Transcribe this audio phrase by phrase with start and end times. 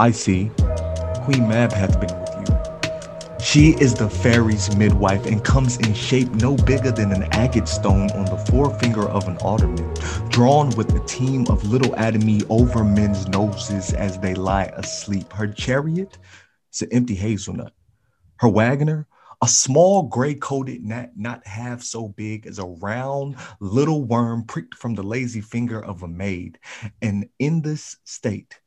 [0.00, 0.50] I see.
[1.24, 3.38] Queen Mab hath been with you.
[3.38, 8.10] She is the fairy's midwife and comes in shape no bigger than an agate stone
[8.12, 9.92] on the forefinger of an alderman,
[10.30, 15.30] drawn with a team of little atomy over men's noses as they lie asleep.
[15.34, 16.16] Her chariot
[16.72, 17.74] is an empty hazelnut.
[18.36, 19.06] Her wagoner,
[19.42, 24.76] a small gray coated gnat not half so big as a round little worm pricked
[24.76, 26.58] from the lazy finger of a maid.
[27.02, 28.59] And in this state,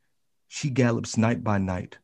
[0.53, 1.97] she gallops night by night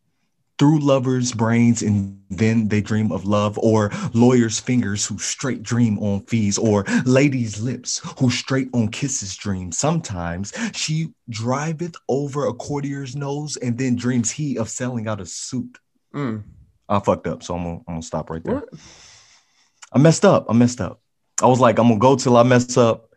[0.58, 6.00] through lovers' brains and then they dream of love, or lawyers' fingers who straight dream
[6.00, 9.72] on fees, or ladies' lips who straight on kisses dream.
[9.72, 15.28] Sometimes she driveth over a courtier's nose and then dreams he of selling out a
[15.28, 15.78] suit.
[16.14, 16.44] Mm.
[16.90, 18.56] I fucked up, so I'm gonna, I'm gonna stop right there.
[18.56, 18.70] What?
[19.94, 20.48] I messed up.
[20.50, 21.00] I messed up.
[21.42, 23.09] I was like, I'm gonna go till I mess up,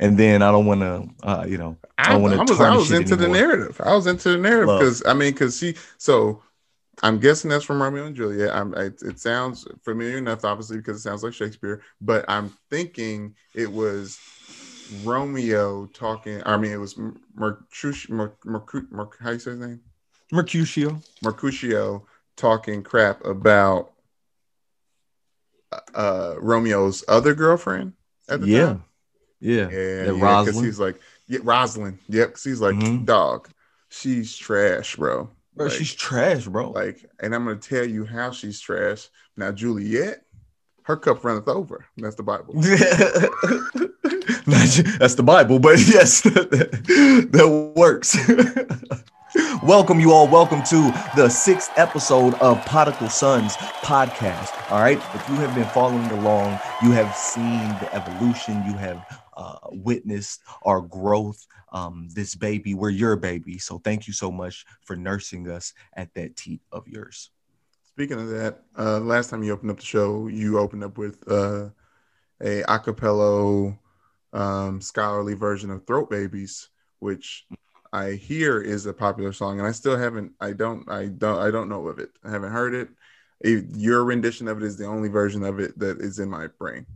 [0.00, 2.74] and then I don't want to, uh, you know, I don't want to was, I
[2.74, 3.80] was it into the narrative.
[3.82, 5.74] I was into the narrative because I mean, because she.
[5.98, 6.42] So
[7.02, 8.54] I'm guessing that's from Romeo and Juliet.
[8.54, 11.82] I'm, I, it sounds familiar enough, obviously, because it sounds like Shakespeare.
[12.00, 14.18] But I'm thinking it was
[14.90, 16.42] Romeo talking.
[16.44, 16.98] I mean, it was
[17.34, 18.14] Mercutio.
[18.16, 19.80] Mer, Mercu- Mer, how you say his name?
[20.32, 21.00] Mercutio.
[21.22, 23.92] Mercutio talking crap about
[25.94, 27.94] uh Romeo's other girlfriend
[28.28, 28.66] at the Yeah.
[28.66, 28.84] time.
[29.40, 29.68] Yeah.
[29.68, 31.98] Yeah, That yeah, because he's like, yeah, Rosalind.
[32.08, 33.04] Yep, because he's like, Mhm.
[33.04, 33.48] dog,
[33.88, 35.30] she's trash, bro.
[35.56, 36.70] Bro, Like- she's trash, bro.
[36.70, 39.08] Like, and I'm gonna tell you how she's trash.
[39.36, 40.22] Now, Juliet,
[40.82, 41.84] her cup runneth over.
[41.96, 42.54] That's the Bible.
[44.98, 48.16] That's the Bible, but yes, that works.
[49.62, 50.28] welcome, you all.
[50.28, 54.50] Welcome to the sixth episode of Prodigal Sons podcast.
[54.70, 54.98] All right.
[55.14, 59.02] If you have been following along, you have seen the evolution, you have
[59.36, 61.46] uh, witnessed our growth.
[61.72, 63.58] Um, this baby, we're your baby.
[63.58, 67.30] So thank you so much for nursing us at that teat of yours.
[67.84, 71.22] Speaking of that, uh, last time you opened up the show, you opened up with
[71.30, 71.68] uh,
[72.40, 73.76] a acapella
[74.32, 77.46] um, scholarly version of Throat Babies, which
[77.92, 80.32] I hear is a popular song, and I still haven't.
[80.40, 80.88] I don't.
[80.90, 81.38] I don't.
[81.38, 82.10] I don't know of it.
[82.24, 82.88] I haven't heard it.
[83.40, 86.48] It- Your rendition of it is the only version of it that is in my
[86.58, 86.86] brain.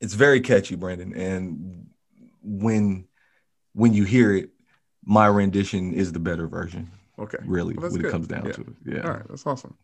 [0.00, 1.12] It's very catchy, Brandon.
[1.14, 1.86] And
[2.42, 3.06] when
[3.72, 4.50] when you hear it,
[5.04, 6.90] my rendition is the better version.
[7.18, 7.38] Okay.
[7.44, 8.08] Really, Well, when good.
[8.08, 8.52] it comes down Yeah.
[8.52, 8.66] to it.
[8.84, 9.28] Yeah, All right.
[9.28, 9.74] That's awesome.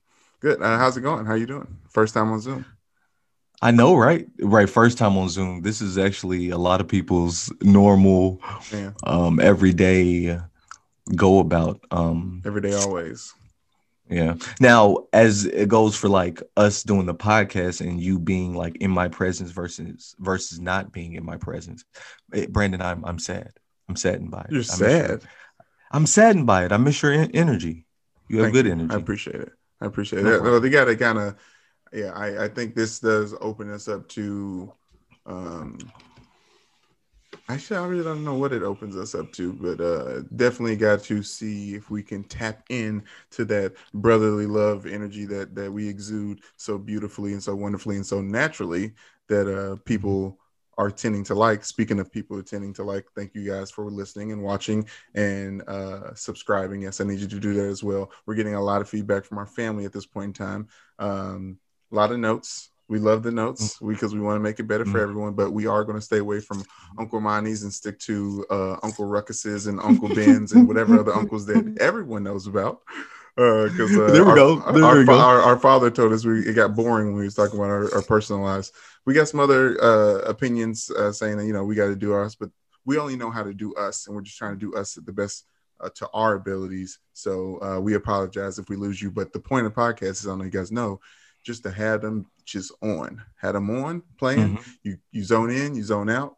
[0.40, 0.60] Good.
[0.62, 1.24] Uh, how's it going?
[1.26, 1.66] How you doing?
[1.88, 2.64] First time on Zoom.
[3.60, 4.26] I know, right?
[4.40, 4.68] Right.
[4.68, 5.62] First time on Zoom.
[5.62, 8.40] This is actually a lot of people's normal,
[8.72, 8.90] Yeah.
[9.04, 10.40] um, everyday
[11.14, 11.80] go about.
[11.90, 13.32] Um, Every day, always.
[14.08, 14.34] Yeah.
[14.60, 18.90] Now, as it goes for like us doing the podcast and you being like in
[18.90, 21.84] my presence versus versus not being in my presence,
[22.34, 23.52] eh, Brandon, I'm I'm sad.
[23.88, 24.46] I'm saddened by it.
[24.50, 25.22] You're I miss your- sad.
[25.90, 26.72] I'm saddened by it.
[26.72, 27.86] I miss your en- energy.
[28.28, 28.72] You have Thank good you.
[28.72, 28.94] energy.
[28.94, 29.52] I appreciate it.
[29.80, 30.42] I appreciate No it.
[30.42, 31.36] Well, they got to kind of,
[31.92, 32.12] yeah.
[32.14, 34.72] I, I think this does open us up to.
[35.26, 35.78] um
[37.48, 41.02] Actually, I really don't know what it opens us up to, but uh definitely got
[41.04, 45.88] to see if we can tap in to that brotherly love energy that that we
[45.88, 48.94] exude so beautifully and so wonderfully and so naturally
[49.28, 50.38] that uh people
[50.78, 51.64] are tending to like.
[51.64, 56.14] Speaking of people tending to like, thank you guys for listening and watching and uh,
[56.14, 56.80] subscribing.
[56.80, 58.10] Yes, I need you to do that as well.
[58.24, 60.68] We're getting a lot of feedback from our family at this point in time.
[60.98, 61.58] Um,
[61.92, 62.71] a lot of notes.
[62.88, 65.02] We love the notes because we want to make it better for Mhm.
[65.02, 66.64] everyone, but we are going to stay away from
[66.98, 71.46] Uncle Monty's and stick to uh, Uncle Ruckus's and Uncle Ben's and whatever other uncles
[71.46, 72.80] that everyone knows about.
[73.34, 74.56] Because uh, There we our, go.
[74.72, 75.18] There our, we go.
[75.18, 77.94] Our, our father told us we it got boring when we was talking about our,
[77.94, 78.72] our personal lives.
[79.06, 82.12] We got some other uh, opinions uh, saying that you know we got to do
[82.12, 82.50] ours, but
[82.84, 85.06] we only know how to do us, and we're just trying to do us at
[85.06, 85.46] the best
[85.80, 86.98] uh, to our abilities.
[87.14, 89.10] So uh, we apologize if we lose you.
[89.10, 91.00] But the point of the podcast is, I don't know you guys know,
[91.42, 94.56] just to have them just on, had them on playing.
[94.58, 94.64] Mhm.
[94.82, 96.36] You you zone in, you zone out.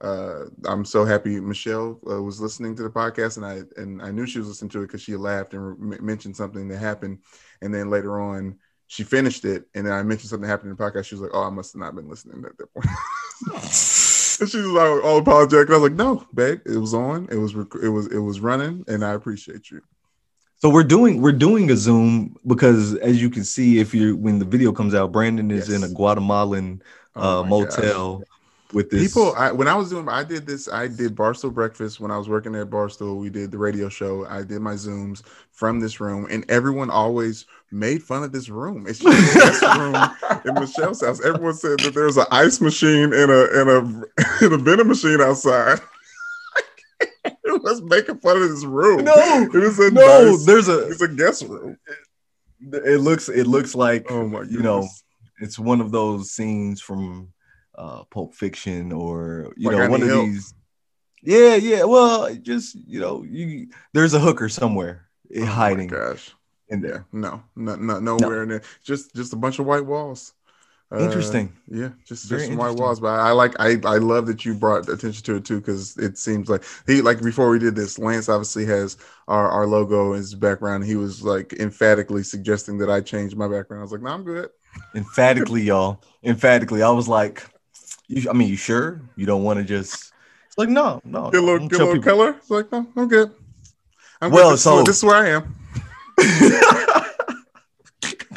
[0.00, 4.10] Uh, I'm so happy Michelle uh, was listening to the podcast, and I and I
[4.10, 7.20] knew she was listening to it because she laughed and re- mentioned something that happened,
[7.62, 10.82] and then later on she finished it, and then I mentioned something happened in the
[10.82, 11.06] podcast.
[11.06, 12.86] She was like, "Oh, I must have not been listening at that point."
[14.40, 15.70] and she was like, all apologetic.
[15.70, 17.28] I was like, "No, babe, it was on.
[17.30, 19.80] It was rec- it was it was running, and I appreciate you."
[20.64, 24.38] So we're doing we're doing a Zoom because as you can see, if you when
[24.38, 25.76] the video comes out, Brandon is Yes.
[25.76, 26.80] in a Guatemalan
[27.14, 28.22] Oh uh, my motel
[28.72, 30.66] with this People, I, when I was doing, I did this.
[30.66, 33.18] I did Barstool Breakfast when I was working at Barstool.
[33.20, 34.24] We did the radio show.
[34.24, 35.22] I did my zooms
[35.52, 38.86] from this room, and everyone always made fun of this room.
[38.88, 39.94] It's just the best room
[40.46, 41.22] in Michelle's house.
[41.22, 43.78] Everyone said that there's an ice machine and a and a
[44.46, 45.78] and a vending machine outside.
[47.72, 49.04] Was making fun of this room.
[49.04, 50.30] No, it was a no.
[50.30, 50.88] nice- There's a.
[50.88, 51.76] it's a guest room.
[52.60, 53.28] It looks.
[53.28, 54.06] It looks like.
[54.10, 54.86] Oh my You know,
[55.40, 57.32] it's one of those scenes from
[57.76, 60.26] uh Pulp Fiction or you Like know one of Hill.
[60.26, 60.54] these.
[61.22, 61.84] Yeah, yeah.
[61.84, 66.32] Well, just you know, you there's a hooker somewhere eh, Oh hiding gosh.
[66.68, 67.06] in there.
[67.12, 68.62] no, no, no nowhere in there.
[68.84, 70.32] Just just a bunch of white walls.
[70.92, 71.52] Uh, Interesting.
[71.68, 73.00] Yeah, just Very just some white walls.
[73.00, 76.18] But I like I I love that you brought attention to it too because it
[76.18, 78.96] seems like he like before we did this, Lance obviously has
[79.26, 80.84] our our logo in his background.
[80.84, 83.80] He was like emphatically suggesting that I change my background.
[83.80, 84.50] I was like, no, I'm good.
[84.94, 86.00] Emphatically, y'all.
[86.22, 87.42] Emphatically, I was like,
[88.06, 90.12] you, I mean, you sure you don't want to just?
[90.46, 91.30] It's like no, no.
[91.30, 92.02] Get a no, little a little people.
[92.02, 92.30] color.
[92.38, 93.32] It's like, no, I'm good.
[94.20, 94.52] I'm Well, good.
[94.54, 95.56] This, is so- this is where I am.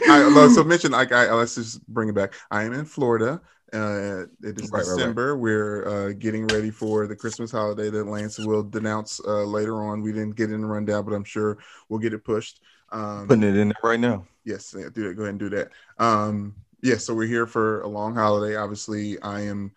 [0.08, 2.34] I, so mention like I let's just bring it back.
[2.52, 3.42] I am in Florida.
[3.74, 5.16] Uh, it is Right, right, right.
[5.16, 5.38] December.
[5.38, 10.02] We're uh, getting ready for the Christmas holiday that Lance will denounce uh, later on.
[10.02, 11.58] We didn't get in the rundown, but I'm sure
[11.90, 12.62] we'll get it pushed.
[12.92, 14.28] Um, Putting it in there right now.
[14.46, 15.16] yes, yeah, do that.
[15.16, 15.72] Go ahead and do that.
[15.98, 18.56] Um, yeah, so we're here for a long holiday.
[18.56, 19.72] Obviously, I am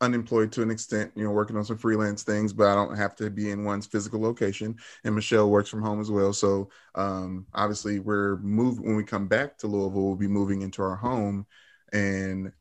[0.00, 3.14] unemployed to an extent, you know, working on some freelance things, but I don't have
[3.16, 4.76] to be in one's physical location.
[5.04, 6.32] And Michelle works from home as well.
[6.32, 10.82] So um, obviously, we're moving when we come back to Louisville, we'll be moving into
[10.82, 11.46] our home.
[11.92, 12.52] And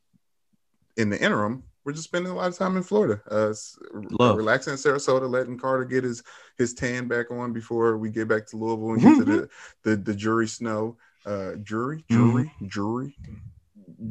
[0.98, 3.54] in the interim, we're just spending a lot of time in Florida, uh,
[4.20, 4.38] Love.
[4.38, 6.22] relaxing in Sarasota, letting Carter get his
[6.58, 9.50] his tan back on before we get back to Louisville and get to the,
[9.84, 10.98] the the jury snow.
[11.26, 13.16] Uh, jury, jury, jury,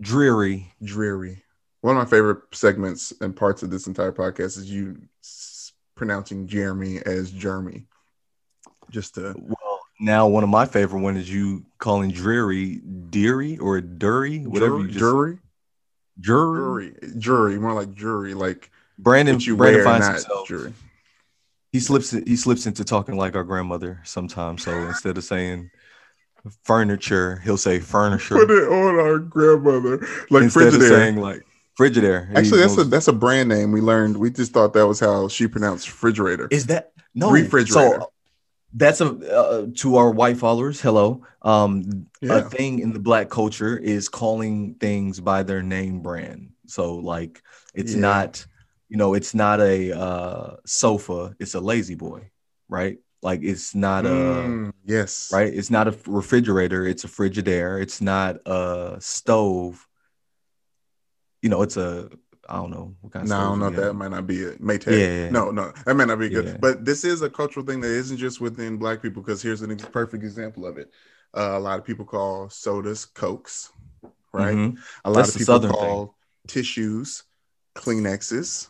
[0.00, 0.72] Dreary.
[0.82, 1.42] dreary.
[1.80, 5.00] One of my favorite segments and parts of this entire podcast is you
[5.94, 7.84] pronouncing Jeremy as Jeremy.
[8.90, 12.76] Just to Well, now one of my favorite one is you calling dreary
[13.10, 15.38] deary or dury, whatever jury, you just jury,
[16.20, 16.94] jury.
[17.18, 20.48] jury, more like jury, like Brandon, you Brandon wear, finds himself.
[20.48, 20.74] jury.
[21.70, 22.10] He slips.
[22.10, 24.64] He slips into talking like our grandmother sometimes.
[24.64, 25.70] So instead of saying
[26.64, 28.36] furniture, he'll say furniture.
[28.36, 29.98] Put it on our grandmother,
[30.30, 31.44] like instead of saying like
[31.78, 32.34] Frigidaire.
[32.36, 34.16] Actually, that's a that's a brand name we learned.
[34.16, 36.48] We just thought that was how she pronounced refrigerator.
[36.50, 38.00] is that no Refrigerator.
[38.00, 38.12] So
[38.74, 40.80] that's a uh, to our white followers.
[40.80, 41.24] Hello.
[41.42, 42.38] Um, Yeah.
[42.38, 46.50] a thing in the black culture is calling things by their name brand.
[46.66, 47.42] So like
[47.74, 48.00] it's Yeah.
[48.00, 48.44] not,
[48.88, 51.34] you know, it's not a uh, sofa.
[51.38, 52.30] It's a La-Z-Boy,
[52.68, 52.98] right?
[53.22, 55.30] Like it's not a Mm, yes.
[55.32, 55.52] right.
[55.52, 56.86] It's not a refrigerator.
[56.86, 57.80] It's a Frigidaire.
[57.80, 59.87] It's not a stove.
[61.42, 62.08] You know, it's a
[62.48, 63.70] I don't know what kind of No, I don't know.
[63.70, 64.60] That might not be it.
[64.62, 64.98] Maytag.
[64.98, 65.30] Yeah.
[65.30, 66.46] No, no, that might not be good.
[66.46, 66.56] Yeah.
[66.60, 69.22] But this is a cultural thing that isn't just within Black people.
[69.22, 70.90] Because here's an ex- perfect example of it.
[71.36, 73.70] Uh, a lot of people call sodas Cokes,
[74.32, 74.56] right?
[74.56, 74.78] Mhm.
[75.04, 77.24] A lot That's of people call tissues
[77.76, 78.68] Kleenexes.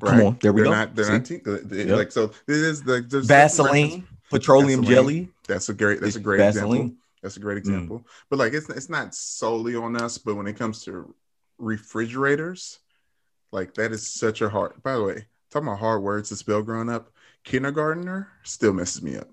[0.00, 0.26] Come right?
[0.26, 0.76] on, there we they're go.
[0.76, 1.12] Not, they're See?
[1.12, 1.96] not te- they- Yep.
[1.96, 2.32] like so.
[2.46, 4.94] This is the there's Vaseline, petroleum Vaseline.
[4.94, 5.32] jelly.
[5.48, 6.00] That's a great.
[6.02, 6.72] That's a great Vaseline.
[6.76, 6.96] example.
[7.22, 8.06] That's a great example.
[8.28, 10.18] But like, it's it's not solely on us.
[10.18, 11.14] But when it comes to
[11.60, 12.78] refrigerators,
[13.52, 14.82] like that is such a hard.
[14.82, 17.12] By the way, talking about hard words to spell growing up,
[17.44, 19.28] kindergartner still messes me up.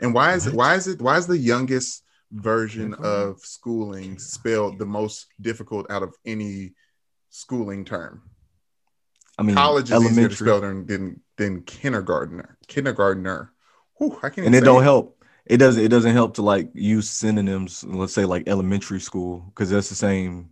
[0.00, 0.54] And why is it?
[0.54, 1.00] Why is it?
[1.00, 2.02] Why is the youngest
[2.32, 6.72] version of schooling spelled the most difficult out of any
[7.28, 8.22] schooling term?
[9.38, 12.56] I mean, College is easier to spell than than, than kindergartner.
[12.66, 13.52] Kindergartner.
[13.96, 15.22] Whew, I can't and it don't help.
[15.46, 15.82] It doesn't.
[15.82, 17.84] It doesn't help to like use synonyms.
[17.84, 20.50] Let's say like elementary school, because that's the same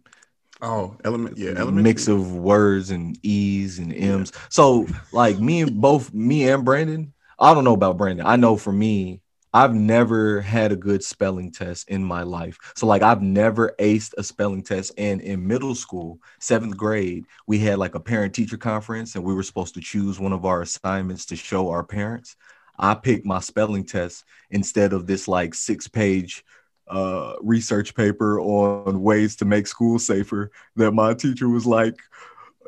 [0.61, 1.37] Oh, element.
[1.37, 1.83] Yeah, elementary.
[1.83, 4.33] mix of words and e's and m's.
[4.49, 7.13] So like me and both me and Brandon.
[7.39, 8.27] I don't know about Brandon.
[8.27, 9.21] I know for me,
[9.55, 12.59] I've never had a good spelling test in my life.
[12.75, 14.93] So like I've never aced a spelling test.
[14.99, 19.35] And in middle school, seventh grade, we had like a parent teacher conference, and we
[19.35, 22.37] were supposed to choose one of our assignments to show our parents.
[22.79, 26.45] I picked my spelling test instead of this like six page
[26.91, 31.97] uh, research paper on ways to make school safer that my teacher was like,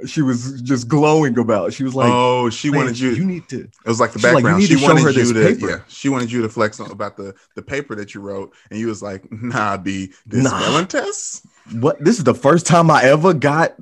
[0.06, 1.72] she was just glowing about.
[1.72, 3.10] She was like, oh, she wanted you.
[3.10, 3.60] You need to.
[3.60, 4.60] it was like the like, background.
[4.60, 5.54] need she wanted you this to.
[5.54, 5.70] paper.
[5.70, 8.78] Yeah, she wanted you to flex on, about the the paper that you wrote, and
[8.78, 10.58] you was like, "Nah, b this Nah.
[10.58, 12.02] spelling test." What?
[12.02, 13.76] This is the first time I ever got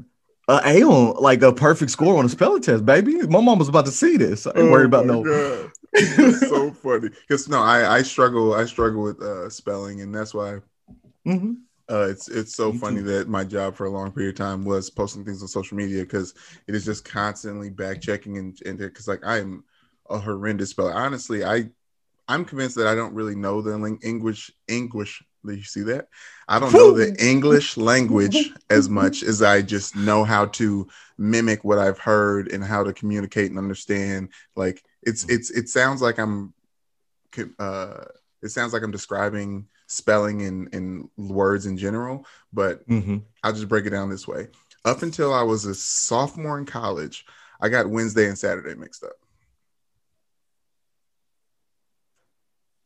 [0.49, 3.26] a A on like a perfect score on a spelling test, baby.
[3.26, 4.47] My mom was about to see this.
[4.47, 5.23] I ain't worried about no.
[5.23, 5.71] God.
[6.00, 8.55] It's so funny because no, I I struggle.
[8.55, 10.61] I struggle with uh, spelling, and that's why
[11.26, 11.57] Mhm.
[11.90, 13.07] Uh, it's it's so Me funny too.
[13.07, 16.02] that my job for a long period of time was posting things on social media
[16.02, 16.35] because
[16.67, 19.64] it is just constantly back checking and and because like I am
[20.11, 20.93] a horrendous speller.
[20.93, 21.71] Honestly, I
[22.28, 25.23] I'm convinced that I don't really know the ling- English English.
[25.45, 26.09] You see that?
[26.49, 31.64] I don't know the English language as much as I just know how to mimic
[31.64, 36.19] what I've heard and how to communicate and understand like it's it's it sounds like
[36.19, 36.52] I'm
[37.59, 38.05] uh
[38.43, 43.19] it sounds like I'm describing spelling and, and words in general, but Mm-hmm.
[43.43, 44.49] I'll just break it down this way.
[44.85, 47.25] Up until I was a sophomore in college,
[47.61, 49.12] I got Wednesday and Saturday mixed up.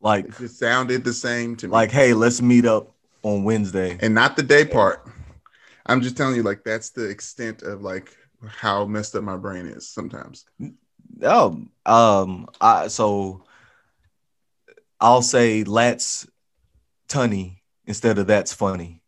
[0.00, 1.72] Like, It just sounded the same to me.
[1.72, 2.92] like, hey, let's meet up
[3.22, 3.98] on Wednesday.
[4.00, 5.06] and not the day part.
[5.86, 8.16] I'm just telling you, like, that's the extent of like
[8.46, 10.44] how messed up my brain is sometimes.
[11.22, 13.44] Oh, um, I so
[15.00, 16.26] I'll say let's
[17.08, 19.02] tunny instead of that's funny.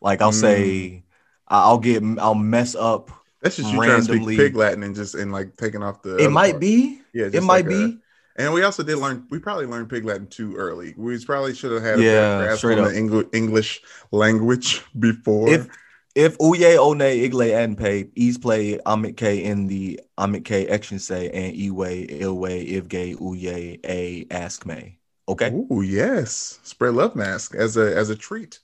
[0.00, 0.40] Like I'll Mm.
[0.40, 1.04] say
[1.48, 3.10] I'll get I'll mess up.
[3.42, 6.02] That's just you trying to speak Randomly- pig Latin and just and like taking off
[6.02, 6.16] the.
[6.16, 6.60] It might part.
[6.60, 7.00] be.
[7.12, 7.84] Yeah, It might like be.
[7.84, 7.98] a-
[8.38, 9.26] and we also did learn.
[9.30, 10.94] We probably learned pig Latin too early.
[10.96, 12.90] We probably should have had a Yeah, better grasp straight on up.
[12.90, 15.48] the English English language before.
[15.48, 15.68] If
[16.16, 21.28] if Uye One Igle Anpe Ease play Amit K in the Amit K action say
[21.30, 24.98] and Iwe Ilwe Ivge Uye A Ask Me.
[25.28, 25.52] Okay.
[25.70, 28.60] Oh yes, spread love mask as a as a treat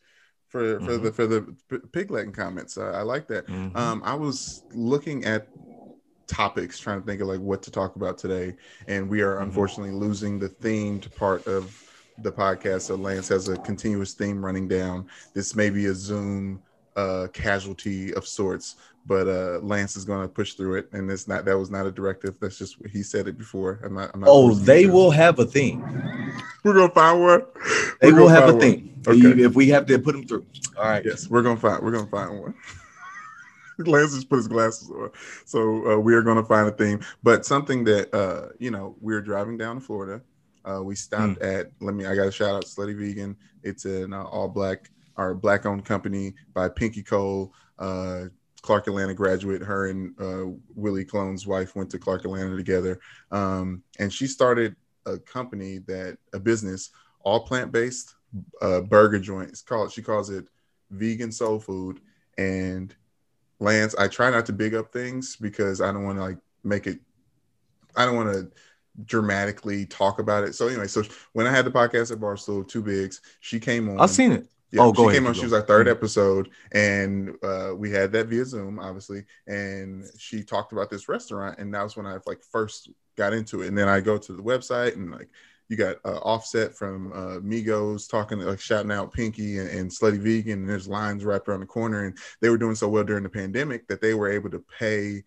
[0.48, 1.02] for for Mhm.
[1.02, 1.42] the for the
[1.92, 2.78] pig Latin comments.
[2.78, 3.46] Uh, I like that.
[3.46, 3.76] Mhm.
[3.76, 5.46] Um, I was looking at
[6.26, 8.56] topics, trying to think of like what to talk about today,
[8.88, 9.42] and we are Mhm.
[9.42, 11.78] unfortunately losing the themed part of
[12.22, 12.82] the podcast.
[12.82, 15.06] So Lance has a continuous theme running down.
[15.34, 16.62] This may be a Zoom
[16.96, 21.26] uh, casualty of sorts, but uh, Lance is going to push through it, and it's
[21.28, 22.36] not that was not a directive.
[22.40, 23.80] That's just he said it before.
[23.84, 24.10] I'm not.
[24.14, 24.92] I'm not Oh, they to.
[24.92, 25.80] will have a theme.
[26.64, 27.42] We're gonna find one.
[28.00, 28.60] They We're will have a one.
[28.60, 28.88] theme.
[29.06, 29.42] Okay.
[29.42, 30.46] If we have to put them through.
[30.78, 31.04] All right.
[31.04, 31.82] Yes, we're gonna find.
[31.82, 32.54] We're gonna find one.
[33.78, 35.10] Lance just put his glasses on,
[35.44, 37.00] so uh, we are gonna find a theme.
[37.22, 40.20] But something that uh, you know, we are driving down to Florida.
[40.64, 41.44] Uh, we stopped Hmm.
[41.44, 41.72] at.
[41.80, 42.06] Let me.
[42.06, 43.36] I got a shout out Slutty Vegan.
[43.64, 47.52] It's an uh, all black, our black owned company by Pinky Cole.
[47.78, 48.24] Uh,
[48.62, 49.60] Clark Atlanta graduate.
[49.60, 53.00] Her and uh, Willie Clone's wife went to Clark Atlanta together,
[53.32, 56.90] um, and she started a company that a business
[57.24, 58.14] all plant based
[58.60, 59.50] uh, burger joint.
[59.50, 59.92] It's called.
[59.92, 60.46] She calls it
[60.90, 62.00] vegan soul food.
[62.38, 62.94] And
[63.58, 66.86] Lance, I try not to big up things because I don't want to like make
[66.86, 67.00] it.
[67.96, 68.50] I don't want to
[69.04, 70.54] dramatically talk about it.
[70.54, 71.02] So anyway, so
[71.32, 74.00] when I had the podcast at Barstool, two bigs, she came on.
[74.00, 74.46] I've seen it.
[74.72, 75.34] Yeah, Oh, go she ahead, came on.
[75.34, 75.90] She was our third Mhm.
[75.90, 79.24] episode, and uh, we had that via Zoom, obviously.
[79.46, 83.60] And she talked about this restaurant, and that was when I like first got into
[83.62, 83.68] it.
[83.68, 85.28] And then I go to the website, and like
[85.68, 90.18] you got uh, Offset from uh, Migos talking, like shouting out Pinky and, and Slutty
[90.18, 93.22] Vegan, and there's lines right around the corner, and they were doing so well during
[93.24, 95.22] the pandemic that they were able to pay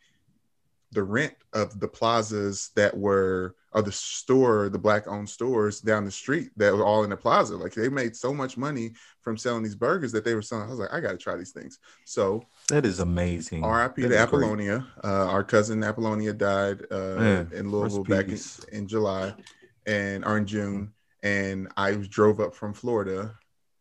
[0.95, 6.05] the rent of the plazas that were of the store, the black owned stores down
[6.05, 7.57] the street that were all in the plaza.
[7.57, 10.65] Like they made so much money from selling these burgers that they were selling.
[10.65, 11.79] I was like, I got to try these things.
[12.05, 13.63] So That is amazing.
[13.63, 14.03] R.I.P.
[14.03, 14.17] That to.
[14.17, 14.87] Apollonia.
[15.03, 18.39] Uh, our cousin Apollonia died uh, Man, in Louisville back in,
[18.71, 19.35] in July
[19.85, 20.93] and or in June.
[21.21, 23.35] And I drove up from Florida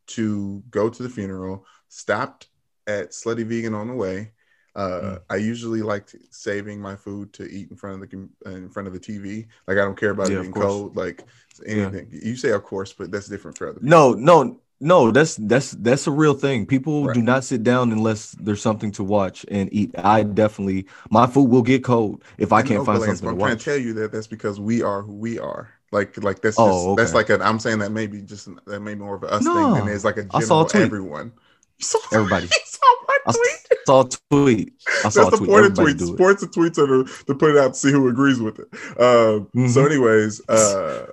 [0.08, 1.64] to go to the funeral.
[1.88, 2.48] Stopped
[2.88, 4.32] at Slutty Vegan on the way.
[4.74, 5.20] Uh, Mm.
[5.30, 8.94] I usually like saving my food to eat in front of the in front of
[8.94, 9.46] the TV.
[9.68, 10.96] Like I don't care about Yeah, it being cold.
[10.96, 11.24] Like
[11.66, 12.08] anything.
[12.10, 13.90] You say of course, but that's different for other people.
[13.90, 15.10] No, no, no.
[15.10, 16.66] That's that's that's a real thing.
[16.66, 17.14] People Right.
[17.14, 19.94] do not sit down unless there's something to watch and eat.
[19.98, 23.36] I definitely my food will get cold if I can't know, find something I'm to
[23.38, 23.58] trying watch.
[23.58, 25.70] to tell you that that's because we are who we are.
[25.92, 27.14] Like, like that's Oh, just, that's okay.
[27.14, 29.72] like I'm saying that maybe just that may be more of a us No, thing
[29.72, 31.32] than it's like a I general everyone.
[31.78, 32.46] You saw Everybody.
[32.64, 33.78] Saw my I tweet.
[33.86, 34.72] saw a tweet.
[35.04, 35.50] I saw That's a the tweet.
[35.50, 35.98] point of tweets.
[35.98, 36.18] do it.
[36.18, 38.68] Points of tweets are to, to put it out to see who agrees with it.
[39.00, 39.86] Um, So, Mhm.
[39.86, 41.06] anyways, uh,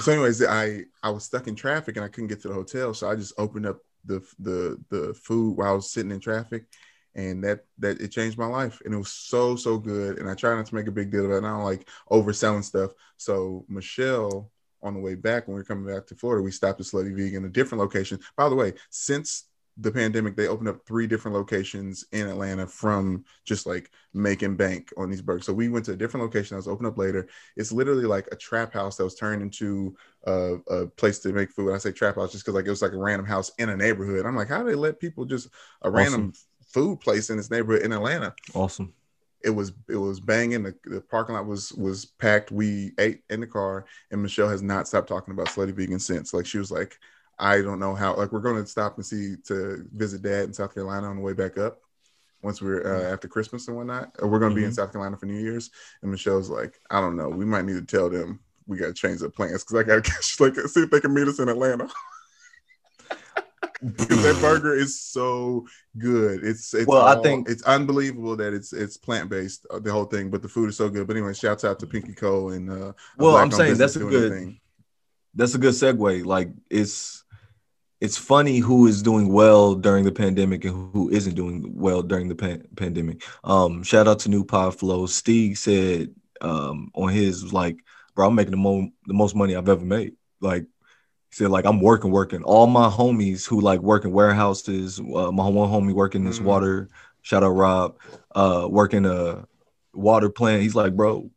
[0.00, 2.94] so anyways, I I was stuck in traffic and I couldn't get to the hotel,
[2.94, 6.64] so I just opened up the the the food while I was sitting in traffic,
[7.14, 10.18] and that that it changed my life, and it was so so good.
[10.18, 11.38] And I try not to make a big deal of it.
[11.38, 12.92] And I don't like overselling stuff.
[13.16, 14.50] So Michelle.
[14.82, 17.16] On the way back, when we were coming back to Florida, we stopped at Slutty
[17.16, 18.20] Vegan, a different location.
[18.36, 19.44] By the way, since
[19.78, 24.90] the pandemic, they opened up three different locations in Atlanta from just like making bank
[24.96, 25.44] on these burgers.
[25.44, 27.28] So we went to a different location that was opened up later.
[27.56, 29.94] It's literally like a trap house that was turned into
[30.26, 31.74] a, a place to make food.
[31.74, 33.76] I say trap house just because like it was like a random house in a
[33.76, 34.24] neighborhood.
[34.24, 35.48] I'm like, how do they let people just
[35.82, 36.32] a random
[36.68, 38.34] food place in this neighborhood in Atlanta?
[38.54, 38.94] Awesome.
[39.44, 40.62] It was it was banging.
[40.62, 42.50] The, the parking lot was was packed.
[42.50, 46.32] We ate in the car, and Michelle has not stopped talking about slutty vegan since.
[46.32, 46.98] Like she was like,
[47.38, 48.16] I don't know how.
[48.16, 51.22] Like we're going to stop and see to visit dad in South Carolina on the
[51.22, 51.80] way back up.
[52.42, 54.74] Once we're uh, after Christmas and whatnot, Uh, we're going to be in Mhm.
[54.76, 55.70] South Carolina for New Year's.
[56.02, 57.28] And Michelle's like, I don't know.
[57.28, 60.02] We might need to tell them we got to change the plans because I got
[60.04, 61.88] to catch like see if they can meet us in Atlanta.
[63.84, 65.66] because that burger is so
[65.98, 66.42] good.
[66.44, 70.30] It's it's Well, I think- it's unbelievable that it's it's plant based the whole thing,
[70.30, 71.06] but the food is so good.
[71.06, 74.32] But anyway, shouts out to Pinky Cole and uh, Well, I'm saying that's a good-
[74.32, 74.60] their thing.
[75.34, 76.24] that's a good segue.
[76.24, 77.15] Like it's
[78.00, 82.28] it's funny who is doing well during the pandemic and who isn't doing well during
[82.28, 83.22] the pan- pandemic.
[83.44, 85.06] Um, shout out to New Pod Flow.
[85.06, 87.78] Steve said um on his like,
[88.14, 90.12] bro, I'm making the mo- the most money I've ever made.
[90.40, 92.42] Like he said, like I'm working, working.
[92.42, 96.44] All my homies who like work in warehouses, uh, my one homie working this Mhm.
[96.44, 96.88] water,
[97.22, 97.96] shout out Rob,
[98.34, 99.46] uh, working a
[99.94, 100.62] water plant.
[100.62, 101.30] He's like, bro,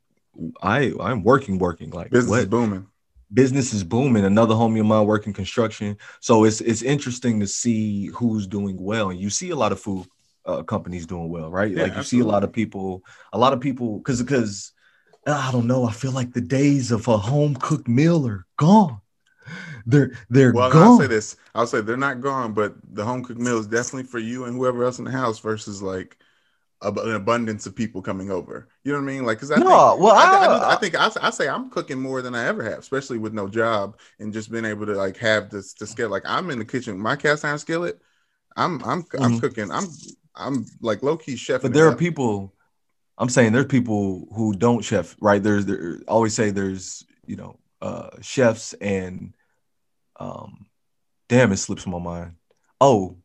[0.61, 1.91] I I'm working, working.
[1.91, 2.39] Like Business what?
[2.39, 2.87] is booming.
[3.33, 4.25] Business is booming.
[4.25, 5.97] Another homie of mine working construction.
[6.21, 9.09] So it's it's interesting to see who's doing well.
[9.09, 10.07] And you see a lot of food
[10.45, 11.71] uh, companies doing well, right?
[11.71, 14.71] Yeah, like you see a lot of people, a lot of people, because because
[15.27, 15.85] I don't know.
[15.85, 19.01] I feel like the days of a home cooked meal are gone.
[19.85, 20.83] They're they're Well, gone.
[20.83, 21.35] I'll say this.
[21.55, 24.55] I'll say they're not gone, but the home cooked meal is definitely for you and
[24.55, 26.17] whoever else in the house versus like
[26.81, 28.69] an abundance of people coming over.
[28.83, 29.25] You know what I mean?
[29.25, 31.69] Like, because I No, think, well, I, I- I, I, think I, I say I'm
[31.69, 34.93] cooking more than I ever have, especially with no job and just being able to
[34.95, 36.09] like have this to scale.
[36.09, 37.99] Like, I'm in the kitchen, my cast iron skillet.
[38.55, 39.41] I'm I'm I'm Mhm.
[39.41, 39.71] cooking.
[39.71, 39.87] I'm
[40.35, 41.61] I'm like low key chef.
[41.61, 42.53] but there are people.
[43.17, 45.43] I'm saying there's people who don't chef, right?
[45.43, 49.33] There's there always say there's you know uh chefs and
[50.19, 50.67] um
[51.27, 52.33] damn it slips my mind.
[52.81, 53.17] Oh,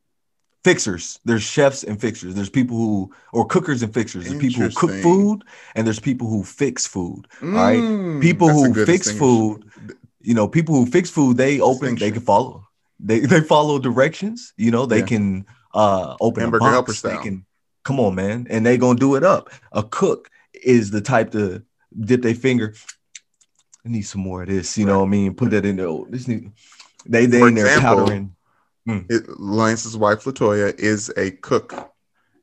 [0.64, 1.20] fixers.
[1.24, 2.34] There's chefs and fixers.
[2.34, 4.24] There's people who or cookers and fixers.
[4.24, 5.44] There's people who cook food
[5.74, 7.28] and there's people who fix food.
[7.40, 7.78] right.
[7.78, 8.20] right.
[8.20, 9.70] People who fix food,
[10.20, 12.66] you know, people who fix food, they open, they can follow.
[12.98, 15.06] They they follow directions, you know, they Yeah.
[15.06, 17.02] can uh open Hamburger a box.
[17.02, 17.44] They can
[17.82, 19.50] come on, man, and they gonna do it up.
[19.72, 21.62] A cook is the type to
[21.98, 22.74] dip their finger.
[23.84, 25.34] I need some more of this, you know what I mean?
[25.34, 25.88] Put that in there.
[25.88, 26.52] Oh, This need
[27.04, 28.33] they they For in there example, powdering.
[28.86, 31.90] It, Lance's wife Latoya is a cook.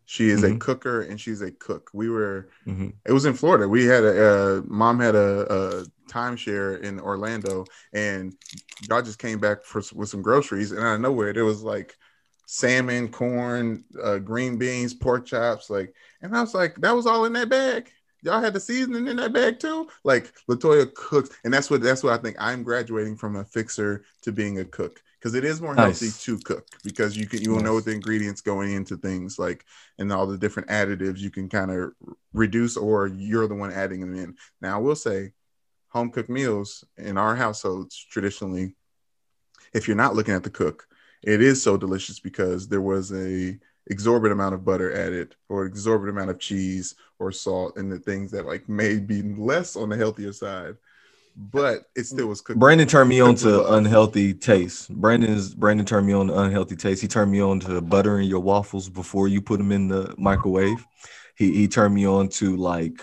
[0.05, 0.59] She is a Mhm.
[0.59, 1.89] cooker and she's a cook.
[1.93, 2.93] We were Mhm.
[3.05, 3.67] it was in Florida.
[3.67, 8.35] We had a uh, mom had a, a timeshare in Orlando, and
[8.89, 11.95] y'all just came back for with some groceries, and out of nowhere there was like
[12.45, 17.23] salmon, corn, uh, green beans, pork chops, like, and I was like, that was all
[17.23, 17.89] in that bag.
[18.23, 19.87] Y'all had the seasoning in that bag too.
[20.03, 22.35] Like Latoya cooks, and that's what that's what I think.
[22.39, 26.39] I'm graduating from a fixer to being a cook because it is more healthy to
[26.39, 27.73] cook because you can you will know Nice.
[27.75, 29.65] what the ingredients going into things like
[29.99, 31.91] and all the different additives you can kind of
[32.33, 34.35] reduce or you're the one adding them in.
[34.61, 35.33] Now, I will say,
[35.89, 38.75] home cooked meals in our households traditionally,
[39.73, 40.87] if you're not looking at the cook,
[41.21, 46.17] it is so delicious because there was a exorbitant amount of butter added or exorbitant
[46.17, 49.97] amount of cheese or salt and the things that like may be less on the
[49.97, 50.75] healthier side
[51.35, 53.73] but it still was cooked Brandon turned me on to love.
[53.73, 54.89] unhealthy taste.
[54.93, 57.01] Brandon's Brandon turned me on to unhealthy taste.
[57.01, 60.85] He turned me on to buttering your waffles before you put them in the microwave.
[61.35, 63.01] He he turned me on to like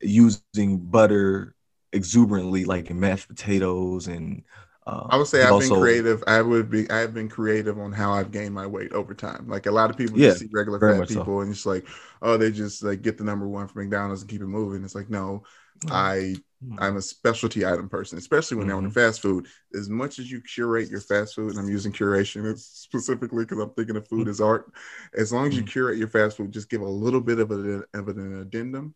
[0.00, 1.54] using butter
[1.92, 4.42] exuberantly, like in mashed potatoes and.
[4.86, 6.22] Uh, I would say I've also- been creative.
[6.28, 6.88] I would be.
[6.90, 9.48] I've been creative on how I've gained my weight over time.
[9.48, 11.18] Like a lot of people Yeah, just see regular fat much so.
[11.18, 11.88] people and it's like,
[12.22, 14.84] oh, they just like get the number one from McDonald's and keep it moving.
[14.84, 15.42] It's like, no,
[15.90, 16.36] I
[16.78, 18.92] I'm a specialty item person, especially when they're on Mm-hmm.
[18.92, 19.46] fast food.
[19.74, 23.70] As much as you curate your fast food, and I'm using curation specifically because I'm
[23.70, 24.72] thinking of food as art.
[25.14, 25.68] As long as you Mhm.
[25.68, 28.94] curate your fast food, just give a little bit of, a, of an addendum,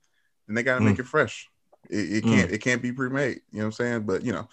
[0.48, 0.84] and they got to Mm.
[0.86, 1.48] make it fresh.
[1.88, 3.40] It, it can't it can't be pre-made.
[3.52, 4.02] You know what I'm saying?
[4.02, 4.48] But you know,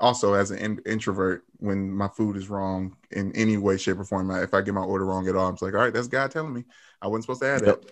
[0.00, 4.04] also as an in- introvert, when my food is wrong in any way, shape, or
[4.04, 6.08] form, if I get my order wrong at all, I'm just like, all right, that's
[6.08, 6.64] God telling me
[7.02, 7.82] I wasn't supposed to add Yep.
[7.82, 7.90] that.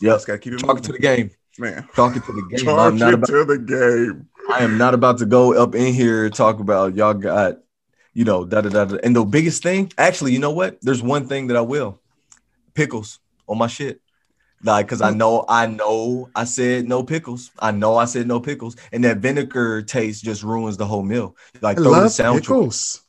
[0.00, 0.14] Yep.
[0.14, 1.30] Just gotta keep it Talking to the game.
[1.58, 1.88] Man.
[1.94, 2.64] Talking to the game.
[2.64, 4.28] Charge not about to the game.
[4.50, 7.58] I am not about to go up in here talk about y'all got,
[8.12, 8.84] you know, da da da.
[8.84, 8.98] da.
[9.02, 10.78] And the biggest thing, actually, you know what?
[10.82, 12.00] There's one thing that I will
[12.74, 14.00] pickles on my shit.
[14.64, 15.16] Like, cause I mm.
[15.16, 17.50] know, I know I said no pickles.
[17.58, 18.76] I know I said no pickles.
[18.92, 21.36] And that vinegar taste just ruins the whole meal.
[21.60, 22.44] Like, I throw the love sandwich.
[22.44, 23.02] pickles.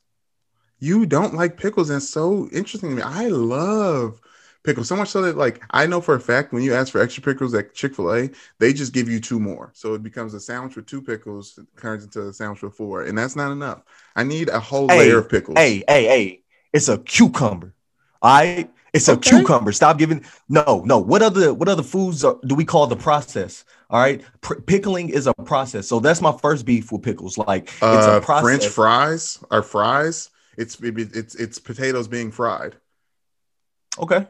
[0.79, 3.01] You don't like pickles, and so interesting to me.
[3.03, 4.19] I love
[4.63, 7.02] pickles so much so that, like, I know for a fact when you ask for
[7.02, 10.34] extra pickles at Chick Fil A, they just give you two more, so it becomes
[10.34, 13.84] a sandwich with two pickles, turns into a sandwich with four, and that's not enough.
[14.15, 15.58] I need a whole Hey, layer of pickles.
[15.58, 17.73] Hey, hey, hey, it's a cucumber.
[18.21, 18.69] All right.
[18.93, 19.71] It's a cucumber.
[19.71, 20.23] Stop giving.
[20.47, 20.99] No, no.
[20.99, 23.65] What other what other foods are, do we call the process?
[23.89, 24.21] All right.
[24.41, 25.88] Pr- pickling is a process.
[25.88, 27.38] So that's my first beef with pickles.
[27.38, 28.43] Like it's uh, a process.
[28.43, 30.30] French fries are fries.
[30.58, 32.76] It's it's it's potatoes being fried.
[33.97, 34.28] Okay.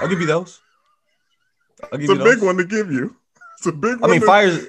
[0.00, 0.60] I'll give you those.
[1.92, 2.34] I'll give It's a those.
[2.34, 3.16] big one to give you.
[3.58, 4.10] It's a big one.
[4.10, 4.68] I mean, to- fries,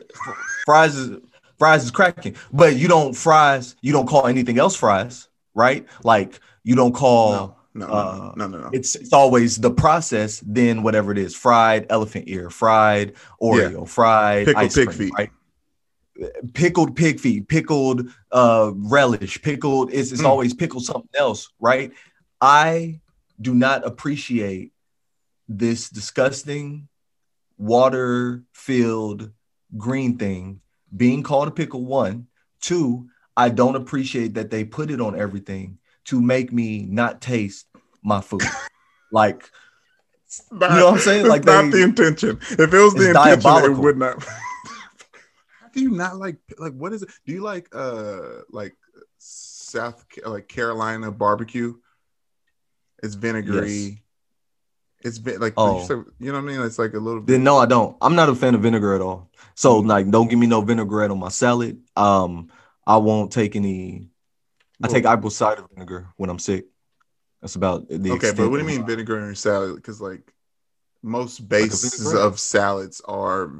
[0.65, 1.19] fries is
[1.57, 3.75] fries is cracking, but you don't fries.
[3.81, 5.27] You don't call anything else fries.
[5.53, 5.87] right?
[6.03, 7.31] Like you don't call
[7.73, 8.69] No, no, Uh, no, no, no.
[8.73, 14.45] it's it's always the process, then whatever it is, fried elephant ear, fried Oreo, fried
[14.47, 15.13] Pickled ice pig cream, feet.
[15.17, 15.31] right?
[16.53, 20.25] Pickled pig feet, pickled uh relish, pickled it's, it's Mm.
[20.27, 21.91] always pickled something else, right?
[22.41, 22.99] I
[23.41, 24.71] do not appreciate
[25.47, 26.87] this disgusting
[27.57, 29.31] water filled
[29.77, 30.59] green thing
[30.95, 32.27] being called a pickle one
[32.61, 37.67] two i don't appreciate that they put it on everything to make me not taste
[38.03, 38.41] my food
[39.11, 39.49] like
[40.51, 41.21] Not- know what I'm saying?
[41.21, 42.39] It's Like not they- the intention.
[42.41, 44.21] If it was the It's intention, it would not.
[45.61, 47.09] How do you not like like what is it?
[47.25, 48.75] Do you like uh like
[49.17, 51.75] South like Carolina barbecue?
[53.01, 53.71] It's vinegary.
[53.71, 53.97] Yes.
[55.05, 55.85] It's been like Oh.
[55.89, 56.65] you you know what I mean.
[56.65, 57.31] It's like a little bit.
[57.33, 60.29] then no i don't i'm not a fan of vinegar at all so like don't
[60.29, 62.49] give me no vinaigrette on my salad um
[62.87, 64.09] i won't take any
[64.83, 66.65] i take apple cider vinegar when i'm sick
[67.41, 69.75] that's about the okay, but what do you mean vinegar in your salad?
[69.75, 70.33] Because like
[71.03, 72.25] most bases vinaigrette?
[72.25, 73.51] of salads are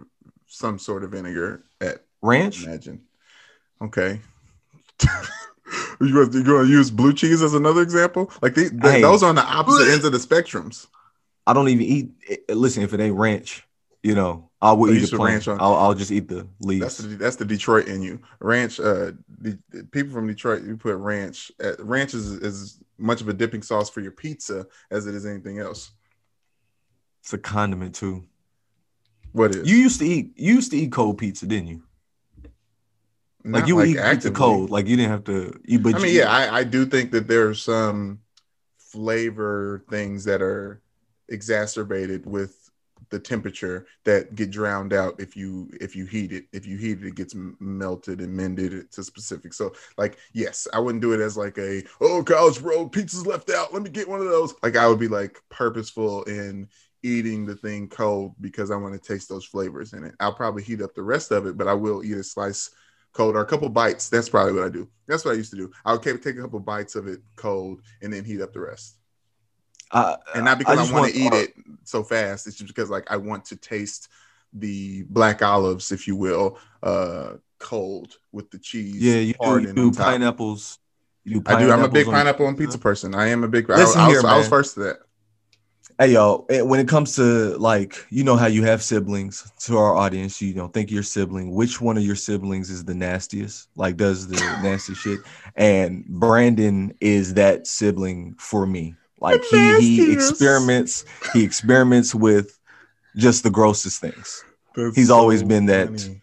[0.48, 1.64] some sort of vinegar.
[1.80, 3.04] At ranch imagine.
[3.84, 4.20] Okay.
[6.02, 8.32] you going you going to use blue cheese as another example?
[8.42, 9.02] Like the, the- Hey.
[9.02, 10.88] those are on the opposite ends of the spectrums.
[11.48, 12.12] I don't even eat.
[12.30, 13.68] eh, Listen, if it ain't ranch,
[14.04, 16.82] you know, I will Oh, eat the ranch on- I'll, I'll just eat the leaves.
[16.82, 18.20] That's the that's the Detroit in you.
[18.40, 18.80] Ranch.
[18.80, 21.52] Uh, the, the people from Detroit, you put ranch.
[21.64, 25.26] Uh, ranch is as much of a dipping sauce for your pizza as it is
[25.26, 25.92] anything else.
[27.22, 28.24] It's a condiment too.
[29.32, 30.34] What is You used to eat.
[30.36, 31.84] You used to eat cold pizza, didn't you?
[33.44, 34.36] Like you would eat pizza actively.
[34.36, 34.70] cold.
[34.72, 35.60] Like you didn't have to.
[35.66, 35.84] eat.
[35.84, 38.20] but I mean, yeah, I, I do think that there are some
[38.80, 40.82] flavor things that are
[41.30, 42.66] exacerbated with
[43.10, 46.46] the temperature that get drowned out if you if you heat it.
[46.54, 49.54] If you heat it, it gets melted and mended to specific.
[49.54, 53.50] So, like, yes, I wouldn't do it as like a oh college road pizza's left
[53.50, 53.74] out.
[53.74, 54.54] Let me get one of those.
[54.64, 56.68] Like, I would be like purposeful in
[57.04, 60.16] eating the thing cold because I want to taste those flavors in it.
[60.20, 62.72] I'll probably heat up the rest of it, but I will eat a slice
[63.14, 64.10] cold or a couple bites.
[64.10, 64.90] That's probably what I do.
[65.08, 65.72] That's what I used to do.
[65.86, 68.98] I would take a couple bites of it cold and then heat up the rest.
[69.92, 72.48] I, And not because I, just want to eat uh, it so fast.
[72.48, 74.10] It's just because like I want to taste
[74.54, 79.02] the black olives, if you will, uh, cold with the cheese.
[79.02, 80.80] Yeah, you do, you do pineapples.
[81.24, 81.72] You do I do.
[81.72, 83.16] I'm a big on- pineapple and pizza person.
[83.16, 83.70] I am a big.
[83.70, 84.98] I, Listen I, was, here, I was first to that.
[85.98, 89.50] Hey yo, eh, when it comes to like, you know how you have siblings.
[89.62, 91.54] To our audience, you know, think of your sibling.
[91.54, 93.70] Which one of your siblings is the nastiest?
[93.78, 95.20] Like, does the nasty shit?
[95.56, 98.96] And Brandon is that sibling for me.
[99.20, 101.06] Like he he experiments.
[101.34, 102.60] He experiments with
[103.16, 104.44] just the grossest things.
[104.76, 106.22] That's He's always been that- funny.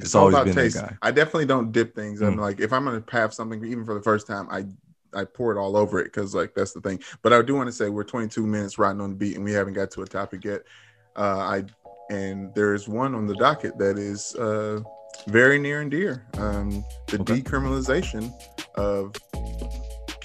[0.00, 0.76] It's all always about been taste.
[0.76, 0.96] that guy.
[1.02, 2.20] I definitely don't dip things.
[2.22, 2.40] I'm Mm.
[2.40, 4.66] like, if I'm gonna have something, even for the first time, I
[5.14, 7.00] I pour it all over it because like that's the thing.
[7.22, 9.52] But I do want to say we're 22 minutes riding on the beat and we
[9.52, 10.62] haven't got to a topic yet.
[11.16, 11.64] Uh, I
[12.10, 14.80] and there's one on the docket that is uh,
[15.26, 16.26] very near and dear.
[16.36, 17.40] Um, the Okay.
[17.40, 18.32] decriminalization
[18.76, 19.16] of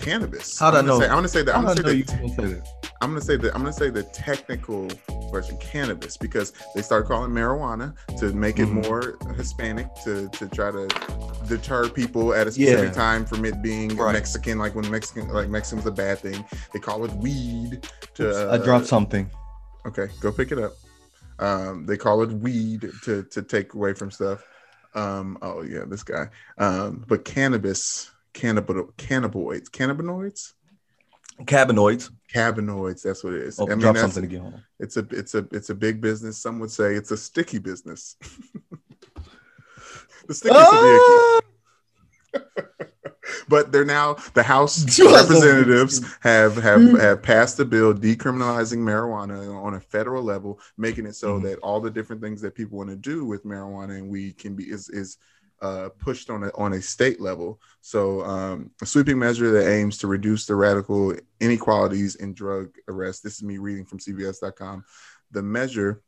[0.03, 0.59] cannabis.
[0.59, 0.99] How'd I I'm gonna know?
[0.99, 1.55] Say, I'm gonna say that.
[1.55, 1.95] I'm gonna say know that.
[1.97, 2.67] you gonna say that?
[3.01, 4.87] I'm gonna say that I'm gonna say the technical
[5.31, 8.87] version cannabis because they started calling marijuana to make it Mhm.
[8.87, 10.87] more Hispanic to to try to
[11.47, 12.91] deter people at a specific Yeah.
[12.91, 14.13] time from it being Right.
[14.13, 16.43] Mexican, like when Mexican like Mexican was a bad thing.
[16.73, 17.87] They call it weed.
[18.15, 19.29] To, I uh, dropped something.
[19.85, 20.73] Okay, go pick it up.
[21.39, 24.43] Um, they call it weed to to take away from stuff.
[24.95, 26.29] Um, oh yeah, this guy.
[26.59, 30.53] Um, but cannabis, cannabino, cannabinoids, cannabinoids,
[31.45, 32.11] Cannabinoids.
[32.33, 33.01] cannabinoids.
[33.01, 33.59] That's what it is.
[33.59, 34.41] Oh, I mean, drop something again.
[34.41, 34.63] Hold on.
[34.79, 36.37] it's a it's a it's a big business.
[36.37, 38.15] Some would say it's a sticky business.
[40.27, 41.39] the sticky Ah!
[43.47, 46.99] but they're now the House You are so representatives have have Mm.
[46.99, 51.43] have passed a bill decriminalizing marijuana on a federal level, making it so Mhm.
[51.43, 54.55] that all the different things that people want to do with marijuana and weed can
[54.55, 55.17] be is is
[55.63, 57.59] uh, pushed on a on a state level.
[57.81, 63.21] So um, a sweeping measure that aims to reduce the radical inequalities in drug arrests.
[63.21, 64.83] This is me reading from CBS.com.
[65.31, 66.01] The measure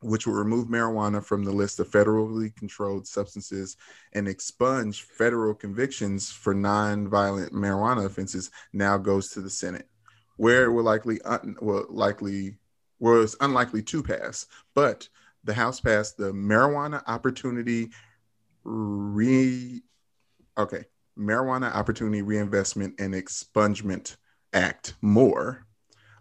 [0.00, 3.76] which will remove marijuana from the list of federally controlled substances
[4.12, 9.88] and expunge federal convictions for non-violent marijuana offenses now goes to the Senate,
[10.36, 12.58] where it will likely un- will likely
[13.00, 14.46] was unlikely to pass.
[14.74, 15.08] But
[15.42, 17.90] the House passed the Marijuana Opportunity
[18.64, 19.82] Re
[20.56, 20.84] okay
[21.18, 24.16] Marijuana Opportunity Reinvestment and Expungement
[24.52, 25.66] Act more,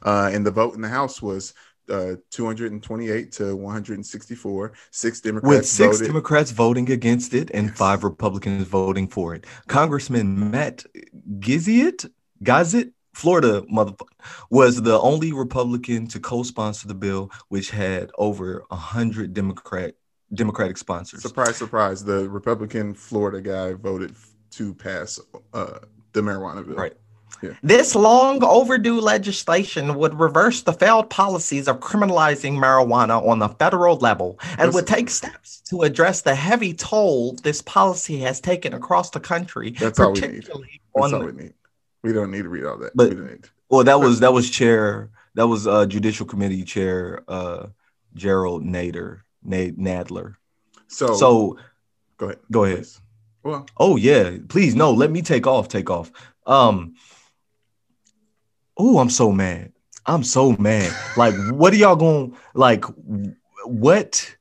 [0.04, 1.54] uh, and the vote in the House was
[1.90, 4.74] uh, 228 to 164.
[4.92, 6.08] Six Democrats with six voted.
[6.08, 7.78] Democrats voting against it and Yes.
[7.78, 9.46] five Republicans voting for it.
[9.68, 10.86] Congressman Matt
[11.40, 12.10] Giziot,
[12.44, 14.08] Gazit, Florida motherfucker,
[14.50, 19.96] was the only Republican to co-sponsor the bill, which had over a hundred Democrat
[20.34, 21.22] Democratic sponsors.
[21.22, 22.04] Surprise, surprise!
[22.04, 24.16] The Republican Florida guy voted
[24.52, 25.20] to pass
[25.54, 25.80] uh,
[26.14, 26.76] the marijuana bill.
[26.76, 26.94] Right.
[27.42, 27.54] Yeah.
[27.62, 33.98] This long overdue legislation would reverse the failed policies of criminalizing marijuana on the federal
[33.98, 39.10] level and would take steps to address the heavy toll this policy has taken across
[39.10, 40.48] the country, That's all we need.
[40.96, 41.54] That's all we need.
[42.02, 42.96] We don't need to read all that.
[42.96, 43.50] But- we don't need.
[43.70, 47.68] Well, that was that was chair that was uh Judicial Committee Chair uh
[48.14, 50.36] Gerald Nader Nad- Nadler.
[50.88, 51.58] So, So
[52.18, 52.40] go ahead.
[52.52, 52.78] go ahead.
[52.80, 53.02] please.
[53.44, 56.12] Well, Oh yeah, please no, let me take off, take off.
[56.46, 56.96] Um
[58.78, 59.72] Oh, I'm so mad.
[60.06, 60.92] I'm so mad.
[61.18, 62.86] Like what are y'all going like
[63.66, 64.36] what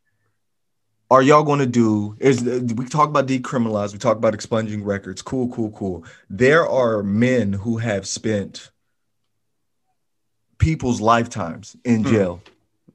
[1.11, 5.21] are y'all going to do is we talk about decriminalize, we talk about expunging records.
[5.21, 6.05] Cool, cool, cool.
[6.31, 8.71] There are men who have spent
[10.59, 12.11] people's lifetimes in Hmm.
[12.11, 12.43] jail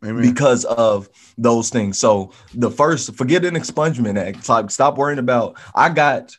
[0.03, 0.21] amen.
[0.21, 1.99] because of those things.
[1.99, 4.47] So the first, forget an expungement act.
[4.47, 5.57] Like stop worrying about.
[5.73, 6.37] I got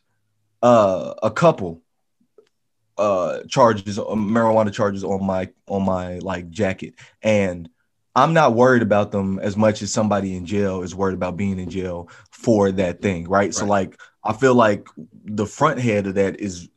[0.63, 1.83] uh, a couple
[2.97, 7.69] uh, charges, uh, marijuana charges on my on my like jacket, and
[8.15, 11.61] I'm not worried about them as much as somebody in jail is worried about being
[11.61, 13.55] in jail for that thing, right?
[13.55, 14.89] So like I feel like
[15.25, 16.69] the front head of that is.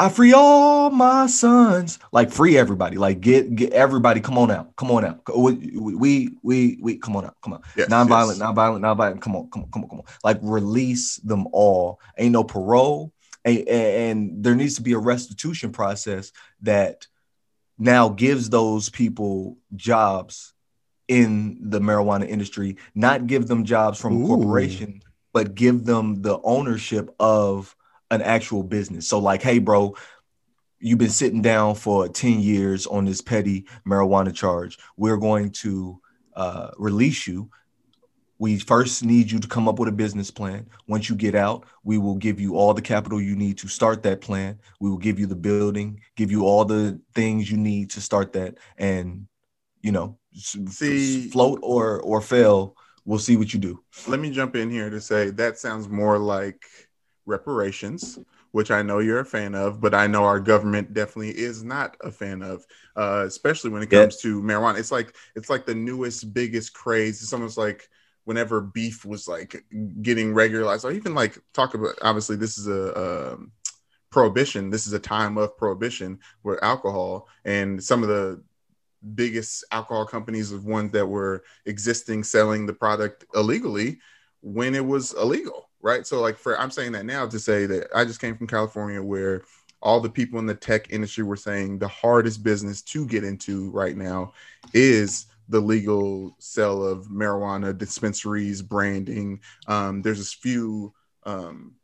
[0.00, 4.22] I free all my sons, like free everybody, like get get everybody.
[4.22, 5.20] Come on out, come on out.
[5.36, 7.60] We we we, we come on out, come on.
[7.76, 8.40] Yes, non-violent, yes.
[8.40, 9.20] non-violent, non-violent.
[9.20, 10.06] Come on, come on, come on, come on.
[10.24, 12.00] Like release them all.
[12.16, 13.12] Ain't no parole,
[13.44, 16.32] and, and there needs to be a restitution process
[16.62, 17.06] that
[17.78, 20.54] now gives those people jobs
[21.08, 22.78] in the marijuana industry.
[22.94, 25.02] Not give them jobs from a corporation,
[25.34, 27.76] but give them the ownership of
[28.10, 29.08] an actual business.
[29.08, 29.94] So, like, hey, bro,
[30.78, 34.78] you've been sitting down for 10 years on this petty marijuana charge.
[34.96, 36.00] We're going to
[36.34, 37.50] uh, release you.
[38.38, 40.66] We first need you to come up with a business plan.
[40.88, 44.02] Once you get out, we will give you all the capital you need to start
[44.04, 44.58] that plan.
[44.80, 48.32] We will give you the building, give you all the things you need to start
[48.32, 49.26] that, and
[49.82, 52.76] you know, See- float or or fail.
[53.04, 53.82] We'll see what you do.
[54.08, 56.62] let me jump in here to say that sounds more like
[57.30, 58.18] reparations,
[58.52, 61.96] which I know you're a fan of, but I know our government definitely is not
[62.02, 62.66] a fan of,
[62.96, 64.78] uh, especially when it comes to marijuana.
[64.78, 67.22] It's like it's like the newest, biggest craze.
[67.22, 67.88] It's almost like
[68.24, 69.64] whenever beef was like
[70.02, 71.94] getting regularized, or even like talk about.
[72.02, 73.32] Obviously, this is a.
[73.32, 73.52] Um,
[74.10, 78.42] prohibition this is a time of prohibition where alcohol and some of the
[79.14, 83.98] biggest alcohol companies of ones that were existing selling the product illegally
[84.42, 86.06] when it was illegal right?
[86.06, 89.02] So like for i'm saying that now to say that i just came from california
[89.02, 89.42] where
[89.82, 93.70] all the people in the tech industry were saying the hardest business to get into
[93.70, 94.32] right now
[94.74, 99.40] is the legal sale of marijuana dispensaries branding.
[99.66, 101.74] Um, there's a few um,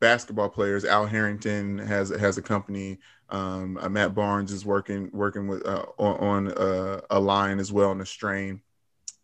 [0.00, 0.84] basketball players.
[0.84, 2.98] Al harrington has has a company.
[3.30, 7.70] Um, uh, Matt Barnes is working working with uh, on, on uh, a line as
[7.70, 8.62] well on a strain,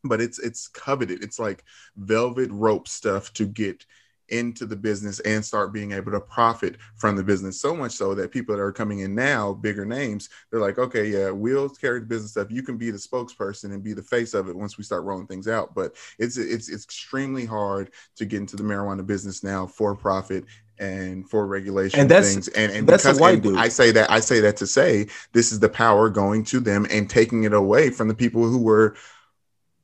[0.04, 1.22] but it's it's coveted.
[1.22, 1.64] It's like
[1.96, 3.84] velvet rope stuff to get
[4.30, 7.60] into the business and start being able to profit from the business.
[7.60, 11.08] So much so that people that are coming in now, bigger names, they're like, okay,
[11.08, 12.50] yeah, we'll carry the business stuff.
[12.50, 15.26] You can be the spokesperson and be the face of it once we start rolling
[15.26, 15.74] things out.
[15.74, 20.44] But it's it's it's extremely hard to get into the marijuana business now for profit
[20.78, 22.48] and for regulation And that's- things.
[22.48, 23.56] And, and that's because white dude.
[23.58, 26.86] I say that I say that to say this is the power going to them
[26.90, 28.96] and taking it away from the people who were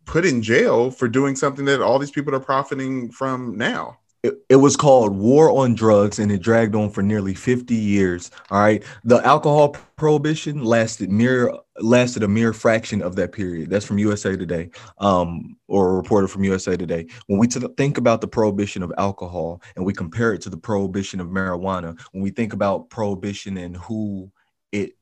[0.05, 3.99] put in jail for doing something that all these people are profiting from now.
[4.23, 8.31] It, it was called War on Drugs and it dragged on for nearly 50 years.
[8.51, 8.85] All right.
[9.03, 13.71] The alcohol prohibition lasted mere lasted a mere fraction of that period.
[13.71, 17.07] That's from USA Today, um, or a reporter from USA Today.
[17.29, 20.59] When we t- think about the prohibition of alcohol and we compare it to the
[20.59, 24.31] prohibition of marijuana, when we think about prohibition and who
[24.71, 24.95] it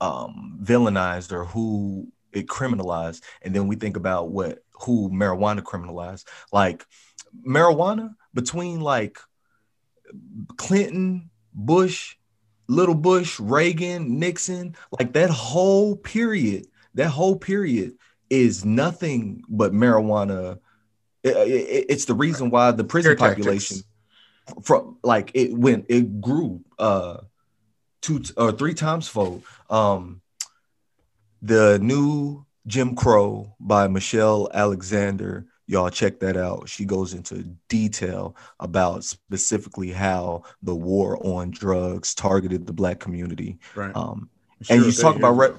[0.00, 6.24] um, villainized or who it criminalized, and then we think about what who marijuana criminalized,
[6.52, 6.84] like
[7.46, 9.18] marijuana between like
[10.56, 12.16] Clinton, Bush,
[12.68, 17.94] Little Bush, Reagan, Nixon, like that whole period, that whole period
[18.28, 20.58] is nothing but marijuana.
[21.24, 23.46] I- I- I- it's the reason why the prison Scare tactics.
[23.46, 23.82] population
[24.62, 27.18] from like it went it grew uh
[28.00, 29.42] two or three times fold.
[29.70, 30.20] Um
[31.42, 35.46] the new Jim Crow by Michelle Alexander.
[35.68, 36.68] Y'all check that out.
[36.68, 43.58] She goes into detail about specifically how the war on drugs targeted the black community.
[43.74, 43.94] Right.
[43.94, 44.30] Um,
[44.62, 45.52] Sure, and you talk about re-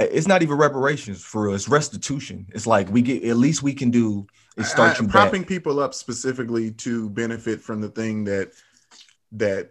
[0.00, 2.46] it's not even reparations for us, restitution.
[2.52, 5.48] It's like we get at least we can do is start I- you propping back.
[5.48, 8.50] people up specifically to benefit from the thing that
[9.32, 9.70] that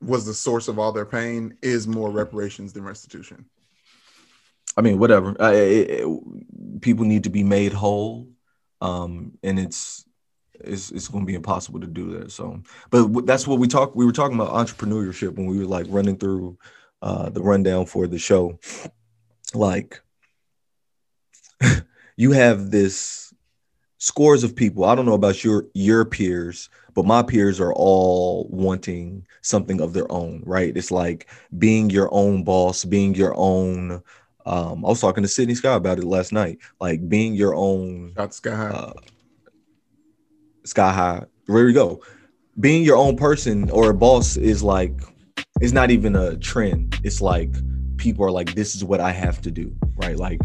[0.00, 3.44] was the source of all their pain is more reparations than restitution.
[4.76, 5.40] I mean, whatever.
[5.40, 8.28] Uh, it- it- people need to be made whole,
[8.80, 10.04] um, and it's
[10.60, 12.30] it's it's going to be impossible to do that.
[12.30, 13.94] So, but that's what we talk.
[13.94, 16.58] We were talking about entrepreneurship when we were like running through
[17.02, 18.58] uh, the rundown for the show.
[19.54, 20.00] Like,
[22.16, 23.34] you have this
[23.98, 24.84] scores of people.
[24.84, 29.92] I don't know about your your peers, but my peers are all wanting something of
[29.92, 30.42] their own.
[30.46, 30.76] Right?
[30.76, 34.02] It's like being your own boss, being your own
[34.46, 38.12] um, I was talking to Sydney Scott about it last night, like being your own
[38.16, 38.68] Shout Sky High.
[38.70, 38.92] uh,
[40.64, 41.24] sky high.
[41.46, 42.02] There we go.
[42.60, 44.92] Being your own person or a boss is like,
[45.60, 46.98] it's not even a trend.
[47.02, 47.50] It's like
[47.96, 50.16] people are like, this is what I have to do, right?
[50.16, 50.40] Like,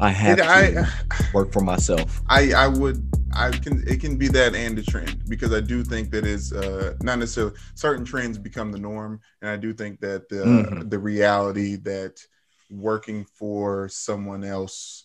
[0.00, 2.22] I have It- to I, work for myself.
[2.28, 5.82] I I would I can it can be that and a trend because I do
[5.84, 10.00] think that is uh not necessarily certain trends become the norm and I do think
[10.00, 10.88] that the Mhm.
[10.90, 12.20] the reality that
[12.70, 15.04] working for someone else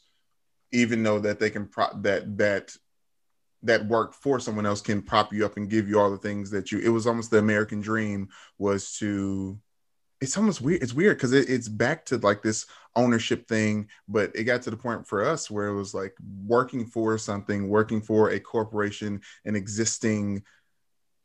[0.72, 2.76] even though that they can prop that that
[3.62, 6.52] that work for someone else can prop you up and give you all the things
[6.52, 9.58] that you it was almost the American dream was to
[10.20, 14.32] it's almost weird it's weird because it, it's back to like this ownership thing but
[14.36, 16.14] it got to the point for us where it was like
[16.46, 20.44] working for something working for a corporation an existing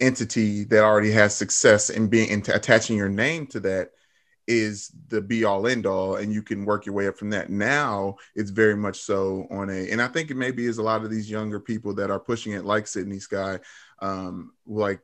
[0.00, 3.90] entity that already has success and being and attaching your name to that
[4.48, 7.50] is the be all end all and you can work your way up from that.
[7.50, 11.04] Now it's very much so on a and i think it maybe is a lot
[11.04, 13.60] of these younger people that are pushing it like sydney sky
[14.00, 15.00] um like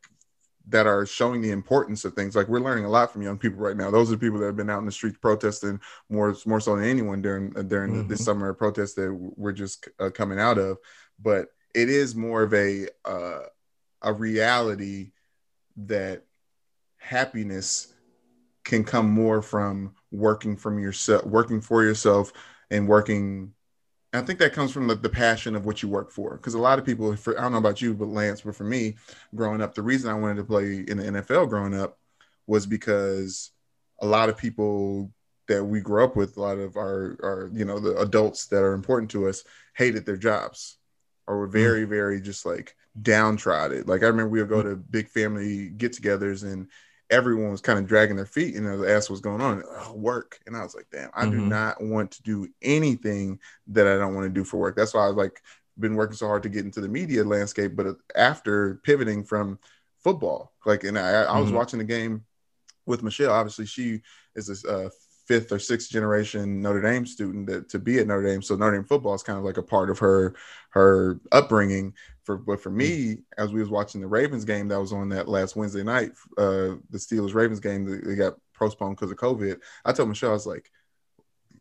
[0.69, 2.35] that are showing the importance of things.
[2.35, 3.91] Like we're learning a lot from young people right now.
[3.91, 5.79] Those are the people that have been out in the streets protesting
[6.09, 8.25] more more so than anyone during uh, during this Mhm.
[8.25, 10.79] summer protest that we're just uh, coming out of.
[11.23, 13.41] But it is more of a uh,
[14.01, 15.13] a reality
[15.77, 16.25] that
[16.97, 17.93] happiness
[18.65, 22.33] can come more from working from yourself working for yourself
[22.71, 23.53] and working
[24.15, 26.37] I think that comes from the, the passion of what you work for.
[26.37, 28.63] Because a lot of people, for, I don't know about you, but Lance, but for
[28.63, 28.95] me,
[29.35, 31.99] growing up, the reason I wanted to play in the NFL growing up
[32.47, 33.51] was because
[34.01, 35.11] a lot of people
[35.49, 38.63] that we grew up with, a lot of our, our you know, the adults that
[38.63, 40.79] are important to us, hated their jobs
[41.27, 41.53] or were mm.
[41.53, 43.85] very, very just like downtrodden.
[43.87, 46.69] Like I remember we would go to big family get-togethers and
[47.11, 49.63] everyone was kind of dragging their feet and they asked what's going on.
[49.67, 50.41] Oh, work.
[50.47, 51.49] And I was like, damn, I do Mhm.
[51.49, 53.39] not want to do anything
[53.69, 54.77] that I don't want to do for work.
[54.77, 55.43] That's why I was like
[55.79, 57.77] been working so hard to get into the media landscape.
[57.77, 59.59] But after pivoting from
[60.03, 61.55] football, like, and I, I was Mhm.
[61.55, 62.25] watching the game
[62.87, 63.33] with Michelle.
[63.33, 64.03] Obviously, she
[64.35, 64.91] is a uh,
[65.27, 68.43] fifth or sixth generation Notre Dame student that, to be at Notre Dame.
[68.43, 70.35] So Notre Dame football is kind of like a part of her
[70.71, 71.95] her upbringing.
[72.25, 75.29] For but for me, as we was watching the Ravens game that was on that
[75.29, 79.61] last Wednesday night, uh, the Steelers Ravens game, that they got postponed because of COVID.
[79.85, 80.71] I told Michelle, I was like,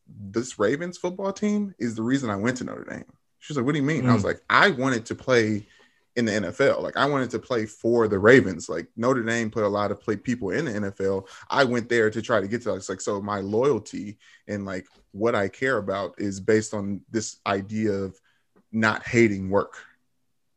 [0.08, 3.06] this Ravens football team is the reason I went to Notre Dame.
[3.40, 4.08] She's like, What do you mean?
[4.10, 4.28] I was Mm.
[4.28, 5.68] like, I wanted to play
[6.16, 6.82] in the NFL.
[6.82, 8.70] Like I wanted to play for the Ravens.
[8.70, 11.28] Like Notre Dame put a lot of play people in the NFL.
[11.50, 12.76] I went there to try to get to that.
[12.76, 17.38] It's like so my loyalty and like what I care about is based on this
[17.48, 18.20] idea of
[18.72, 19.74] not hating work.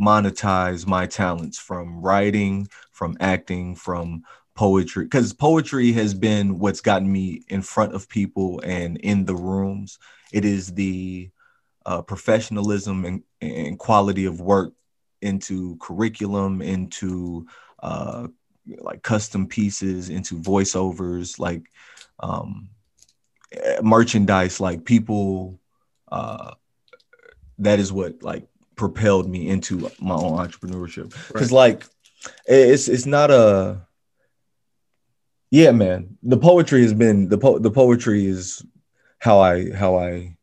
[0.00, 4.22] monetize my talents from writing, from acting, from
[4.58, 5.04] poetry.
[5.04, 10.00] Because poetry has been what's gotten me in front of people and in the rooms.
[10.32, 11.30] It is the
[11.86, 14.72] uh, professionalism and, and quality of work
[15.22, 17.46] into curriculum, into
[17.80, 18.26] uh,
[18.80, 21.38] like custom pieces, into voiceovers.
[21.38, 21.70] Like,
[22.18, 22.70] um,
[23.80, 25.60] merchandise, like people,
[26.10, 26.54] uh,
[27.58, 31.10] that is what like propelled me into my own entrepreneurship.
[31.28, 31.62] Because Right.
[31.70, 31.84] like,
[32.46, 33.86] it's it's not a.
[35.50, 36.18] Yeah, man.
[36.22, 38.64] The poetry has been the po- the poetry is
[39.18, 40.36] how I how I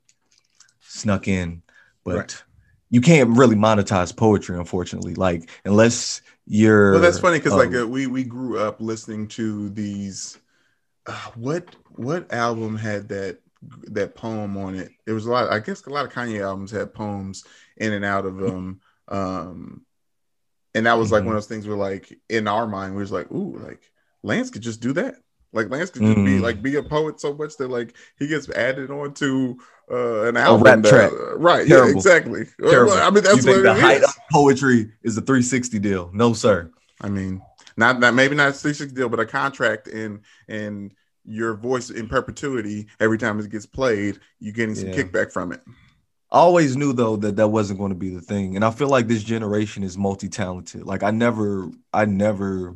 [0.82, 1.62] snuck in,
[2.04, 2.44] but Right.
[2.90, 5.16] you can't really monetize poetry, unfortunately.
[5.16, 6.94] Like unless you're.
[6.94, 10.38] Well, that's funny because like um, uh, we we grew up listening to these.
[11.06, 13.40] Uh, what what album had that
[13.92, 14.92] that poem on it?
[15.06, 15.52] There was a lot.
[15.52, 17.44] I guess a lot of Kanye albums had poems
[17.78, 18.82] in and out of them.
[19.08, 19.86] Um,
[20.74, 21.28] and that was like Mhm.
[21.28, 23.82] one of those things where like in our mind we was like, ooh, like
[24.26, 25.16] Lance could just do that.
[25.54, 26.42] Like Lance could just be Mm.
[26.42, 29.56] like be a poet so much that like he gets added onto
[29.90, 30.64] uh, an A album.
[30.64, 31.12] rap that- track.
[31.38, 31.66] right?
[31.68, 32.46] Yeah, exactly.
[32.60, 32.94] Terrible.
[32.94, 34.04] I mean, that's you think what the height is.
[34.10, 36.10] of poetry is a 360 deal?
[36.14, 36.72] No, sir.
[37.02, 37.42] I mean,
[37.78, 40.92] not that maybe not a 360 deal, but a contract and and
[41.24, 44.96] your voice in perpetuity every time it gets played, you're getting some Yeah.
[44.96, 45.62] kickback from it.
[46.32, 48.90] I always knew though that that wasn't going to be the thing, and I feel
[48.90, 50.84] like this generation is multi-talented.
[50.86, 52.76] Like I never, I never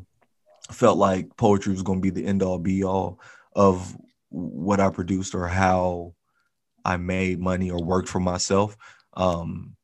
[0.72, 3.20] felt like poetry was going to be the end all be all
[3.56, 3.98] of
[4.30, 6.14] what I produced or how
[6.86, 8.78] I made money or worked for myself.
[9.14, 9.76] Um,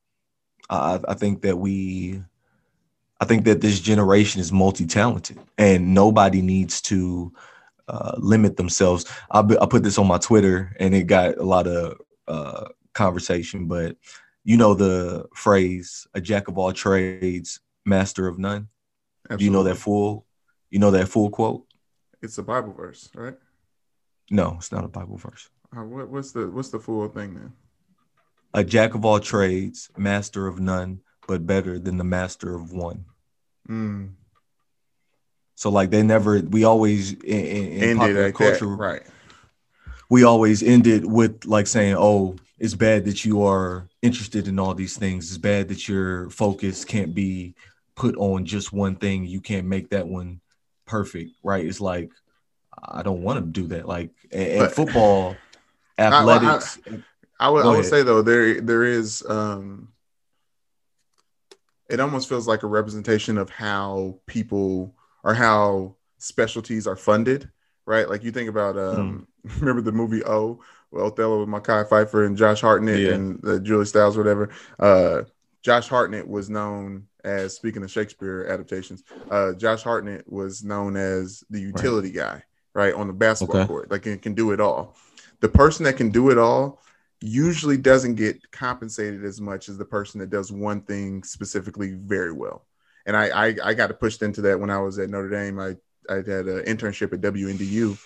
[0.70, 2.22] I, I think that we,
[3.20, 7.34] I think that this generation is multi-talented, and nobody needs to
[7.88, 9.06] uh, limit themselves.
[9.32, 13.68] I, I put this on my Twitter, and it got a lot of uh, conversation.
[13.68, 13.98] But
[14.44, 18.70] you know the phrase "a jack of all trades, master of none."
[19.36, 19.82] Do you know that Absolutely.
[19.82, 20.25] full?
[20.76, 21.66] You know that full quote?
[22.22, 23.36] It's a Bible verse, right?
[24.30, 25.50] No, it's not a Bible verse.
[25.74, 27.54] Uh, what, what's the what's the full thing then?
[28.54, 31.00] A jack of all trades, master of none,
[31.30, 33.06] but better than the master of one.
[33.70, 34.16] Mm,
[35.56, 39.04] So like they never, we always in, in, in popular like that, culture, right?
[40.10, 44.74] we always ended with like saying, "Oh, it's bad that you are interested in all
[44.74, 45.30] these things.
[45.30, 47.56] It's bad that your focus can't be
[47.96, 49.24] put on just one thing.
[49.24, 50.42] You can't make that one
[50.86, 52.12] perfect, right?" It's like
[52.84, 53.88] I don't want to do that.
[53.88, 55.36] Like But- football,
[55.98, 56.80] I- athletics.
[57.40, 59.90] I would I would say though there there is um
[61.90, 67.50] it almost feels like a representation of how people or how specialties are funded,
[67.86, 68.10] right?
[68.10, 69.28] Like you think about um
[69.60, 70.62] remember the movie O,
[70.92, 73.14] well, Othello with Mekhi Phifer and Josh Hartnett Yeah.
[73.14, 74.50] and uh, Julie Stiles, whatever.
[74.80, 75.24] Uh
[75.62, 81.44] Josh Hartnett was known as speaking of Shakespeare adaptations, uh Josh Hartnett was known as
[81.50, 82.94] the utility guy, right?
[82.94, 83.68] On the basketball Okay.
[83.68, 83.92] court.
[83.92, 84.96] Like he can do it all.
[85.42, 86.82] The person that can do it all
[87.22, 92.32] usually doesn't get compensated as much as the person that does one thing specifically very
[92.32, 92.66] well.
[93.06, 95.60] And I I, I got pushed into that when I was at Notre Dame.
[95.60, 95.76] I
[96.10, 97.98] I had an internship at WNDU,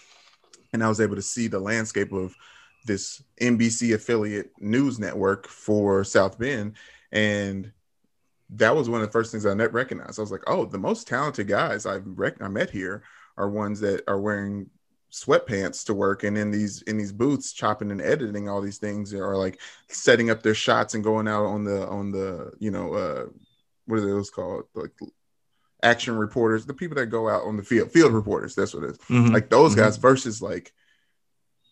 [0.74, 2.36] and I was able to see the landscape of
[2.86, 6.74] this NBC affiliate news network for South Bend,
[7.12, 7.72] and
[8.56, 10.18] that was one of the first things I net recognized.
[10.20, 13.04] I was like, oh, the most talented guys I've rec- I met here
[13.38, 14.70] are ones that are wearing
[15.12, 19.12] sweatpants to work and in these in these booths chopping and editing all these things
[19.12, 22.94] or like setting up their shots and going out on the on the you know
[22.94, 23.26] uh
[23.88, 24.92] what are those called like
[25.82, 28.92] action reporters the people that go out on the field field reporters that's what it
[28.92, 29.34] is Mhm.
[29.34, 29.78] like those Mhm.
[29.78, 30.72] guys versus like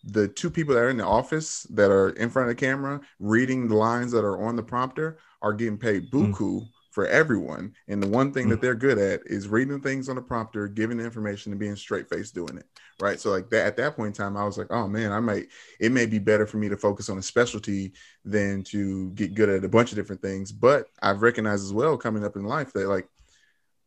[0.02, 3.00] the two people that are in the office that are in front of the camera
[3.20, 6.32] reading the lines that are on the prompter are getting paid Mm.
[6.32, 7.74] buku for everyone.
[7.86, 10.96] And the one thing that they're good at is reading things on the prompter giving
[10.96, 12.66] the information and being straight faced doing it
[13.00, 13.20] right?
[13.20, 15.46] So like that at that point in time i was like oh man i might
[15.78, 17.92] it may be better for me to focus on a specialty
[18.24, 20.50] than to get good at a bunch of different things.
[20.50, 23.06] But i've recognized as well coming up in life that like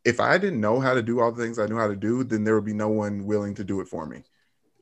[0.05, 2.23] if i didn't know how to do all the things i knew how to do
[2.23, 4.23] then there would be no one willing to do it for me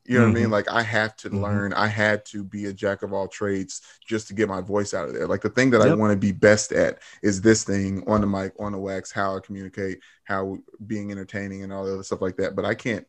[0.10, 0.48] you know what I mean?
[0.48, 0.52] Mhm.
[0.52, 1.42] Like I have to Mhm.
[1.44, 1.74] learn.
[1.74, 5.08] I had to be a jack of all trades just to get my voice out
[5.08, 5.28] of there.
[5.28, 8.28] Like the thing that I want to be best at is this thing on the
[8.28, 10.58] mic, on the wax, how I communicate, how
[10.88, 12.56] being entertaining, and all the other stuff like that.
[12.56, 13.06] But I can't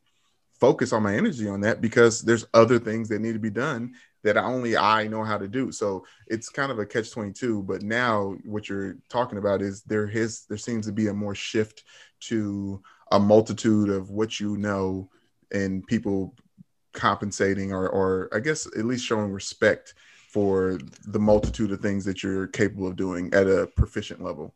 [0.61, 3.95] focus all my energy on that because there's other things that need to be done
[4.23, 5.73] that only I know how to do.
[5.73, 7.63] So it's kind of a catch 22.
[7.63, 11.35] But now what you're talking about is there his there seems to be a more
[11.35, 11.85] shift
[12.29, 15.09] to a multitude of what you know
[15.51, 16.35] and people
[16.93, 19.95] compensating or or I guess at least showing respect
[20.31, 24.55] for the multitude of things that you're capable of doing at a proficient level.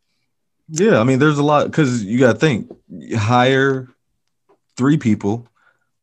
[0.68, 2.70] Yeah, I mean, there's a lot because you got to think
[3.16, 3.88] hire
[4.76, 5.46] three people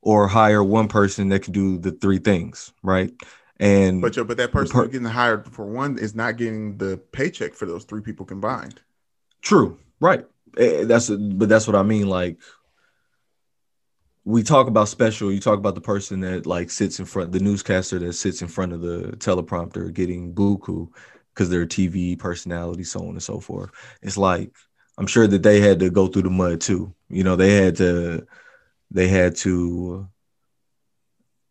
[0.02, 3.12] or hire one person that can do the three things, right?
[3.60, 7.54] And But but that person per- getting hired for one is not getting the paycheck
[7.54, 8.82] for those three people combined.
[9.42, 10.26] True, right?
[10.58, 12.08] Eh, That's but that's what I mean.
[12.08, 12.38] Like,
[14.24, 15.32] we talk about special.
[15.32, 18.48] You talk about the person that like sits in front, the newscaster that sits in
[18.48, 20.88] front of the teleprompter getting buku
[21.34, 23.72] because they're a TV personality, so on and so forth.
[24.02, 24.56] It's like
[24.98, 26.94] I'm sure that they had to go through the mud too.
[27.10, 28.28] You know, they had to
[28.92, 30.08] they had to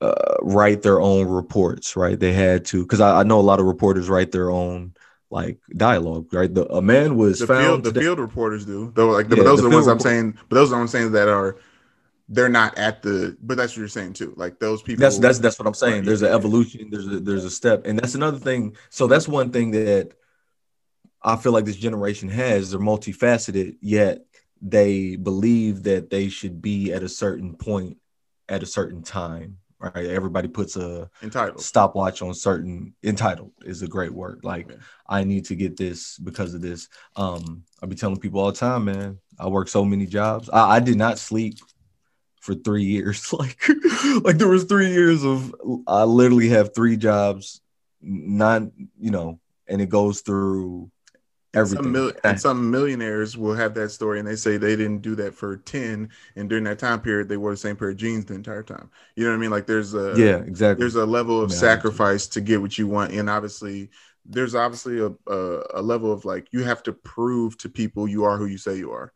[0.00, 2.18] uh, write their own reports, right?
[2.18, 4.94] They had to because I, I, know a lot of reporters write their own
[5.30, 6.52] like dialogue, right?
[6.52, 7.66] The a man was the found.
[7.66, 8.00] Field, the today.
[8.00, 9.10] field reporters do, though.
[9.10, 10.38] Like, the, yeah, those the are the ones I'm saying.
[10.48, 11.56] But those are I'm saying that are
[12.30, 13.36] they're not at the.
[13.42, 14.32] But that's what you're saying too.
[14.36, 15.02] Like those people.
[15.02, 16.04] That's that's that's what I'm saying.
[16.04, 16.88] There's an evolution.
[16.90, 18.76] There's a there's a step, and that's another thing.
[18.88, 20.12] So that's one thing that
[21.22, 22.70] I feel like this generation has.
[22.70, 24.24] They're multifaceted, yet
[24.62, 27.96] they believe that they should be at a certain point
[28.48, 33.88] at a certain time right everybody puts a entitled stopwatch on certain entitled is a
[33.88, 34.76] great word like yeah.
[35.08, 38.58] i need to get this because of this um i be telling people all the
[38.58, 41.58] time man i work so many jobs i, I did not sleep
[42.40, 43.58] for three years like
[44.22, 45.54] like there was three years of
[45.86, 47.60] i literally have three jobs
[48.02, 48.62] not
[48.98, 49.38] you know
[49.68, 50.90] and it goes through
[51.54, 51.84] everything.
[51.84, 55.14] Some mil- and some millionaires will have that story and they say they didn't do
[55.16, 58.24] that for 10 and during that time period they wore the same pair of jeans
[58.24, 58.90] the entire time.
[59.16, 59.50] You know what I mean?
[59.50, 60.82] Like there's a yeah, exactly.
[60.82, 63.90] There's a level of sacrifice to get what you want and obviously
[64.24, 68.24] there's obviously a, a, a level of like you have to prove to people you
[68.24, 69.12] are who you say you are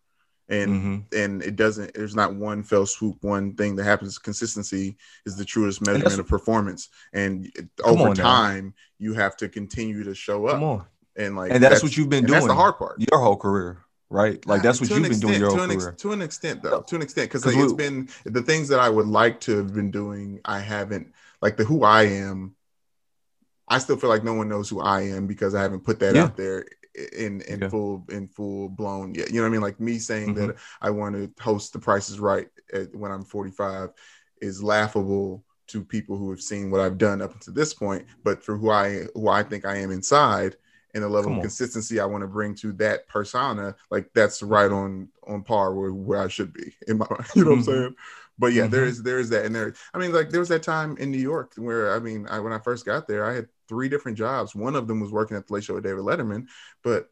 [0.48, 1.16] and mm-hmm.
[1.16, 5.44] and it doesn't there's not one fell swoop one thing that happens consistency is the
[5.44, 7.50] truest measurement of performance and
[7.82, 8.72] over time now.
[8.98, 10.86] you have to continue to show up
[11.16, 12.40] and like and that's, that's what you've been doing.
[12.40, 13.00] That's the hard part.
[13.10, 13.78] Your whole career,
[14.10, 14.44] right?
[14.46, 15.88] Like that's what you've been extent, doing your whole to career.
[15.90, 18.80] Ex- to an extent, though, to an extent, because like, it's been the things that
[18.80, 20.40] I would like to have been doing.
[20.44, 22.54] I haven't like the who I am.
[23.68, 26.14] I still feel like no one knows who I am because I haven't put that
[26.14, 26.24] yeah.
[26.24, 26.66] out there
[27.12, 27.68] in in yeah.
[27.68, 29.30] full in full blown yet.
[29.30, 29.60] You know what I mean?
[29.60, 30.48] Like me saying mm-hmm.
[30.48, 33.90] that I want to host The Price is Right at, when I'm 45
[34.40, 38.04] is laughable to people who have seen what I've done up until this point.
[38.22, 40.56] But for who I who I think I am inside,
[40.94, 44.70] and the level of consistency I want to bring to that persona, like that's right
[44.70, 47.70] on on par with where I should be in my, you know what I'm mm-hmm.
[47.70, 47.94] saying?
[48.38, 48.72] But yeah, mm-hmm.
[48.72, 49.74] there is there is that, and there.
[49.92, 52.52] I mean, like there was that time in New York where I mean, I, when
[52.52, 54.54] I first got there, I had three different jobs.
[54.54, 56.46] One of them was working at the Late Show with David Letterman,
[56.82, 57.10] but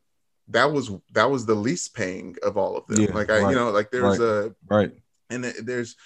[0.48, 3.00] that was that was the least paying of all of them.
[3.00, 3.50] Yeah, like I, right.
[3.50, 4.20] you know, like there's right.
[4.20, 4.92] a right,
[5.30, 5.96] and there's,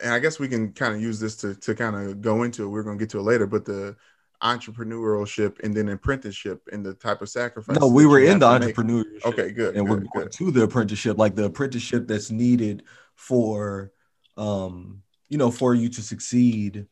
[0.00, 2.64] and I guess we can kind of use this to to kind of go into
[2.64, 2.68] it.
[2.68, 3.96] We're gonna get to it later, but the
[4.42, 7.78] entrepreneurship and then apprenticeship and the type of sacrifice.
[7.78, 9.12] No, we were in the entrepreneurship.
[9.14, 9.26] Make.
[9.26, 9.76] Okay, good.
[9.76, 10.32] And good, we're going good.
[10.32, 12.82] to the apprenticeship, like the apprenticeship that's needed
[13.14, 13.92] for,
[14.36, 16.86] um, you know, for you to succeed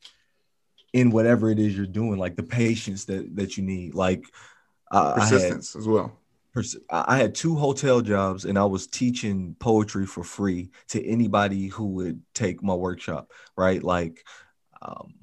[0.95, 4.25] in whatever it is you're doing, like the patience that that you need, like
[4.93, 6.17] uh, persistence had, as well.
[6.89, 11.87] I had two hotel jobs and I was teaching poetry for free to anybody who
[11.95, 13.83] would take my workshop, right?
[13.83, 14.25] Like,
[14.81, 15.15] um,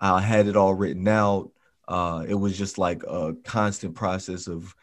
[0.00, 1.50] I had it all written out.
[1.88, 4.76] Uh, it was just like a constant process of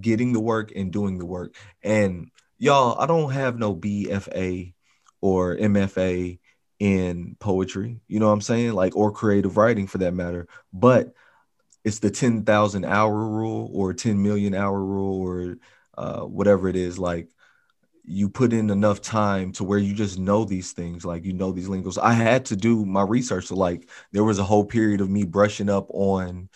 [0.00, 1.56] getting the work and doing the work.
[1.82, 4.72] And y'all, I don't have no BFA
[5.20, 6.38] or MFA
[6.78, 8.72] in poetry, you know what I'm saying?
[8.72, 10.46] Like, or creative writing for that matter.
[10.72, 11.12] But
[11.84, 15.58] it's the 10,000 hour rule or 10 million hour rule or
[15.96, 16.98] uh, whatever it is.
[16.98, 17.28] Like,
[18.10, 21.52] you put in enough time to where you just know these things like you know
[21.52, 25.02] these lingos i had to do my research so like there was a whole period
[25.02, 26.48] of me brushing up on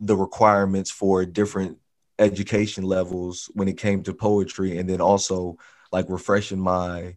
[0.00, 1.76] the requirements for different
[2.18, 5.58] education levels when it came to poetry and then also
[5.92, 7.16] like refreshing my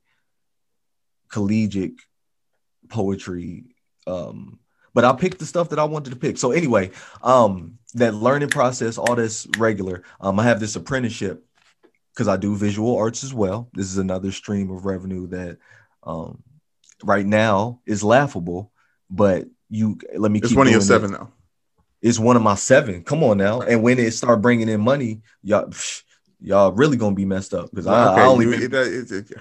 [1.29, 1.93] collegiate
[2.89, 3.63] poetry
[4.07, 4.59] um
[4.93, 6.89] but i picked the stuff that i wanted to pick so anyway
[7.21, 11.45] um that learning process all this regular um i have this apprenticeship
[12.15, 13.69] because I do visual arts as well.
[13.73, 15.57] This is another stream of revenue that
[16.03, 16.41] um,
[17.03, 18.71] right now is laughable,
[19.09, 20.39] but you let me.
[20.39, 21.31] It's one of your seven now.
[22.01, 23.03] It's one of my seven.
[23.03, 25.65] Come on now, and when it start bringing in money, y'all.
[25.65, 26.03] Psh,
[26.41, 28.21] y'all really gonna be messed up because I, okay.
[28.21, 29.31] I, only it, it, it,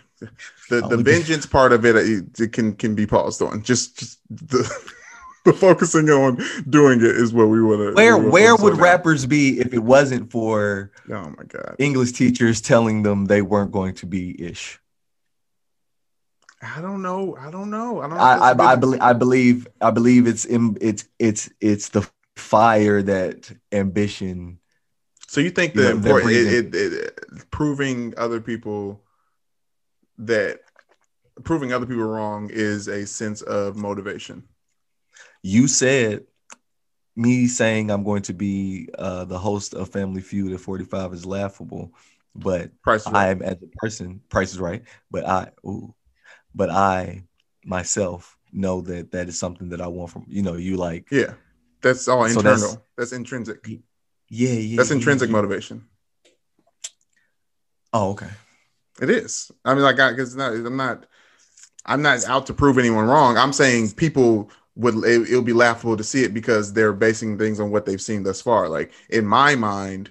[0.70, 3.62] the the vengeance part of uh, it, it, can can be paused on.
[3.62, 4.92] Just just the
[5.44, 7.92] the focusing on doing it is what we want to.
[7.92, 13.02] Where where would rappers be if it wasn't for oh my god English teachers telling
[13.02, 14.80] them they weren't going to be ish?
[16.62, 17.36] I don't know.
[17.36, 18.00] I don't know.
[18.00, 18.16] I don't.
[18.16, 22.08] Know I I, I believe I believe I believe it's in, it's it's it's the
[22.36, 24.58] fire that ambition.
[25.34, 29.02] So you think the important it, it, it, proving other people
[30.18, 30.60] that
[31.42, 34.44] proving other people wrong is a sense of motivation
[35.42, 36.24] you said
[37.16, 41.26] me saying I'm going to be uh, the host of Family Feud at 45 is
[41.26, 41.92] laughable,
[42.36, 42.70] but
[43.06, 44.82] I am as a person, Price is right.
[45.10, 45.94] But I, ooh,
[46.54, 47.24] but I
[47.64, 51.34] myself know that that is something that I want from you know you like Yeah,
[51.82, 52.60] that's all So internal.
[52.60, 53.66] that's- that's, intrinsic.
[54.34, 55.32] Yeah yeah That's intrinsic yeah.
[55.32, 55.84] motivation.
[57.92, 58.30] Oh okay.
[59.00, 59.50] It is.
[59.64, 61.06] I mean, like, I because not, I'm not,
[61.84, 63.36] I'm not out to prove anyone wrong.
[63.36, 67.60] I'm saying people would it, it'll be laughable to see it because they're basing things
[67.60, 68.68] on what they've seen thus far.
[68.68, 70.10] Like in my mind,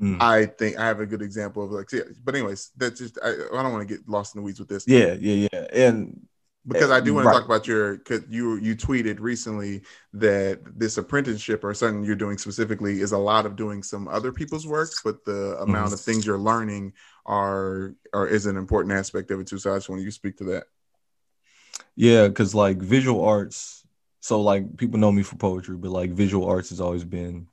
[0.00, 0.20] Mm.
[0.20, 3.28] I think I have a good example of like, yeah, but anyways, that's just I,
[3.28, 4.88] I don't want to get lost in the weeds with this.
[4.88, 6.26] Yeah yeah yeah and
[6.66, 9.82] because I do want to talk about your because you you tweeted recently
[10.14, 14.32] that this apprenticeship or something you're doing specifically is a lot of doing some other
[14.32, 16.92] people's work, but the amount of things you're learning
[17.26, 19.58] are or is an important aspect of it too.
[19.58, 20.64] So I just want you to speak to that.
[21.96, 23.84] Yeah, because like visual arts,
[24.20, 27.48] so like people know me for poetry, but like visual arts has always been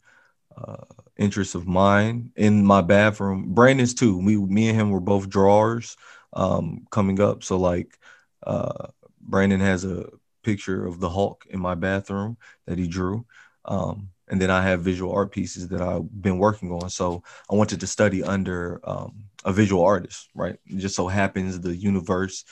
[0.56, 0.86] uh
[1.18, 3.54] interest of mine in my bathroom.
[3.54, 4.18] Brandon's too.
[4.18, 5.98] We me and him were both drawers
[6.34, 7.44] um coming up.
[7.44, 7.98] So like
[8.44, 8.88] uh
[9.22, 10.10] Brandon has a
[10.44, 13.26] picture of the Hulk in my bathroom that he drew.
[13.66, 16.90] Um and then I have visual art pieces that I've been working on.
[16.90, 20.58] So I wanted to study under um, a visual artist, right?
[20.66, 22.46] It just so happens the universe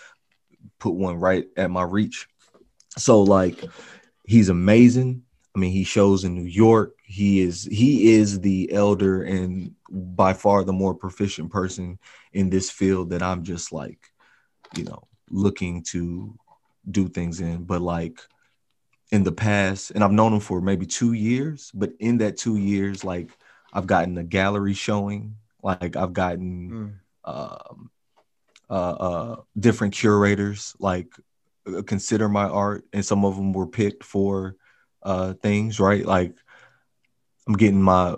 [0.80, 2.28] put one right at my reach.
[2.97, 3.63] So like
[4.26, 5.24] he's amazing.
[5.55, 6.95] I mean, he shows in New York.
[7.05, 11.97] He is he is the elder and by far the more proficient person
[12.34, 13.99] in this field that I'm just like,
[14.76, 16.38] you know, looking to
[16.91, 17.63] do things in.
[17.63, 18.19] But like
[19.11, 22.57] in the past, and I've known him for maybe two years, but in that two
[22.57, 23.31] years, like
[23.73, 26.93] I've gotten a gallery showing, like I've gotten Mm.
[27.25, 27.91] um,
[28.69, 31.07] uh, uh, different curators like
[31.67, 34.55] uh, consider my art, and some of them were picked for
[35.03, 36.05] uh, things, right?
[36.05, 36.35] Like
[37.47, 38.15] I'm getting my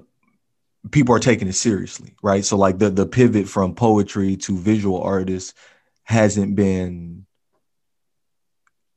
[0.89, 2.43] people are taking it seriously, right?
[2.43, 5.53] So like the the pivot from poetry to visual artists
[6.03, 7.25] hasn't been,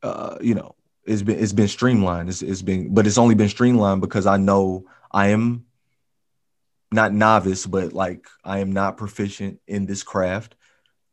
[0.05, 0.75] uh, you know,
[1.05, 2.29] it's been it's been streamlined.
[2.29, 5.65] It's, it's been, but it's only been streamlined because I know I am
[6.91, 10.55] not novice, but like I am not proficient in this craft.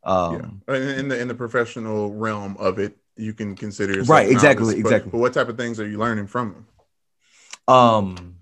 [0.05, 0.77] Um, Yeah.
[0.77, 4.83] In, the in the professional realm of it, you can consider yourself Right, exactly, novice,
[4.83, 5.11] but- exactly.
[5.11, 7.75] But, what type of things are you learning from them?
[7.75, 8.37] Um,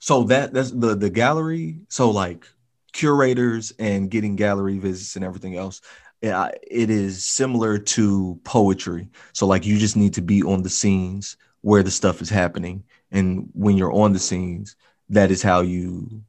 [0.00, 1.80] so that that's the the gallery.
[1.88, 2.46] So like
[2.92, 5.80] curators and getting gallery visits and everything else.
[6.22, 9.08] It is similar to poetry.
[9.32, 12.84] So like you just need to be on the scenes where the stuff is happening,
[13.10, 14.76] and when you're on the scenes,
[15.08, 16.22] that is how you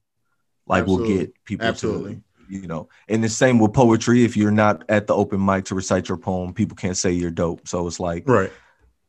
[0.67, 2.15] like will get people Absolutely.
[2.15, 2.87] to you know.
[3.09, 4.23] And the same with poetry.
[4.23, 7.31] If you're not at the open mic to recite your poem, people can't say you're
[7.31, 7.67] dope.
[7.67, 8.51] So it's like Right.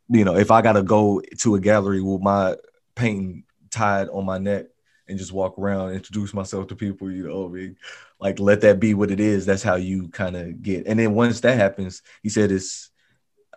[0.09, 2.57] you know, if I gotta go to a gallery with my
[2.95, 4.67] painting tied on my neck
[5.07, 7.77] and just walk around, introduce myself to people, you know, I mean,
[8.21, 9.47] like let that be what it is.
[9.47, 10.87] That's how you kind of get.
[10.87, 12.91] And then once that happens, he said it's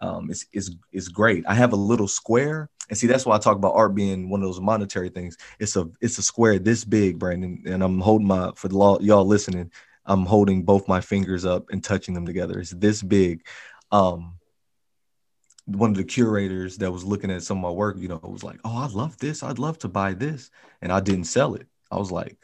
[0.02, 1.44] um it's it's it's great.
[1.48, 4.42] I have a little square, and see that's why I talk about art being one
[4.42, 5.38] of those monetary things.
[5.60, 9.00] It's a it's a square this big, Brandon, and I'm holding my for the law,
[9.00, 9.72] y'all listening.
[10.06, 12.60] I'm holding both my fingers up and touching them together.
[12.60, 13.46] It's this big.
[13.92, 14.40] Um,
[15.66, 18.44] one of the curators that was looking at some of my work, you know, was
[18.44, 19.44] like, "Oh, I love this.
[19.44, 20.50] I'd love to buy this,"
[20.82, 21.68] and I didn't sell it.
[21.92, 22.38] I was like,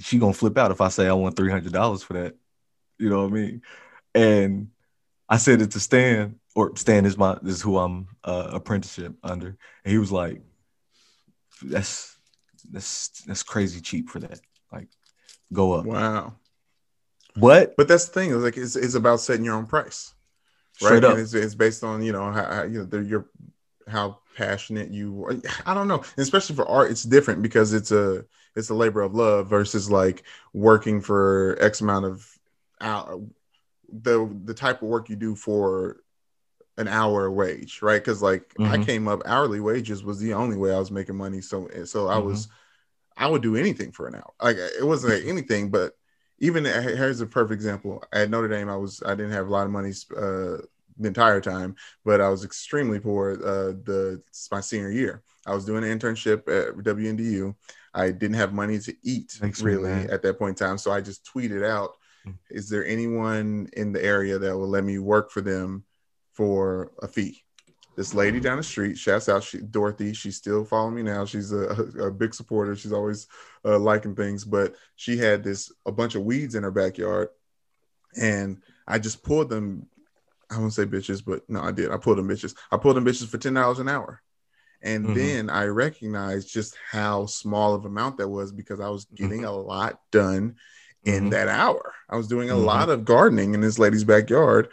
[0.00, 2.36] "She gonna flip out if I say I want three hundred dollars for that."
[2.98, 3.62] You know what I mean?
[4.14, 4.68] And
[5.28, 9.14] I said it to Stan, or Stan is my this is who I'm uh, apprenticeship
[9.22, 10.42] under, and he was like,
[11.62, 12.16] "That's
[12.70, 14.40] that's that's crazy cheap for that.
[14.72, 14.88] Like,
[15.52, 16.34] go up." Wow.
[17.36, 17.76] What?
[17.76, 18.32] But that's the thing.
[18.32, 20.14] It's like it's, it's about setting your own price,
[20.82, 21.02] right?
[21.02, 21.12] Up.
[21.12, 23.26] And it's, it's based on you know how, how you know the, your
[23.86, 25.24] how passionate you.
[25.24, 25.36] Are.
[25.64, 25.98] I don't know.
[25.98, 28.24] And especially for art, it's different because it's a
[28.56, 32.26] it's a labor of love versus like working for X amount of
[32.80, 33.20] hour,
[33.92, 35.98] the the type of work you do for
[36.78, 38.00] an hour wage, right?
[38.02, 38.86] Because like I Mhm.
[38.86, 41.40] came up hourly wages was the only way I was making money.
[41.40, 42.18] So so I Mhm.
[42.18, 42.48] was
[43.16, 44.32] I would do anything for an hour.
[44.42, 45.94] Like it wasn't like anything, but
[46.38, 48.02] even here's a perfect example.
[48.12, 50.58] At Notre Dame, I was I didn't have a lot of money uh,
[50.98, 53.32] the entire time, but I was extremely poor.
[53.32, 57.54] Uh, the my senior year, I was doing an internship at WNDU.
[57.92, 61.00] I didn't have money to eat me really at that point in time, so I
[61.00, 62.36] just tweeted out, Mm.
[62.50, 65.84] "Is there anyone in the area that will let me work for them
[66.32, 67.42] for a fee?"
[67.96, 70.12] This lady down the street, shouts out she, Dorothy.
[70.12, 71.24] She's still following me now.
[71.24, 71.64] She's a,
[71.98, 72.76] a big supporter.
[72.76, 73.26] She's always
[73.64, 77.28] uh, liking things, but she had this a bunch of weeds in her backyard,
[78.16, 79.86] and I just pulled them.
[80.50, 81.90] I won't say bitches, but no, I did.
[81.90, 82.54] I pulled them bitches.
[82.70, 84.22] I pulled them bitches for ten dollars an hour,
[84.82, 85.14] and Mhm.
[85.14, 89.52] then I recognized just how small of amount that was because I was getting a
[89.52, 90.56] lot done
[91.04, 91.30] in Mhm.
[91.30, 91.92] that hour.
[92.08, 92.64] I was doing a Mhm.
[92.64, 94.68] lot of gardening in this lady's backyard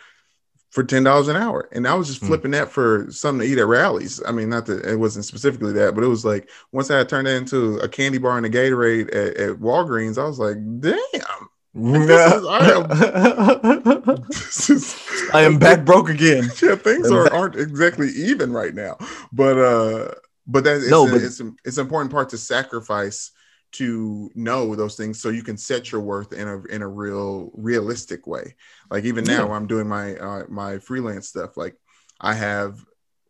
[0.69, 2.27] for ten dollars an hour, and I was just Hmm.
[2.27, 4.21] flipping that for something to eat at Rally's.
[4.25, 7.09] I mean, not that it wasn't specifically that, but it was like once I had
[7.09, 10.57] turned that into a candy bar and a Gatorade at, at Walgreens, I was like,
[10.81, 14.95] damn, this is- I this is
[15.33, 16.49] I am back broke again.
[16.61, 18.97] yeah, things are, aren't exactly even right now.
[19.31, 20.11] But uh
[20.47, 23.31] but that it's, No, but- it's it's important part to sacrifice
[23.73, 27.51] to know those things so you can set your worth in a in a real
[27.53, 28.55] realistic way.
[28.89, 29.53] Like even now Yeah.
[29.53, 31.75] I'm doing my uh, my freelance stuff, like
[32.19, 32.83] I have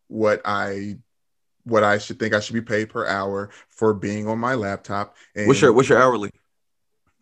[0.08, 0.98] what I
[1.64, 5.18] what I should think I should be paid per hour for being on my laptop.
[5.36, 6.32] And What's your what's your hourly?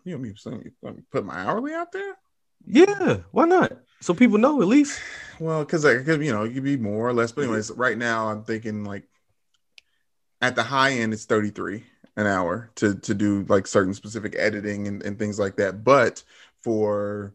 [0.06, 0.72] You know me saying-
[1.12, 2.16] put my hourly out there?
[2.66, 3.74] Yeah, why not?
[4.02, 5.00] So people know at least.
[5.40, 7.32] Well, because I could, you know, it could be more or less.
[7.32, 9.04] But anyways, right now I'm thinking like
[10.42, 11.84] at the high end it's 33
[12.16, 15.84] an hour to to do like certain specific editing and, and things like that.
[15.84, 16.24] But
[16.62, 17.34] for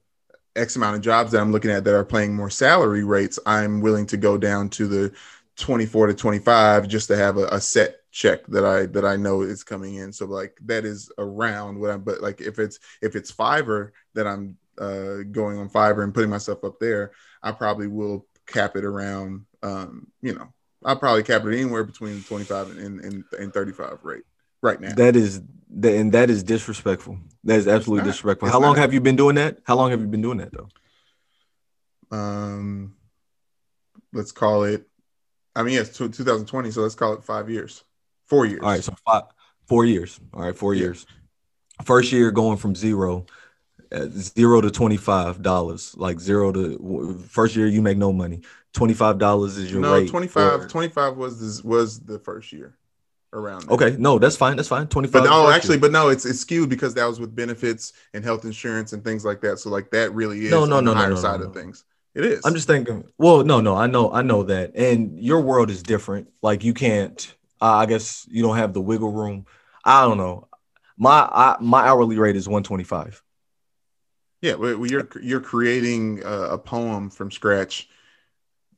[0.56, 3.80] X amount of jobs that I'm looking at that are paying more salary rates, I'm
[3.80, 5.12] willing to go down to the
[5.56, 9.42] 24 to 25 just to have a, a set check that I that I know
[9.42, 10.12] is coming in.
[10.12, 14.26] So like that is around what I'm but like if it's if it's Fiverr that
[14.26, 18.84] I'm uh going on Fiverr and putting myself up there, I probably will cap it
[18.84, 20.52] around um, you know,
[20.84, 24.22] I'll probably cap it anywhere between 25 and, and, and 35 rate
[24.62, 24.94] right now.
[24.94, 25.42] That is
[25.76, 27.18] that and that is disrespectful.
[27.44, 28.12] That is absolutely not.
[28.12, 28.48] disrespectful.
[28.48, 28.82] How long not.
[28.82, 29.58] have you been doing that?
[29.64, 30.68] How long have you been doing that though?
[32.12, 32.96] um
[34.12, 34.88] let's call it
[35.54, 37.84] I mean yes, tw 2020, so let's call it five years.
[38.30, 38.60] Four years.
[38.62, 39.24] All right, so five,
[39.66, 40.20] four years.
[40.32, 40.82] All right, four Yeah.
[40.84, 41.04] years.
[41.84, 43.26] First year going from zero,
[43.90, 45.94] uh, to twenty five dollars.
[45.96, 48.42] Like zero to first year you make no money.
[48.72, 50.08] Twenty five dollars is your no, rate.
[50.08, 52.76] 25, for- 25 was this was the first year
[53.32, 53.62] around.
[53.66, 53.74] there.
[53.74, 54.54] Okay, no, that's fine.
[54.56, 54.86] That's fine.
[54.86, 55.24] Twenty five.
[55.24, 58.44] But no, actually, but no, it's it's skewed because that was with benefits and health
[58.44, 59.58] insurance and things like that.
[59.58, 61.46] So like that really is No, no, on the no, no, higher no, side no,
[61.46, 61.60] of no.
[61.60, 61.84] things.
[62.14, 62.42] It is.
[62.44, 63.04] I'm just thinking.
[63.18, 66.28] Well, no, no, I know, I know that, and your world is different.
[66.42, 67.34] Like you can't.
[67.60, 69.46] Uh, I guess you don't have the wiggle room.
[69.84, 70.48] I don't know.
[70.96, 73.22] My I, my hourly rate is one twenty five.
[74.42, 74.54] yeah.
[74.54, 77.88] Well, you're you're creating a, a poem from scratch,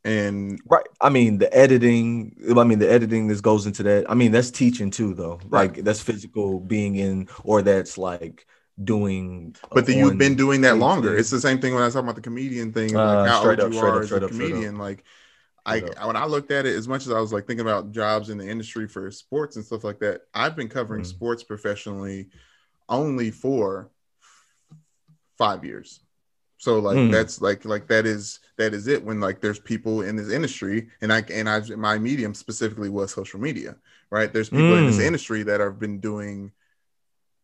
[0.05, 0.87] and Right.
[1.01, 4.11] I mean, the editing, I mean, the editing that goes into that.
[4.11, 5.41] I mean, that's teaching too, though.
[5.49, 5.75] Right.
[5.75, 8.47] Like that's physical being in, or that's like
[8.83, 9.55] doing.
[9.73, 11.13] but then you've been doing that longer.
[11.13, 11.21] yeah.
[11.21, 13.41] It's the same thing when I was talking about the comedian thing, Uh, like how
[13.41, 14.31] straight old up, you straight are up, as a up, up.
[14.31, 14.77] comedian.
[14.79, 15.05] Like
[15.65, 17.93] I Straight when I looked at it, as much as I was like thinking about
[17.93, 21.07] jobs in the industry for sports and stuff like that, I've been covering Mm.
[21.07, 22.29] sports professionally
[22.89, 23.91] only for
[25.39, 26.01] five years.
[26.59, 27.11] So like Mm.
[27.11, 30.89] that's like like that is that is it when like there's people in this industry
[31.01, 33.77] and I and I my medium specifically was social media,
[34.11, 34.33] right?
[34.33, 35.07] There's people in this Mm.
[35.07, 36.53] industry that have been doing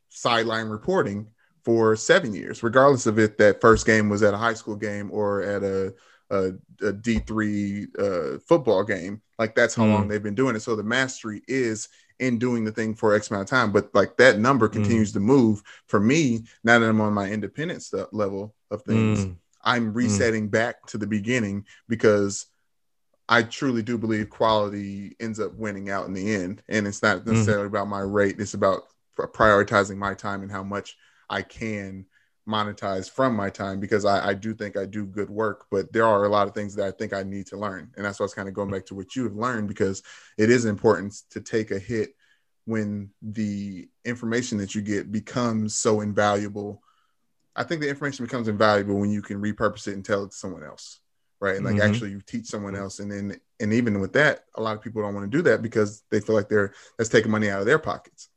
[0.09, 1.29] sideline reporting
[1.65, 5.11] for seven years, regardless of if that first game was at a high school game
[5.13, 5.95] or at a
[6.31, 6.53] a,
[6.83, 9.23] a D three uh, football game.
[9.39, 9.93] Like that's how Mm.
[9.93, 10.61] long they've been doing it.
[10.61, 13.73] So the mastery is in doing the thing for X amount of time.
[13.73, 15.63] But like that number continues to move.
[15.87, 19.37] For me, now that I'm on my independent stuff level of things, Mm.
[19.65, 22.47] I'm resetting back to the beginning because
[23.29, 26.63] I truly do believe quality ends up winning out in the end.
[26.69, 28.85] And it's not necessarily about my rate, it's about
[29.17, 30.97] prioritizing my time and how much
[31.29, 32.07] I can
[32.49, 36.07] monetize from my time because I, I do think I do good work, but there
[36.07, 37.93] are a lot of things that I think I need to learn.
[37.97, 40.03] And that's why I was kind of going back to what you have learned because
[40.39, 42.15] it is important to take a hit
[42.65, 46.83] when the information that you get becomes so invaluable.
[47.57, 50.37] I think the information becomes invaluable when you can repurpose it and tell it to
[50.37, 51.01] someone else.
[51.41, 51.57] Right.
[51.57, 51.83] And like Mhm.
[51.85, 52.99] actually you teach someone else.
[52.99, 55.63] And then and even with that, a lot of people don't want to do that
[55.63, 58.29] because they feel like they're that's taking money out of their pockets.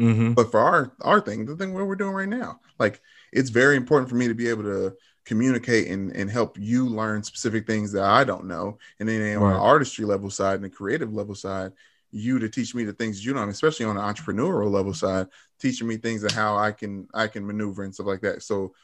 [0.00, 0.34] Mhm.
[0.34, 3.00] But for our our thing, the thing what we're doing right now, like
[3.36, 7.22] it's very important for me to be able to communicate and, and help you learn
[7.22, 8.78] specific things that I don't know.
[9.00, 9.52] And then on Right.
[9.54, 11.72] the artistry level side and the creative level side,
[12.12, 15.26] you to teach me the things you don't, especially on the entrepreneurial level side,
[15.60, 18.42] teaching me things of how I can I can maneuver and stuff like that.
[18.42, 18.74] So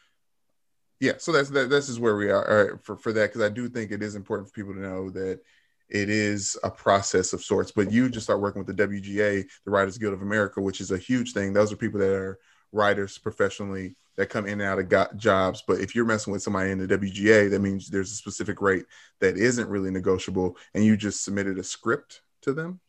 [1.01, 3.69] yeah, so that's that this is where we are for, for that because I do
[3.69, 5.41] think it is important for people to know that
[5.89, 7.73] it is a process of sorts.
[7.73, 10.91] But you just start working with the WGA, the Writers Guild of America, which is
[10.91, 11.53] a huge thing.
[11.53, 12.39] Those are people that are
[12.73, 15.63] writers professionally that come in and out of got jobs.
[15.67, 18.85] But if you're messing with somebody in the WGA, that means there's a specific rate
[19.21, 22.81] that isn't really negotiable, and you just submitted a script to them.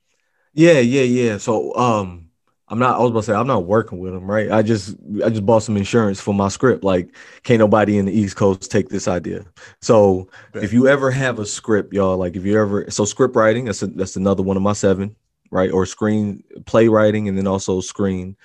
[0.54, 1.38] Yeah, yeah, yeah.
[1.38, 2.30] So um
[2.70, 4.52] I'm not I was about to say I'm not working with them, right?
[4.52, 6.84] I just I just bought some insurance for my script.
[6.84, 9.46] Like, can't nobody in the East Coast take this idea.
[9.82, 10.64] So Bet.
[10.64, 13.82] if you ever have a script, y'all, like if you ever so script writing, that's
[13.84, 15.16] a, that's another one of my seven,
[15.52, 15.72] right?
[15.72, 18.38] Or screen playwriting and then also screen.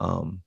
[0.00, 0.43] Um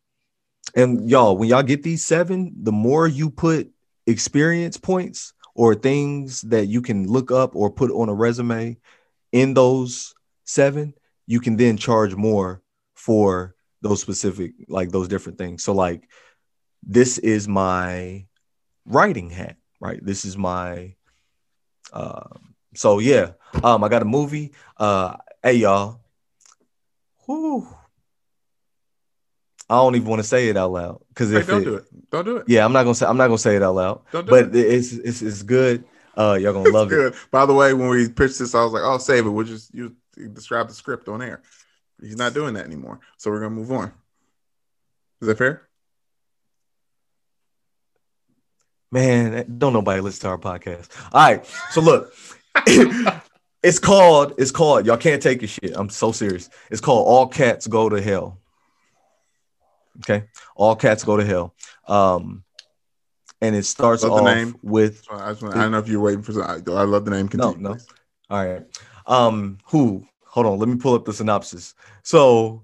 [0.77, 3.71] and y'all, when y'all get these seven, the more you put
[4.05, 8.77] experience points or things that you can look up or put on a resume
[9.31, 10.13] in those
[10.45, 10.93] seven,
[11.25, 12.61] you can then charge more
[12.93, 15.63] for those specific, like those different things.
[15.63, 16.07] So, like,
[16.83, 18.27] this is my
[18.85, 19.99] writing hat, right?
[19.99, 20.93] This is my,
[21.91, 22.29] uh,
[22.75, 23.31] so yeah,
[23.63, 24.53] um, I got a movie.
[24.77, 26.01] Uh, hey y'all,
[27.27, 27.67] whoo,
[29.69, 31.75] I don't even want to say it out loud because Hey, if don't it, do
[31.75, 32.09] it.
[32.09, 32.45] Don't do it.
[32.47, 34.55] yeah, I'm not gonna say I'm not gonna say it out loud, Don't do but
[34.55, 34.55] it.
[34.55, 35.83] it's it's it's good.
[36.15, 36.95] Uh, y'all gonna love it.
[36.95, 37.15] Good.
[37.31, 39.29] By the way, when we pitched this, I was like, "Oh, save it.
[39.29, 39.95] We'll just you
[40.33, 41.41] describe the script on air."
[42.01, 43.91] He's not doing that anymore, so we're gonna move on.
[45.21, 45.67] Is that fair?
[48.91, 50.89] Man, don't nobody listen to our podcast.
[51.13, 52.13] All right, so look,
[53.63, 55.73] it's called it's called y'all can't take a shit.
[55.75, 56.49] I'm so serious.
[56.71, 58.39] It's called All Cats Go to Hell.
[59.99, 60.25] Okay,
[60.55, 61.55] All Cats Go to Hell.
[61.87, 62.43] Um,
[63.41, 64.55] and it starts Love the off name.
[64.61, 66.33] with I, just I don't know if you're waiting for.
[66.33, 67.27] some- I, I love the name.
[67.27, 67.73] Continue, no.
[67.73, 67.87] please.
[68.29, 68.63] All right.
[69.05, 70.05] Um, who?
[70.25, 71.73] Hold on, let me pull up the synopsis.
[72.03, 72.63] So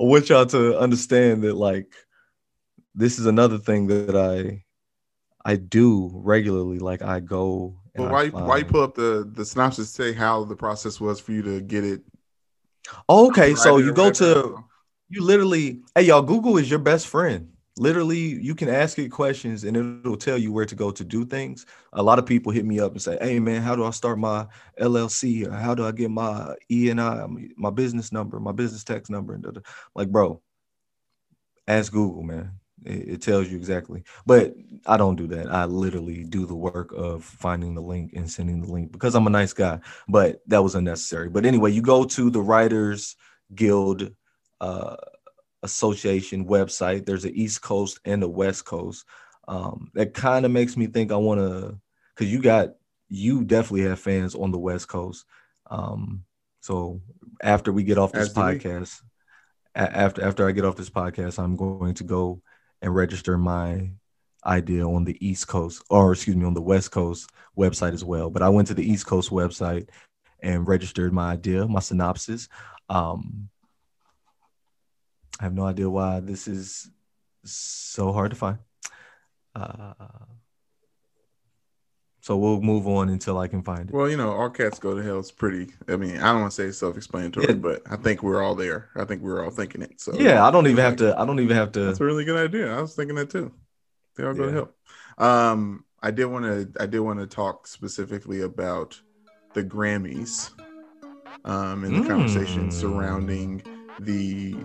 [0.00, 1.94] I want y'all to understand that like
[2.94, 4.64] this is another thing that I
[5.44, 6.78] I do regularly.
[6.78, 8.28] Like I go But why?
[8.30, 9.90] Why you pull up the the synopsis?
[9.90, 12.02] Say how the process was for you to get it.
[13.08, 14.64] Oh, okay, so you go to
[15.08, 17.48] you literally hey y'all Google is your best friend.
[17.76, 21.26] Literally, you can ask it questions and it'll tell you where to go to do
[21.26, 21.66] things.
[21.92, 24.18] A lot of people hit me up and say, "Hey man, how do I start
[24.18, 24.46] my
[24.78, 25.44] LLC?
[25.44, 27.26] Or how do I get my E and I,
[27.56, 29.60] my business number, my business tax number?" And da- da."
[29.96, 30.40] like, bro,
[31.66, 32.52] ask Google, man.
[32.84, 34.02] It, it tells you exactly.
[34.26, 34.54] But
[34.86, 35.50] I don't do that.
[35.50, 39.26] I literally do the work of finding the link and sending the link because I'm
[39.26, 39.80] a nice guy.
[40.08, 41.28] But that was unnecessary.
[41.28, 43.16] But anyway, you go to the Writers
[43.54, 44.10] Guild
[44.60, 44.96] uh,
[45.62, 47.06] Association website.
[47.06, 49.04] There's an East Coast and a West Coast.
[49.48, 51.78] Um, that kind of makes me think I want to,
[52.14, 52.74] because you got
[53.08, 55.24] you definitely have fans on the West Coast.
[55.70, 56.24] Um,
[56.60, 57.00] so
[57.42, 58.58] after we get off this we.
[58.58, 59.02] podcast,
[59.74, 62.42] a- after after I get off this podcast, I'm going to go
[62.80, 63.90] and register my
[64.46, 68.30] idea on the East Coast, or excuse me, on the West Coast website as well.
[68.30, 69.88] But I went to the East Coast website
[70.40, 72.48] and registered my idea, my synopsis.
[72.90, 73.48] Um,
[75.40, 76.90] I have no idea why this is
[77.44, 78.58] so hard to find.
[79.54, 79.92] Uh,
[82.20, 83.94] so we'll move on until I can find it.
[83.94, 85.18] Well, you know, all cats go to hell.
[85.18, 85.72] It's pretty.
[85.88, 87.52] I mean, I don't want to say self-explanatory, Yeah.
[87.54, 88.88] but I think we're all there.
[88.96, 90.00] I think we're all thinking it.
[90.00, 91.18] So yeah, I don't even have to.
[91.20, 91.80] I don't even have to.
[91.80, 92.74] That's a really good idea.
[92.74, 93.52] I was thinking that too.
[94.16, 94.54] They all go to Yeah.
[94.54, 94.76] help.
[95.18, 96.82] Um, I did want to.
[96.82, 98.98] I did want to talk specifically about
[99.52, 100.50] the Grammys,
[101.44, 102.72] um, and the conversation Mm.
[102.72, 103.62] surrounding
[104.00, 104.56] the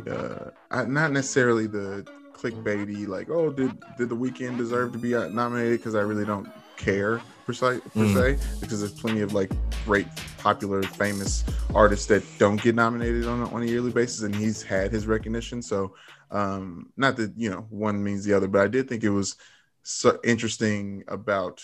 [0.72, 5.28] uh, not necessarily the clickbaity like, oh, did did the Weeknd deserve to be uh,
[5.30, 5.80] nominated?
[5.80, 8.14] Because I really don't care per se, per Mm.
[8.38, 9.52] se, because there's plenty of like
[9.86, 10.08] great,
[10.38, 11.44] popular, famous
[11.76, 15.06] artists that don't get nominated on a, on a yearly basis, and he's had his
[15.08, 15.62] recognition.
[15.62, 15.96] So,
[16.32, 19.36] um, not that you know one means the other, but I did think it was
[19.84, 21.64] so interesting about.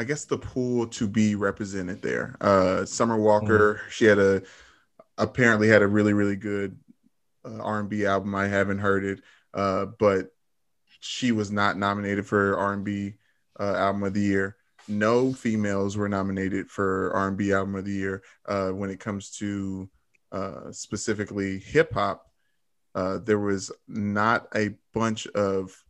[0.00, 2.36] I guess the pool to be represented there.
[2.40, 4.42] Uh, Summer Walker, she had a
[5.18, 6.78] apparently had a really really good
[7.44, 8.34] uh, R&B album.
[8.34, 9.20] I haven't heard it,
[9.54, 10.32] uh, but
[11.00, 13.14] she was not nominated for R&B
[13.60, 14.56] uh, album of the year.
[14.88, 18.22] No females were nominated for R&B album of the year.
[18.46, 19.88] Uh, when it comes to
[20.32, 22.26] uh, specifically hip hop,
[22.94, 25.84] uh, there was not a bunch of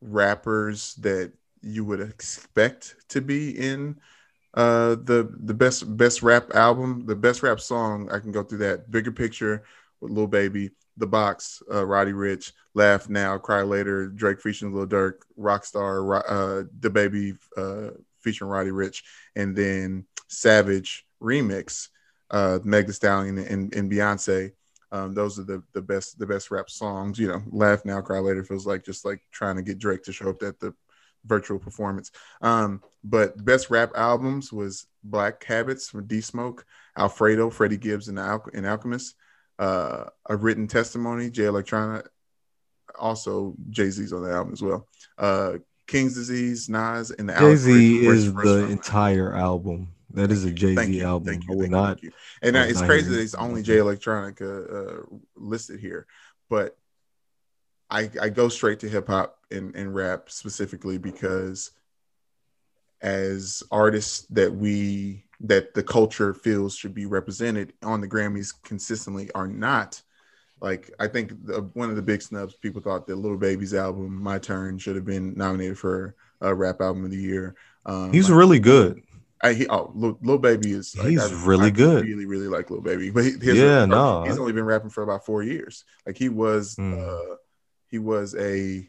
[0.00, 4.00] rappers that you would expect to be in
[4.54, 8.58] uh the the best best rap album the best rap song i can go through
[8.58, 9.62] that bigger picture
[10.00, 14.86] with Lil Baby, The Box, uh, Roddy Ricch, Laugh Now, Cry Later, Drake featuring Lil
[14.86, 17.90] Durk, Rockstar, uh, DaBaby uh,
[18.20, 19.02] featuring Roddy Ricch,
[19.36, 21.88] and then Savage remix,
[22.30, 24.52] uh, Meg Thee Stallion and, and Beyonce.
[24.92, 27.16] Um, those are the the best the best rap songs.
[27.16, 30.12] You know, Laugh Now, Cry Later feels like just like trying to get Drake to
[30.12, 30.74] show up at the
[31.24, 32.10] virtual performance.
[32.40, 36.66] Um, but best rap albums was Black Habits from D Smoke,
[36.96, 39.14] Alfredo, Freddie Gibbs, and, Al- and Alchemist.
[39.58, 42.06] Uh, a written testimony, Jay Electronica,
[42.98, 44.86] also Jay Z's on the album as well.
[45.18, 49.88] Uh, King's Disease, Nas, and the Jay Z is the entire album.
[50.14, 51.26] That is a Jay Z album.
[51.26, 52.02] Thank you, thank not.
[52.02, 52.12] you.
[52.42, 55.02] And uh, it's crazy that it's only Jay Electronica uh, uh,
[55.36, 56.06] listed here,
[56.48, 56.76] but
[57.90, 61.72] I I go straight to hip hop and, and rap specifically because
[63.02, 69.30] as artists that we that the culture feels should be represented on the Grammys consistently
[69.34, 70.02] are not.
[70.60, 74.22] Like I think the, one of the big snubs people thought that Little Baby's album
[74.22, 77.54] "My Turn" should have been nominated for a rap album of the year.
[77.86, 79.02] Um, He's really good.
[79.42, 82.04] I he, oh Lil, Lil Baby is like, He's I- really I good.
[82.04, 85.24] Really, really like Lil Baby, but he, Yeah, no, he's only been rapping for about
[85.24, 85.84] four years.
[86.06, 87.36] Like he was, uh,
[87.90, 88.88] he was a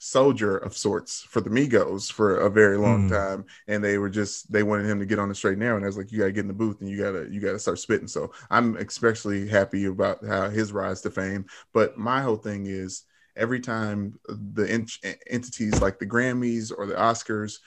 [0.00, 3.14] soldier of sorts for the Migos for a very long Hmm.
[3.14, 5.76] time, and they were just they wanted him to get on the straight and narrow,
[5.76, 7.58] and I was like, you gotta get in the booth and you gotta you gotta
[7.58, 8.06] start spitting.
[8.08, 11.46] So I'm especially happy about how his rise to fame.
[11.72, 13.02] But my whole thing is
[13.34, 14.98] every time the ent-
[15.28, 17.58] entities like the Grammys or the Oscars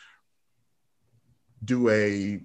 [1.64, 2.42] do a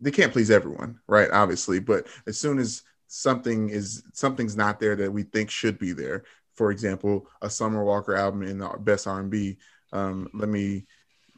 [0.00, 1.30] they can't please everyone, right?
[1.30, 5.92] Obviously, but as soon as something is something's not there that we think should be
[5.92, 6.24] there,
[6.54, 9.58] for example, a Summer Walker album in the best R&B,
[9.92, 10.86] um, let me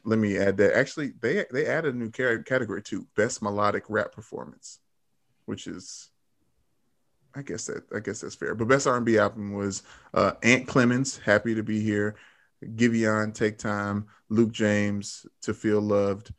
[0.03, 0.75] let me add that.
[0.75, 4.79] Actually, they they added a new category too, best melodic rap performance,
[5.45, 6.09] which is
[7.35, 8.55] I guess that I guess that's fair.
[8.55, 12.15] But best R&B album was uh, Ant Clemons, Happy to Be Here,
[12.63, 16.33] Giveon, Take Time, Luke James, To Feel Loved,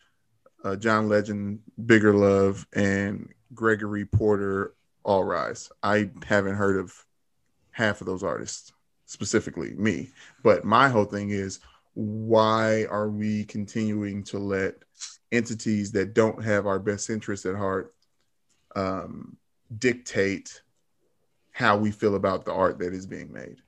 [0.65, 4.75] uh, John Legend, Bigger Love, and Gregory Porter,
[5.05, 5.71] All Rise.
[5.83, 6.93] I haven't heard of
[7.79, 8.73] half of those artists,
[9.07, 10.11] specifically me.
[10.43, 11.61] But my whole thing is
[11.95, 14.75] why are we continuing to let
[15.33, 17.95] entities that don't have our best interests at heart
[18.77, 19.37] um,
[19.79, 20.61] dictate
[21.53, 23.63] how we feel about the art that is being made?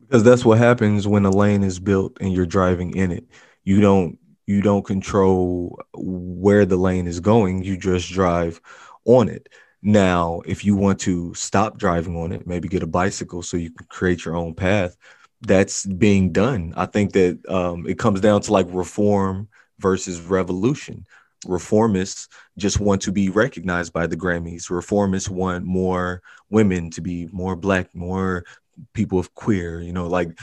[0.00, 3.24] because that's what happens when a lane is built and you're driving in it
[3.64, 8.60] you don't you don't control where the lane is going you just drive
[9.06, 9.48] on it
[9.86, 13.70] now if you want to stop driving on it maybe get a bicycle so you
[13.70, 14.96] can create your own path
[15.42, 16.72] that's being done.
[16.76, 21.06] I think that um, it comes down to like reform versus revolution.
[21.44, 24.70] Reformists just want to be recognized by the grammys.
[24.70, 28.44] Reformists want more women to be more black more
[28.92, 30.38] people of queer you know like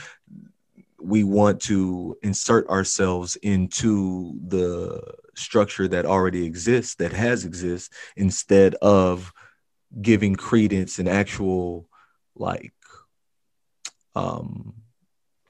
[1.04, 5.02] we want to insert ourselves into the
[5.36, 9.34] structure that already exists that has exists instead of
[10.02, 11.88] giving credence and actual
[12.36, 12.74] like
[14.16, 14.74] um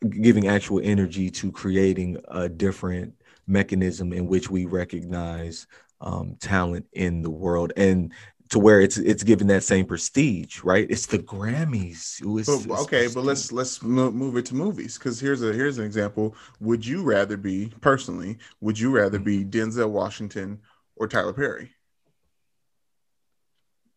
[0.09, 3.13] giving actual energy to creating a different
[3.47, 5.67] mechanism in which we recognize
[6.01, 7.71] um, talent in the world.
[7.77, 8.11] And
[8.53, 10.85] to where it's it's given that same prestige, right?
[10.87, 12.23] It's the Grammys.
[12.23, 15.51] Ooh, it's- But, it's okay, but let's let's move it to movies because here's a
[15.51, 16.35] here's an example.
[16.59, 18.37] Would you rather be personally?
[18.61, 20.61] Would you rather be Denzel Washington
[20.95, 21.71] or Tyler Perry?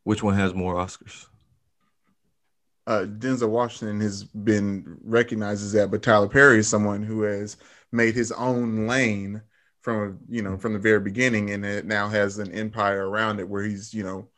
[0.05, 1.27] which one has more Oscars?
[2.87, 7.57] Uh, Denzel Washington has been recognized as that, but Tyler Perry is someone who has
[7.91, 9.43] made his own lane
[9.83, 13.49] from you know from the very beginning, and it now has an empire around it
[13.49, 14.29] where he's you know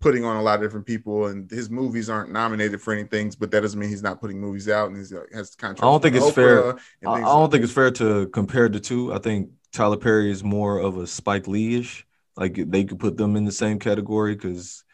[0.00, 3.50] putting on a lot of different people, and his movies aren't nominated for anything, but
[3.50, 5.82] that doesn't mean he's not putting movies out, and he's uh, has contracts.
[5.82, 6.62] I don't think it's fair.
[6.62, 9.12] Oprah and I, I don't think it's fair to compare the two.
[9.12, 12.06] I think Tyler Perry is more of a Spike Lee-ish.
[12.36, 14.84] Like they could put them in the same category because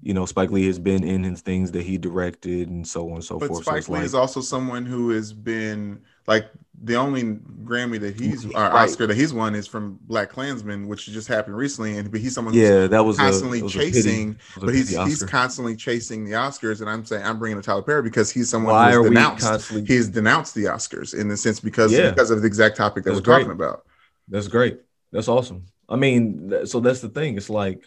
[0.00, 3.16] you know Spike Lee has been in his things that he directed and so on
[3.16, 3.64] and so But forth.
[3.64, 6.48] So Spike it's Lee like- is also someone who has been like
[6.84, 7.24] the only
[7.64, 8.84] Grammy that he's or Right.
[8.84, 12.34] Oscar that he's won is from Black Klansman, which just happened recently, and but he's
[12.34, 16.32] someone who's yeah, that was constantly that was chasing, but he's he's constantly chasing the
[16.32, 19.44] Oscars, and I'm saying I'm bringing a Tyler Perry because he's someone Why who's denounced.
[19.44, 19.86] constantly?
[19.92, 22.10] He's denounced the Oscars in the sense because Yeah.
[22.10, 23.84] because of the exact topic that That's we're talking about.
[24.28, 24.80] That's great.
[25.10, 25.64] That's awesome.
[25.88, 27.36] I mean, so that's the thing.
[27.36, 27.82] It's like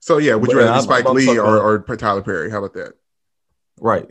[0.00, 2.50] So yeah, would you rather I'm- Spike I'm Lee or, or Tyler Perry?
[2.50, 2.92] How about that?
[3.80, 4.08] Right.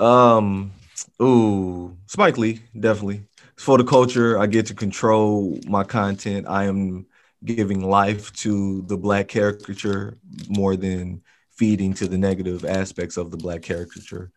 [0.00, 0.72] Um.
[1.20, 3.22] Ooh, Spike Lee, definitely.
[3.56, 6.46] For the culture, I get to control my content.
[6.48, 7.06] I am
[7.44, 10.18] giving life to the black caricature
[10.48, 11.22] more than
[11.52, 14.30] feeding to the negative aspects of the black caricature.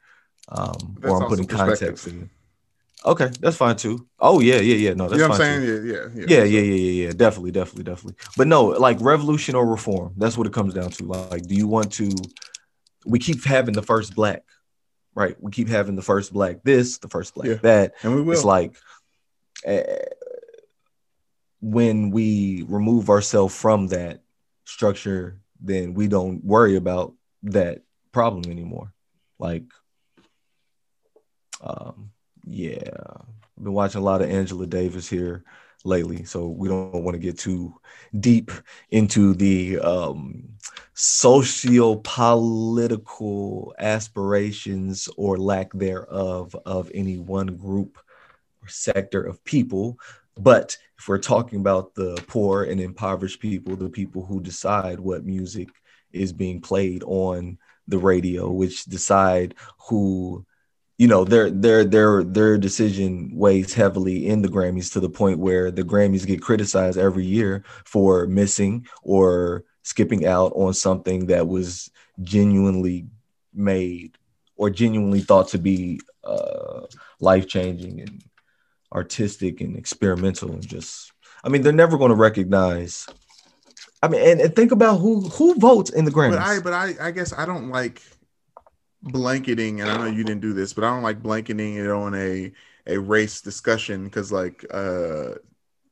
[0.50, 2.30] Um, That's or I'm putting context in.
[3.06, 4.08] Okay, that's fine too.
[4.20, 4.94] Oh yeah, yeah, yeah.
[4.94, 5.68] No, that's you know what fine I'm too.
[5.68, 6.18] saying?
[6.18, 7.12] Yeah, yeah, Yeah, yeah, yeah, yeah, yeah.
[7.14, 8.16] Definitely, definitely, definitely.
[8.36, 10.14] But no, like revolution or reform.
[10.18, 11.06] That's what it comes down to.
[11.06, 12.10] Like, do you want to?
[13.06, 14.44] We keep having the first black,
[15.20, 15.36] right?
[15.40, 17.56] We keep having the first black this, the first black Yeah.
[17.56, 17.94] that.
[18.02, 18.34] And we will.
[18.34, 18.76] It's like
[19.68, 19.84] uh,
[21.62, 24.22] when we remove ourselves from that
[24.64, 27.14] structure, then we don't worry about
[27.44, 27.82] that
[28.14, 28.94] problem anymore.
[29.38, 29.66] Like,
[31.62, 32.12] um,
[32.46, 35.44] yeah, I've been watching a lot of Angela Davis here
[35.86, 37.74] lately, so we don't want to get too
[38.20, 38.52] deep
[38.90, 40.44] into the um,
[40.94, 47.98] socio-political aspirations or lack thereof of any one group
[48.62, 49.98] or sector of people.
[50.38, 55.26] But if we're talking about the poor and impoverished people, the people who decide what
[55.26, 55.70] music
[56.12, 57.58] is being played on
[57.88, 59.56] the radio, which decide
[59.88, 60.46] who
[61.00, 65.40] you know their their their their decision weighs heavily in the Grammys to the point
[65.40, 71.48] where the Grammys get criticized every year for missing or skipping out on something that
[71.48, 71.90] was
[72.22, 73.08] genuinely
[73.54, 74.18] made
[74.58, 76.82] or genuinely thought to be uh,
[77.22, 78.22] life changing and
[78.92, 81.14] artistic and experimental and just
[81.46, 83.08] I mean they're never going to recognize
[84.04, 86.32] I mean and, and, think about who who votes in the Grammys.
[86.32, 88.02] But I but I I guess I don't like
[89.02, 92.16] blanketing, and I know you didn't do this, but I don't like blanketing it on
[92.16, 92.52] a
[92.88, 95.36] a race discussion because like uh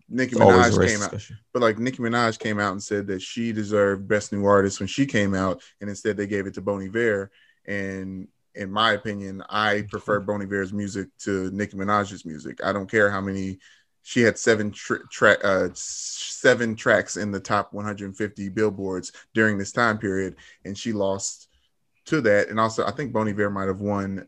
[0.10, 1.04] Nicki it's Minaj came discussion.
[1.04, 1.16] out,
[1.54, 4.88] but like Nicki Minaj came out and said that she deserved Best New Artist when
[4.88, 7.32] she came out, and instead they gave it to Bon Iver.
[7.66, 12.60] And in my opinion, I prefer Bon Iver's music to Nicki Minaj's music.
[12.64, 13.60] I don't care how many.
[14.04, 19.74] She had seven tra- tra- uh, seven tracks in the top 150 billboards during this
[19.74, 21.50] time period, and she lost
[22.08, 24.28] to that, and also I think Bon Iver might have won.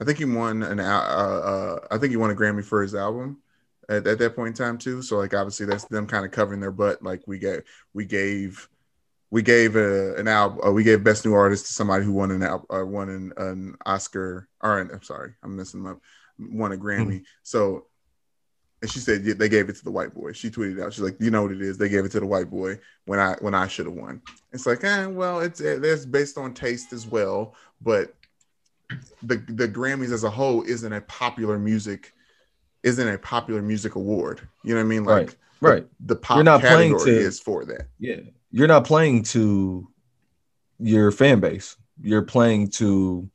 [0.00, 0.80] I think he won an.
[0.80, 3.40] Uh, uh, I think he won a Grammy for his album
[3.88, 5.02] at, at that point in time too.
[5.02, 7.02] So like obviously that's them kind of covering their butt.
[7.02, 7.62] Like we gave
[7.94, 8.68] we gave
[9.30, 10.60] we gave a, an album.
[10.66, 13.32] Uh, we gave best new artist to somebody who won an album, uh, won an,
[13.36, 14.48] an Oscar.
[14.60, 16.00] Or an, I'm sorry, I'm missing them up.
[16.38, 17.06] Won a Grammy.
[17.06, 17.24] Mm-hmm.
[17.42, 17.86] So
[18.82, 20.32] and she said yeah, they gave it to the white boy.
[20.32, 21.78] She tweeted out, she's like, "You know what it is?
[21.78, 24.20] They gave it to the white boy when I when I should have won."
[24.52, 28.14] It's like, eh, well, it's that's based on taste as well, but
[29.22, 32.12] the the Grammys as a whole isn't a popular music
[32.82, 34.46] isn't a popular music award.
[34.64, 35.04] You know what I mean?
[35.04, 35.86] Like, right, right.
[36.00, 37.88] The, the pop you're not playing to, is for that.
[37.98, 38.20] Yeah,
[38.50, 39.88] you're not playing to
[40.78, 41.76] your fan base.
[42.02, 43.28] You're playing to.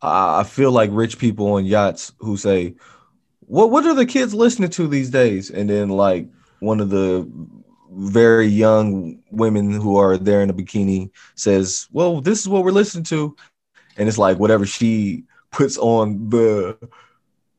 [0.00, 2.74] Uh, I feel like rich people on yachts who say,
[3.46, 5.50] what what are the kids listening to these days?
[5.50, 6.28] And then like
[6.60, 7.30] one of the
[7.90, 12.72] very young women who are there in a bikini says, "Well, this is what we're
[12.72, 13.36] listening to,"
[13.96, 16.76] and it's like whatever she puts on the,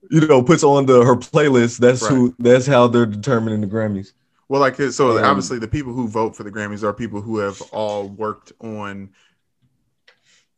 [0.09, 1.77] you know, puts on the her playlist.
[1.77, 2.11] That's right.
[2.11, 2.35] who.
[2.39, 4.13] That's how they're determining the Grammys.
[4.47, 7.37] Well, like so, um, obviously the people who vote for the Grammys are people who
[7.37, 9.09] have all worked on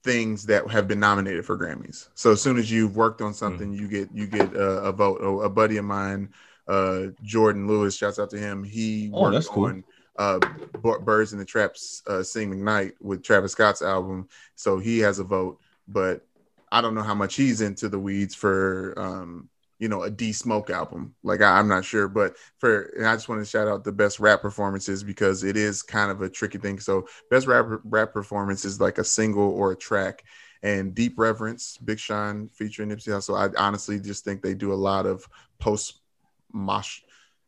[0.08, 2.08] things that have been nominated for Grammys.
[2.16, 3.82] So as soon as you've worked on something, mm-hmm.
[3.82, 5.20] you get you get a, a vote.
[5.22, 6.30] A, a, buddy of mine,
[6.66, 8.64] uh, Jordan Lewis, shouts out to him.
[8.64, 9.66] He oh, worked cool.
[9.66, 9.84] on
[10.18, 10.40] uh,
[10.80, 15.26] Birds in the Traps, uh, Sing McKnight with Travis Scott's album, so he has a
[15.26, 15.60] vote.
[15.90, 16.26] But
[16.72, 19.50] I don't know how much he's into the weeds for um,
[19.80, 21.16] you know a D Smoke album.
[21.24, 23.92] Like I, am not sure, but for and I just want to shout out the
[23.92, 26.80] best rap performances because it is kind of a tricky thing.
[26.80, 30.24] So best rap rap performance is like a single or a track.
[30.64, 33.38] And Deep Reverence, Big Sean featuring Nipsey Hussle.
[33.38, 35.28] I honestly just think they do a lot of
[35.60, 36.02] post
[36.52, 37.02] mosh.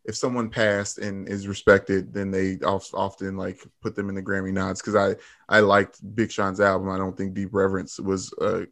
[0.05, 4.53] If someone passed and is respected, then they often like put them in the Grammy
[4.53, 4.81] nods.
[4.81, 5.15] Because I
[5.53, 6.89] I liked Big Sean's album.
[6.89, 8.65] I don't think Deep Reverence was uh,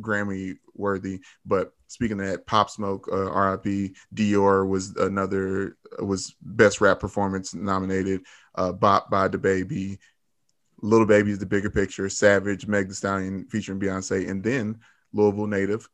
[0.00, 6.80] Grammy worthy, but speaking of that, Pop Smoke, uh, RIP, Dior was another was best
[6.80, 8.22] rap performance nominated.
[8.54, 9.98] Uh, Bop by the Baby,
[10.82, 12.08] Lil Baby is the bigger picture.
[12.08, 14.80] Savage, Meg Thee Stallion featuring Beyonce, and then
[15.12, 15.88] Louisville native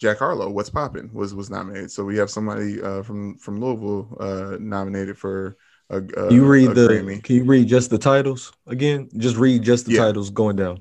[0.00, 0.50] Jack Harlow.
[0.50, 1.90] What's popping was was nominated.
[1.90, 5.56] So we have somebody uh, from from Louisville uh, nominated for.
[5.90, 7.22] A, a, you read the Grammy.
[7.22, 9.10] Can you read just the titles again?
[9.18, 10.00] Just read just the yeah.
[10.00, 10.80] titles going down.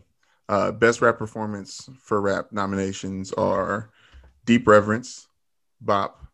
[0.49, 3.89] Uh, best rap performance for rap nominations are
[4.45, 5.27] Deep Reverence,
[5.79, 6.25] Bop,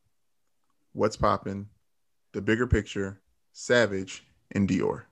[0.93, 1.68] What's Poppin',
[2.34, 3.22] The Bigger Picture,
[3.53, 5.03] Savage, and Dior.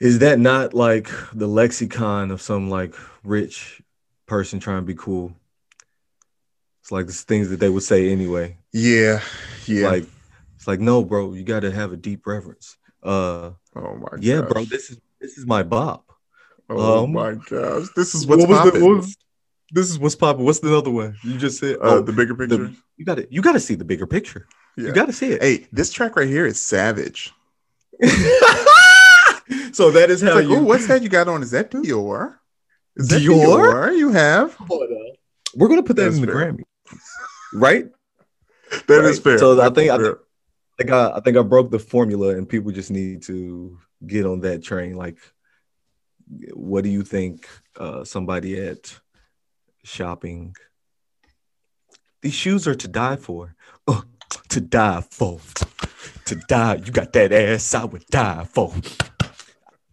[0.00, 3.82] Is that not like the lexicon of some like rich
[4.26, 5.34] person trying to be cool?
[6.80, 8.58] It's like the things that they would say anyway.
[8.72, 9.20] Yeah,
[9.66, 9.88] yeah.
[9.88, 10.04] Like
[10.56, 12.76] it's like no, bro, you got to have a deep reverence.
[13.02, 14.18] Uh, oh my.
[14.20, 14.50] Yeah, gosh.
[14.50, 14.64] bro.
[14.64, 16.03] This is this is my bop.
[16.68, 19.04] Oh um, my gosh, this is what's what popping.
[19.72, 20.44] This is what's popping.
[20.44, 21.16] What's the other one?
[21.22, 22.56] You just said uh, oh, the bigger picture.
[22.56, 23.28] The, you got it.
[23.30, 24.46] you got to see the bigger picture.
[24.76, 24.88] Yeah.
[24.88, 25.42] You got to see it.
[25.42, 27.32] Hey, this track right here is savage.
[29.72, 30.62] so that is how like, you.
[30.62, 31.42] what's that you got on?
[31.42, 32.36] Is that Dior?
[32.96, 33.72] Is that Dior?
[33.72, 34.56] Dior you have?
[35.54, 36.52] We're gonna put that That's in the fair.
[36.52, 36.64] Grammy,
[37.52, 37.86] right?
[38.88, 39.04] That right?
[39.04, 39.38] is fair.
[39.38, 42.48] So I think I think, I think I, I think I broke the formula, and
[42.48, 44.96] people just need to get on that train.
[44.96, 45.18] Like,
[46.52, 48.98] what do you think uh, somebody at
[49.84, 50.56] shopping.
[52.22, 53.54] These shoes are to die for.
[53.86, 54.02] Uh,
[54.48, 55.40] to die for.
[56.26, 56.76] To die.
[56.76, 58.72] You got that ass I would die for.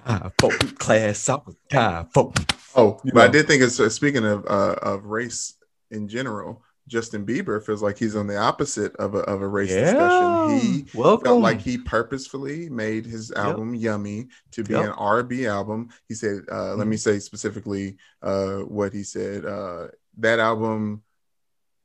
[0.06, 0.50] Die for.
[0.80, 2.34] Class I would die for.
[2.76, 3.26] Oh, you but know.
[3.26, 5.56] I did think it's uh, speaking of uh, of race
[5.92, 6.64] in general.
[6.88, 9.92] Justin Bieber feels like he's on the opposite of a, of a race Yeah.
[9.94, 10.60] discussion.
[10.60, 11.26] He Welcome.
[11.26, 14.86] felt like he purposefully made his album Yummy to be Yep.
[14.86, 15.90] an R&B album.
[16.08, 19.46] He said, uh, let me say specifically uh, what he said.
[19.46, 19.88] Uh,
[20.18, 21.04] that album,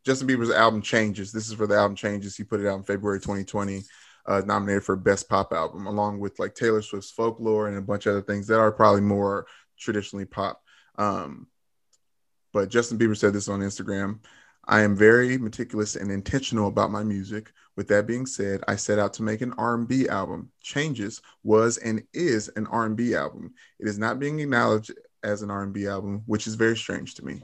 [0.04, 1.30] Justin Bieber's album Changes.
[1.30, 2.36] This is for the album Changes.
[2.36, 3.82] He put it out in February 2020.
[4.28, 8.06] Uh, nominated for best pop album, along with like Taylor Swift's Folklore and a bunch
[8.06, 9.46] of other things that are probably more
[9.78, 10.60] traditionally pop.
[10.98, 11.46] Um,
[12.52, 14.18] but Justin Bieber said this on Instagram.
[14.66, 17.52] I am very meticulous and intentional about my music.
[17.76, 20.50] With that being said, I set out to make an R&B album.
[20.62, 23.54] Changes was and is an R&B album.
[23.78, 27.42] It is not being acknowledged as an R&B album, which is very strange to me.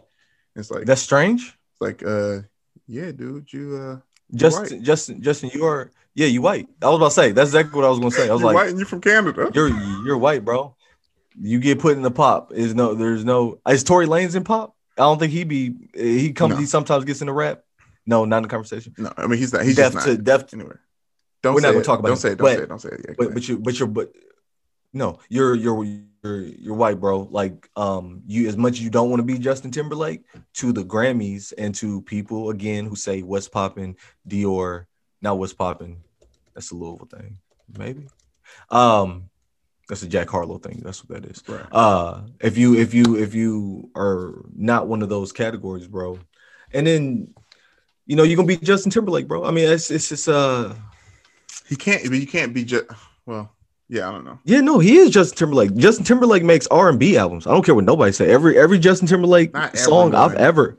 [0.57, 1.57] It's like That's strange.
[1.73, 2.41] it's like uh
[2.87, 3.99] yeah, dude, you uh
[4.35, 4.83] Justin, white.
[4.83, 6.69] Justin, Justin, you are yeah, you white.
[6.83, 8.29] I was about to say that's exactly what I was gonna say.
[8.29, 9.51] I was you're like, white and you're from Canada.
[9.55, 9.69] you're
[10.05, 10.77] you're white, bro.
[11.41, 12.53] You get put in the pop.
[12.53, 13.61] Is no, there's no.
[13.67, 14.77] Is Tory Lanez in pop?
[14.99, 15.75] I don't think he be.
[15.95, 16.55] He comes.
[16.55, 16.61] No.
[16.61, 17.63] He sometimes gets in the rap.
[18.07, 18.95] No, not in the conversation.
[18.99, 20.53] no, I mean he's not he's Def just to deaf.
[20.53, 20.75] Anyway.
[21.43, 21.85] Don't We're say not gonna it.
[21.85, 22.39] talk about don't it, say it.
[22.39, 22.69] Don't but- say it.
[22.69, 23.01] Don't say it.
[23.09, 24.13] Yeah, But but you but you're but
[24.93, 27.21] no, you're you're you're you're white, bro.
[27.31, 30.23] Like um, you as much as you don't want to be Justin Timberlake
[30.55, 33.97] to the Grammys and to people again who say what's popping,
[34.29, 34.85] Dior,
[35.21, 36.03] not what's popping.
[36.55, 37.39] That's a Louisville thing,
[37.77, 38.07] maybe.
[38.71, 39.31] Um,
[39.89, 40.81] that's a Jack Harlow thing.
[40.85, 41.43] That's what that is.
[41.47, 41.67] Right.
[41.73, 46.19] Uh, if you if you if you are not one of those categories, bro,
[46.73, 47.35] and then
[48.07, 49.45] you know you're gonna be Justin Timberlake, bro.
[49.45, 50.75] I mean, it's it's just uh.
[51.69, 52.85] He can't but you can't be just
[53.25, 53.51] well,
[53.89, 54.39] yeah, I don't know.
[54.45, 55.75] Yeah, no, he is Justin Timberlake.
[55.77, 57.47] Justin Timberlake makes R and B albums.
[57.47, 58.31] I don't care what nobody say.
[58.31, 60.79] Every every Justin Timberlake Not song I've ever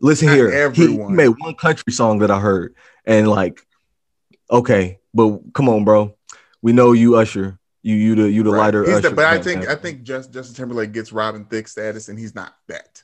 [0.00, 0.70] listened here.
[0.70, 2.74] He, he made one country song that I heard,
[3.04, 3.66] and like,
[4.50, 6.14] okay, but come on, bro.
[6.62, 7.58] We know you Usher.
[7.82, 8.58] You you the you the Right.
[8.58, 8.84] lighter.
[9.00, 12.34] The- but I think I think just Justin Timberlake gets Robin Thicke status, and he's
[12.34, 13.02] not that.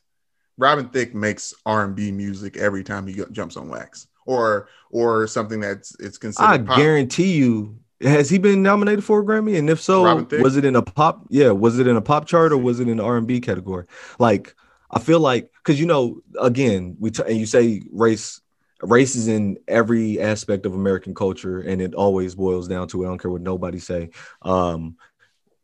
[0.59, 5.27] Robin Thicke makes R and B music every time he jumps on wax, or or
[5.27, 6.47] something that's it's considered.
[6.49, 6.77] I pop.
[6.77, 7.79] guarantee you.
[8.03, 9.59] Has he been nominated for a Grammy?
[9.59, 11.25] And if so, was it in a pop?
[11.31, 13.41] Yeah, was it in a pop chart or was it in the R and B
[13.41, 13.87] category?
[14.19, 14.55] Like,
[14.91, 18.43] I feel like because you know, again, we t- and you say race,
[18.87, 23.09] race is in every aspect of American culture, and it always boils down to I
[23.09, 24.11] don't care what nobody say.
[24.43, 24.97] Um,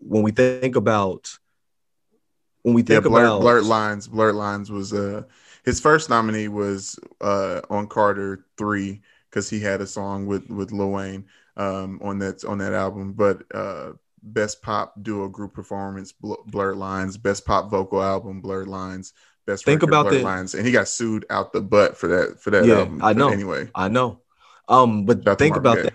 [0.01, 1.39] when we think about,
[2.62, 4.09] when we Yeah, think blurred, about blurred lines.
[4.09, 5.23] Blurred lines was uh
[5.65, 9.01] his first nominee was uh on Carter three
[9.31, 11.27] because he had a song with with Lil Wayne
[11.57, 13.93] um on that on that album, but uh
[14.23, 19.12] best pop duo group performance Bl- blurred lines best pop vocal album blurred lines
[19.47, 22.51] best Think about the- lines and he got sued out the butt for that for
[22.51, 23.31] that Yeah, album I But know.
[23.31, 24.20] anyway I know.
[24.69, 25.82] Um, but Shout think about Gaye.
[25.85, 25.94] that.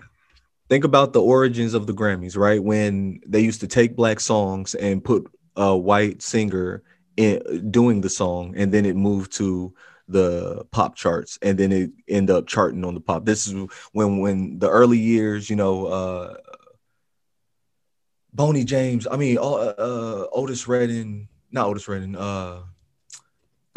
[0.68, 2.62] Think about the origins of the Grammys, right?
[2.62, 5.24] When they used to take black songs and put
[5.56, 6.82] a white singer
[7.16, 9.72] in doing the song, and then it moved to
[10.08, 13.24] the pop charts, and then it end up charting on the pop.
[13.24, 13.54] This is
[13.92, 16.36] when when the early years, you know, uh
[18.34, 22.60] Boney James, I mean, uh, uh Otis Redding, not Otis Redding, uh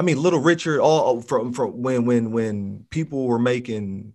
[0.01, 4.13] I mean, Little Richard, all from from when when when people were making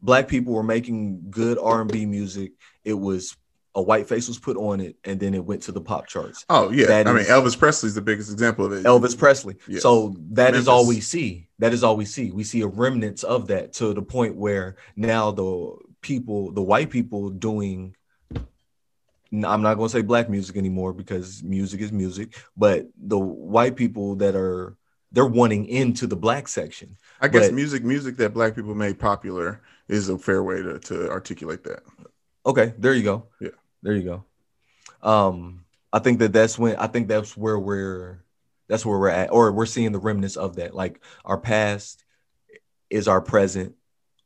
[0.00, 2.52] black people were making good R and B music,
[2.84, 3.36] it was
[3.74, 6.44] a white face was put on it, and then it went to the pop charts.
[6.48, 9.56] oh yeah That I mean is- Elvis Presley's the biggest example of it Elvis Presley.
[9.66, 9.82] Yes.
[9.82, 11.48] So that is all we see.
[11.58, 12.30] That is all we see.
[12.30, 16.90] We see a remnants of that to the point where now the people, the white
[16.90, 17.96] people doing
[19.32, 23.74] I'm not going to say black music anymore because music is music, but the white
[23.74, 24.76] people that are
[25.12, 26.96] they're wanting into the black section.
[27.20, 30.78] I guess But- music music that black people made popular is a fair way to,
[30.78, 31.82] to articulate that.
[32.46, 33.26] Okay, there you go.
[33.40, 33.50] Yeah.
[33.82, 34.02] There you
[35.02, 35.08] go.
[35.08, 38.24] Um I think that that's when I think that's where we're
[38.68, 40.74] that's where we're at or we're seeing the remnants of that.
[40.74, 42.04] Like our past
[42.88, 43.74] is our present,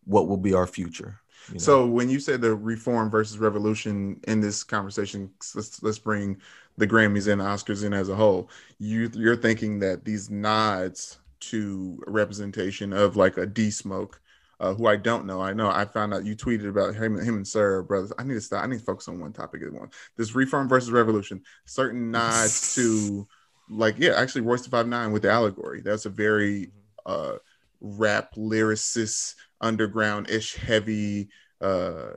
[0.05, 1.21] what will be our future.
[1.49, 1.59] you know?
[1.59, 6.41] So when you said the reform versus revolution in this conversation, let's let's bring
[6.79, 8.51] the Grammys and Oscars in as a whole.
[8.79, 14.21] You you're thinking that these nods to representation of like a D Smoke,
[14.61, 15.41] uh, who I don't know.
[15.41, 18.13] I know I found out you tweeted about him, him and Sir brothers.
[18.19, 18.65] I need to stop.
[18.65, 19.95] I need to focus on one topic at once.
[20.17, 21.43] This reform versus revolution.
[21.65, 23.27] Certain nods to
[23.71, 25.81] like yeah, actually Royce the Five Nine with the allegory.
[25.81, 26.73] That's a very
[27.05, 27.35] uh
[27.81, 31.29] rap lyricist underground ish heavy
[31.61, 32.13] uh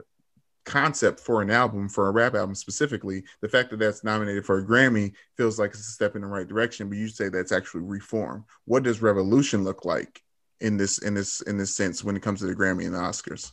[0.65, 4.59] concept for an album for a rap album specifically the fact that that's nominated for
[4.59, 7.51] a grammy feels like it's a step in the right direction but you say that's
[7.51, 10.21] actually reform what does revolution look like
[10.61, 12.99] in this in this in this sense when it comes to the grammy and the
[12.99, 13.51] oscars?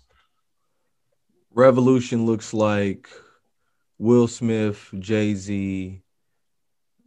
[1.52, 3.08] Revolution looks like
[3.98, 6.02] Will Smith, Jay-Z,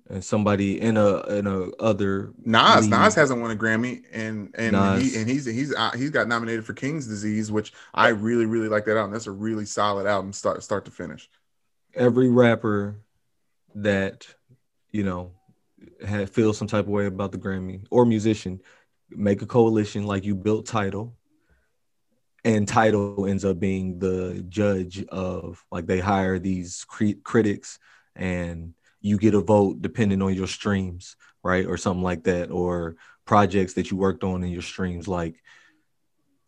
[0.10, 2.90] and somebody in a in a other Nas league.
[2.90, 5.14] Nas hasn't won a Grammy, and and Nas.
[5.14, 8.69] he and he's he's uh, he's got nominated for King's Disease, which I really really
[8.69, 9.11] like that album.
[9.11, 11.30] That's a really solid album, start start to finish.
[11.94, 12.99] every rapper
[13.76, 14.27] that
[14.91, 15.31] you know
[16.06, 18.61] had feels some type of way about the Grammy or musician
[19.10, 21.15] make a coalition like you built Tidal
[22.44, 27.80] and Tidal ends up being the judge of like they hire these cre- critics
[28.15, 32.95] and you get a vote depending on your streams right or something like that or
[33.26, 35.41] projects that you worked on in your streams like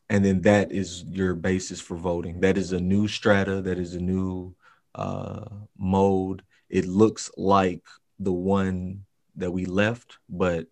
[0.09, 2.41] and then that is your basis for voting.
[2.41, 4.53] That is a new strata that is a new
[4.95, 5.45] uh
[5.77, 6.43] mode.
[6.69, 7.83] It looks like
[8.19, 9.05] the one
[9.37, 10.67] that we left but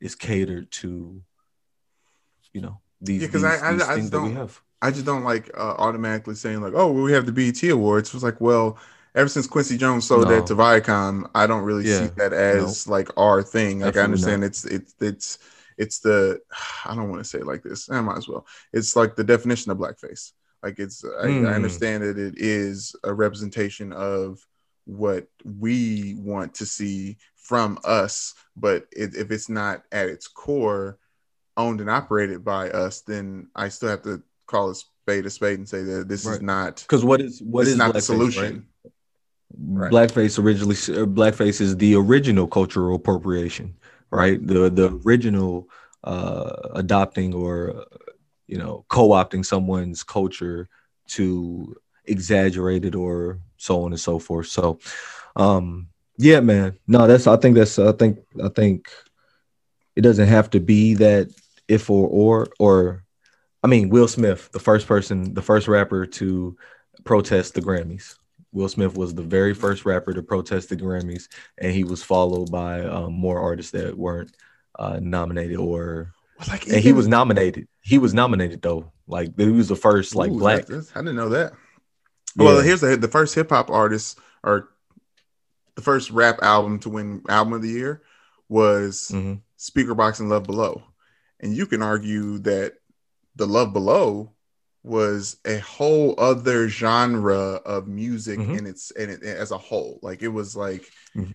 [0.00, 1.22] it's catered to
[2.52, 4.60] you know these, Yeah, these, I- I- these I things just that we don't- have.
[4.82, 8.10] I just don't like uh, automatically saying like, oh, well, we have the BET Awards.
[8.10, 8.76] It was like, well,
[9.14, 10.34] ever since Quincy Jones sold No.
[10.34, 12.06] that to Viacom, I don't really Yeah.
[12.08, 13.80] see that as like our thing.
[13.80, 15.38] Like I Absolutely understand it's it's it's
[15.76, 16.40] it's the
[16.84, 17.90] I don't want to say it like this.
[17.90, 18.46] I might as well.
[18.72, 20.32] It's like the definition of blackface.
[20.62, 21.46] Like it's I, Hmm.
[21.46, 24.44] I understand that it is a representation of
[24.86, 30.98] what we want to see from us, but it, if it's not at its core
[31.56, 35.58] owned and operated by us, then I still have to call a spade a spade
[35.58, 38.54] and say that this is not because what is what is not the solution.
[38.54, 38.62] right?
[39.56, 39.90] Right.
[39.90, 43.74] Blackface originally uh, blackface is the original cultural appropriation,
[44.10, 44.44] right?
[44.44, 45.68] The the original
[46.02, 47.84] uh, adopting or
[48.46, 50.68] you know co-opting someone's culture
[51.06, 51.76] to
[52.06, 54.48] exaggerate it or so on and so forth.
[54.48, 54.78] So,
[55.36, 58.90] um, yeah, man, no, that's I think that's I think I think
[59.96, 61.28] it doesn't have to be that
[61.68, 63.04] if or or or
[63.62, 66.56] I mean Will Smith, the first person, the first rapper to
[67.04, 68.16] protest the Grammys.
[68.54, 71.28] Will Smith was the very first rapper to protest the Grammys,
[71.58, 74.34] and he was followed by um, more artists that weren't
[74.78, 76.12] uh, nominated or
[76.48, 77.66] Like and he was nominated.
[77.82, 78.92] He was nominated though.
[79.08, 80.66] Like he was the first like Ooh, black.
[80.66, 81.52] that's- I didn't know that.
[82.36, 84.68] Well, here's the the first hip hop artist or
[85.74, 88.02] the first rap album to win album of the year
[88.48, 89.40] was Mhm.
[89.58, 90.82] Speakerboxxx and Love Below,
[91.40, 92.74] and you can argue that
[93.36, 94.30] the Love Below
[94.84, 98.58] was a whole other genre of music Mhm.
[98.58, 99.98] in its in it as a whole.
[100.02, 100.84] Like it was like
[101.16, 101.34] Mhm.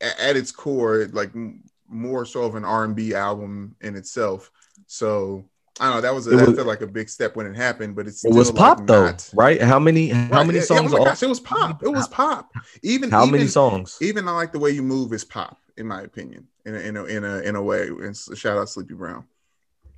[0.00, 3.96] a- at its core, like m- more so of an R and B album in
[3.96, 4.50] itself.
[4.86, 5.44] So
[5.80, 6.00] I don't know.
[6.02, 8.24] That was a, It that felt like a big step when it happened, but it's
[8.24, 9.60] It was pop like, though, not- right?
[9.60, 10.92] How many how Right, many yeah, songs?
[10.92, 11.82] Oh my all- gosh, it was pop.
[11.82, 12.52] It was pop.
[12.82, 13.98] Even how even, many songs?
[14.00, 16.46] Even I like the way you move is pop, in my opinion.
[16.64, 17.88] In a, in a in a in a way.
[17.88, 19.24] And shout out Sleepy Brown.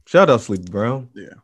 [0.07, 1.11] Shout out Sleepy Brown.
[1.15, 1.35] Yeah.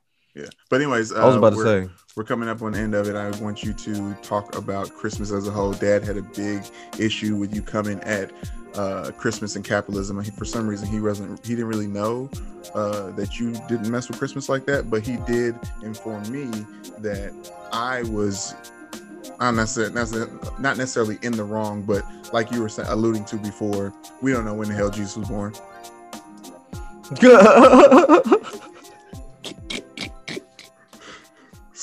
[0.68, 1.88] But anyways, uh, I was about to say.
[2.16, 3.16] we're coming up on the end of it.
[3.16, 5.72] I want you to talk about Christmas as a whole.
[5.72, 6.62] Dad had a big
[6.98, 8.30] issue with you coming at
[8.74, 10.22] uh, Christmas and capitalism.
[10.22, 11.44] He, for some reason, he wasn't.
[11.44, 12.30] He didn't really know
[12.74, 14.90] uh, that you didn't mess with Christmas like that.
[14.90, 16.46] But he did inform me
[16.98, 17.32] that
[17.72, 18.54] I was.
[19.38, 23.36] I'm not saying that's not necessarily in the wrong, but like you were alluding to
[23.36, 25.52] before, we don't know when the hell Jesus was born.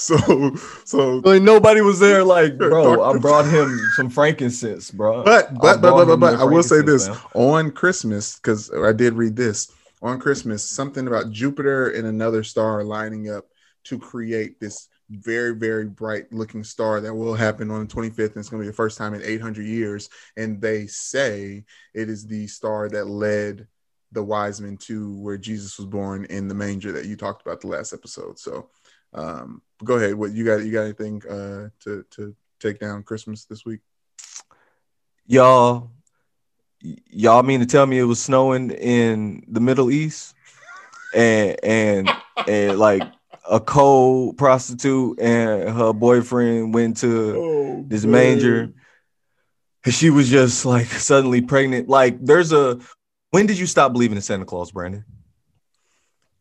[0.10, 0.56] So,
[0.86, 2.24] so like nobody was there.
[2.24, 5.24] Like, bro, I brought him some frankincense, bro.
[5.24, 8.92] but but but but but, but I will say this frankincense, on Christmas because I
[8.92, 9.72] did read this
[10.02, 13.46] on Christmas something about Jupiter and another star lining up
[13.86, 18.38] to create this very very bright looking star that will happen on the 25th and
[18.38, 21.64] it's going to be the first time in 800 years and they say
[21.96, 23.68] it is the star that led
[24.12, 27.62] the wise men to where Jesus was born in the manger that you talked about
[27.62, 28.70] the last episode so
[29.14, 30.16] um go ahead.
[30.16, 33.82] What you got you got anything uh to to take down Christmas this week?
[35.26, 35.92] Y'all
[36.82, 40.36] y'all mean to tell me it was snowing in the middle east?
[41.14, 42.10] And and
[42.48, 43.04] and like
[43.50, 48.72] a cold prostitute and her boyfriend went to oh this manger.
[49.86, 51.90] and she was just like suddenly pregnant.
[51.90, 52.80] Like there's a
[53.32, 55.06] when did you stop believing in santa claus brandon?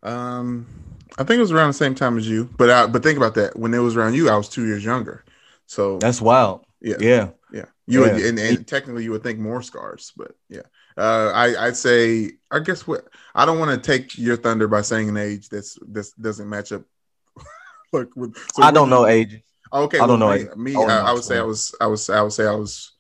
[0.03, 0.67] Um,
[1.19, 3.35] I think it was around the same time as you, but I, but think about
[3.35, 3.59] that.
[3.59, 5.25] When it was around you, I was two years younger.
[5.67, 7.65] So that's wild yeah, yeah yeah.
[7.87, 10.63] You would, and, and technically you would think more scars, but yeah.
[10.97, 14.83] Uh, I I'd say I guess what I don't want to take your thunder by
[14.83, 16.83] saying an age that's this doesn't match up.
[17.93, 19.43] like with, so i don't do know age
[19.73, 20.57] Okay, I don't well, know Me, age.
[20.57, 22.93] me I I, I would say I was I was I would say I was.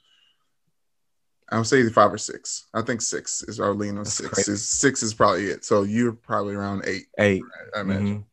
[1.51, 2.67] I would say five or six.
[2.75, 4.49] I think six is our lean on That's six.
[4.49, 5.65] Is six is probably it.
[5.65, 7.07] So you're probably around eight.
[7.19, 7.43] eight
[7.75, 8.19] I imagine.
[8.19, 8.25] Mhm.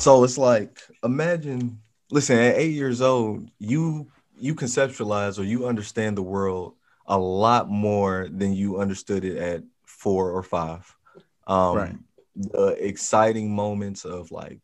[0.00, 1.80] So it's like imagine,
[2.10, 6.74] listen, at eight years old, you you conceptualize or you understand the world
[7.06, 10.94] a lot more than you understood it at four or five.
[11.46, 11.96] Um, Right.
[12.34, 14.60] The exciting moments of like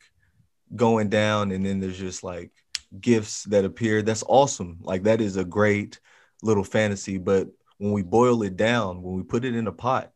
[0.75, 2.51] going down, and then there's just like
[2.99, 4.01] gifts that appear.
[4.01, 4.79] That's awesome.
[4.81, 6.01] Like that is a great
[6.43, 7.19] little fantasy.
[7.19, 7.49] But
[7.79, 10.13] when we boil it down, when we put it in a pot,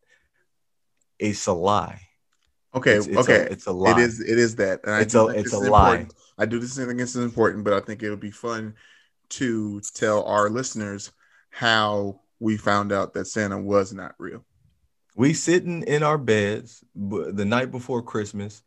[1.19, 2.01] it's a lie.
[2.75, 3.37] Okay, It's, it's okay.
[3.41, 3.93] a, it's a lie.
[3.93, 4.21] It is.
[4.21, 4.81] It is that.
[4.85, 5.91] And It's a- it's a lie.
[5.97, 6.15] important.
[6.39, 8.75] I do this think this is important, but I think it'll be fun
[9.31, 11.13] to tell our listeners
[11.51, 14.45] how we found out that Santa was not real.
[15.15, 18.63] We sitting in our beds b- the night before Christmas.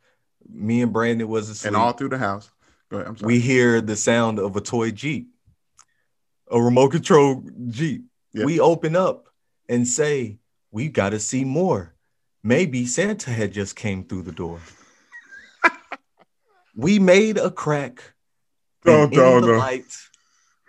[0.47, 1.69] Me and Brandon was asleep.
[1.69, 2.51] And all through the house.
[2.89, 3.07] Go ahead.
[3.07, 3.27] I'm sorry.
[3.33, 5.27] we hear the sound of a toy Jeep,
[6.51, 8.05] a remote control Jeep.
[8.35, 8.45] Yep.
[8.45, 9.29] We open up
[9.69, 10.39] and say,
[10.69, 11.95] "We got to see more."
[12.43, 14.59] Maybe Santa had just came through the door.
[16.75, 18.13] we made a crack.
[18.85, 19.57] Oh, and no, in the no.
[19.57, 19.97] light,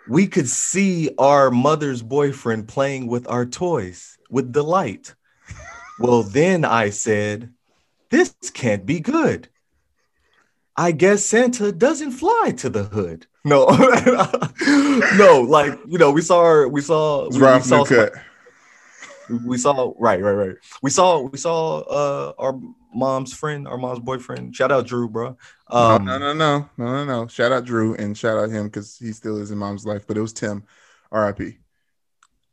[0.07, 5.13] we could see our mother's boyfriend playing with our toys with delight.
[5.99, 7.53] well, then I said,
[8.09, 9.49] "This can't be good."
[10.77, 13.27] I guess Santa doesn't fly to the hood.
[13.47, 13.65] No,
[15.17, 18.09] no, like you know, we saw we saw, we, we saw, some-
[19.45, 20.55] we saw, right, right, right.
[20.81, 22.59] We saw, we saw uh our
[22.93, 24.55] mom's friend, our mom's boyfriend.
[24.55, 25.37] Shout out Drew, bro.
[25.69, 27.27] Um, no, no, no, no, no, no.
[27.27, 30.05] Shout out Drew and shout out him because he still is in mom's life.
[30.07, 30.63] But it was Tim,
[31.11, 31.57] R.I.P.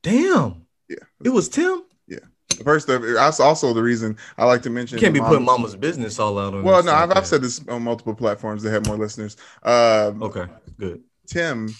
[0.03, 0.97] Damn, Yeah.
[1.25, 1.83] it was Tim.
[2.07, 2.19] Yeah.
[2.63, 4.99] First, of, that's also the reason I like to mention.
[4.99, 6.63] You can't be putting mama's business all out on.
[6.63, 9.37] Well, no, I've, I've said this on multiple platforms that have more listeners.
[9.63, 10.45] Um, Okay,
[10.79, 11.03] good.
[11.27, 11.75] Tim,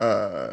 [0.00, 0.52] uh,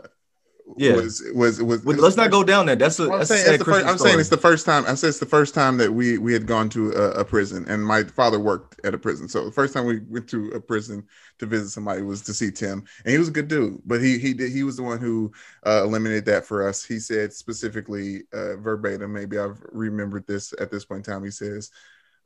[0.77, 0.93] Yeah.
[0.93, 1.84] was was was.
[1.84, 2.76] Well, let's not go down there.
[2.76, 4.85] That's a Well, I'm that's a saying, the first, I'm saying it's the first time.
[4.88, 7.65] I said it's the first time that we we had gone to a, a prison,
[7.68, 9.27] and my father worked at a prison.
[9.27, 11.07] So the first time we went to a prison
[11.39, 13.81] to visit somebody was to see Tim, and he was a good dude.
[13.85, 15.31] But he he did he was the one who
[15.65, 16.84] uh, eliminated that for us.
[16.84, 19.11] He said specifically uh, verbatim.
[19.11, 21.23] Maybe I've remembered this at this point in time.
[21.23, 21.72] He says,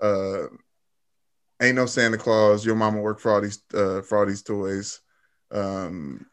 [0.01, 0.47] uh,
[1.61, 2.65] "Ain't no Santa Claus.
[2.65, 4.99] Your mama worked for all these uh, for all these toys."
[5.53, 6.25] Um,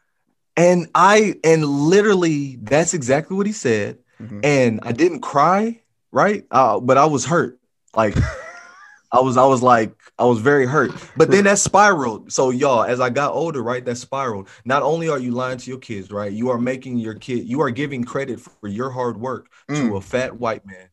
[0.57, 3.99] And I and literally that's exactly what he said.
[4.21, 4.41] mhm.
[4.43, 5.81] And I didn't cry,
[6.11, 6.45] right?
[6.51, 7.59] Uh, but I was hurt.
[7.95, 8.15] Like
[9.13, 10.91] I was, I was like, I was very hurt.
[11.17, 12.31] But then that spiraled.
[12.31, 14.47] So y'all, as I got older, right, that spiraled.
[14.63, 16.31] Not only are you lying to your kids, right?
[16.31, 19.89] You are making your kid, you are giving credit for your hard work Mm.
[19.89, 20.87] to a fat white man.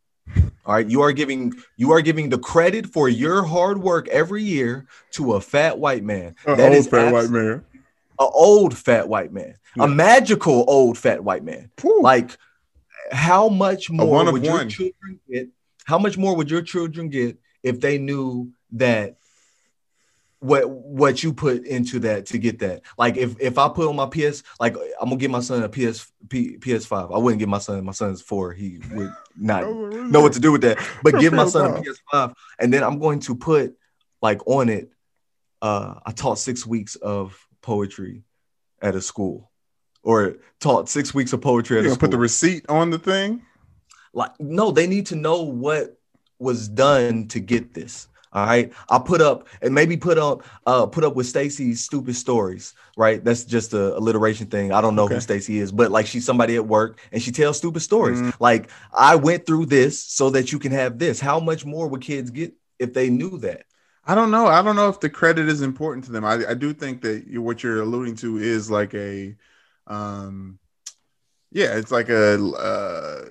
[0.66, 0.88] All right.
[0.88, 5.34] You are giving you are giving the credit for your hard work every year to
[5.34, 6.34] a fat white man.
[6.46, 7.64] An That old is fat white man.
[8.20, 9.84] A old fat white man, Yeah.
[9.84, 11.70] a magical old fat white man.
[11.80, 12.02] Whew.
[12.02, 12.36] Like,
[13.12, 14.68] how much more would your one.
[14.68, 15.48] children get?
[15.84, 19.16] How much more would your children get if they knew that
[20.40, 22.82] what what you put into that to get that?
[22.96, 25.68] Like, if if I put on my PS, like I'm gonna give my son a
[25.68, 27.14] PS P, PS5.
[27.14, 27.84] I wouldn't give my son.
[27.84, 28.52] My son's four.
[28.52, 30.78] He would not know what to do with that.
[31.02, 33.76] But give my son a PS5, and then I'm going to put
[34.22, 34.92] like on it.
[35.60, 37.36] Uh, I taught six weeks of
[37.72, 38.22] poetry
[38.80, 39.50] at a school,
[40.02, 42.08] or taught six weeks of poetry You at a gonna school.
[42.08, 43.42] put the receipt on the thing?
[44.14, 45.98] like, no, they need to know what
[46.38, 48.08] was done to get this.
[48.32, 52.14] All right, I put up and maybe put up uh put up with Stacy's stupid
[52.16, 52.74] stories.
[52.96, 54.72] Right, that's just a alliteration thing.
[54.72, 55.14] I don't know Okay.
[55.14, 58.20] who Stacy is, but like she's somebody at work and she tells stupid stories.
[58.20, 58.34] Mhm.
[58.40, 61.20] Like I went through this so that you can have this.
[61.20, 63.62] How much more would kids get if they knew that?
[64.08, 64.46] I don't know.
[64.46, 66.24] I don't know if the credit is important to them.
[66.24, 69.36] I, I do think that you, what you're alluding to is like a,
[69.86, 70.58] um,
[71.52, 73.24] yeah, it's like a uh,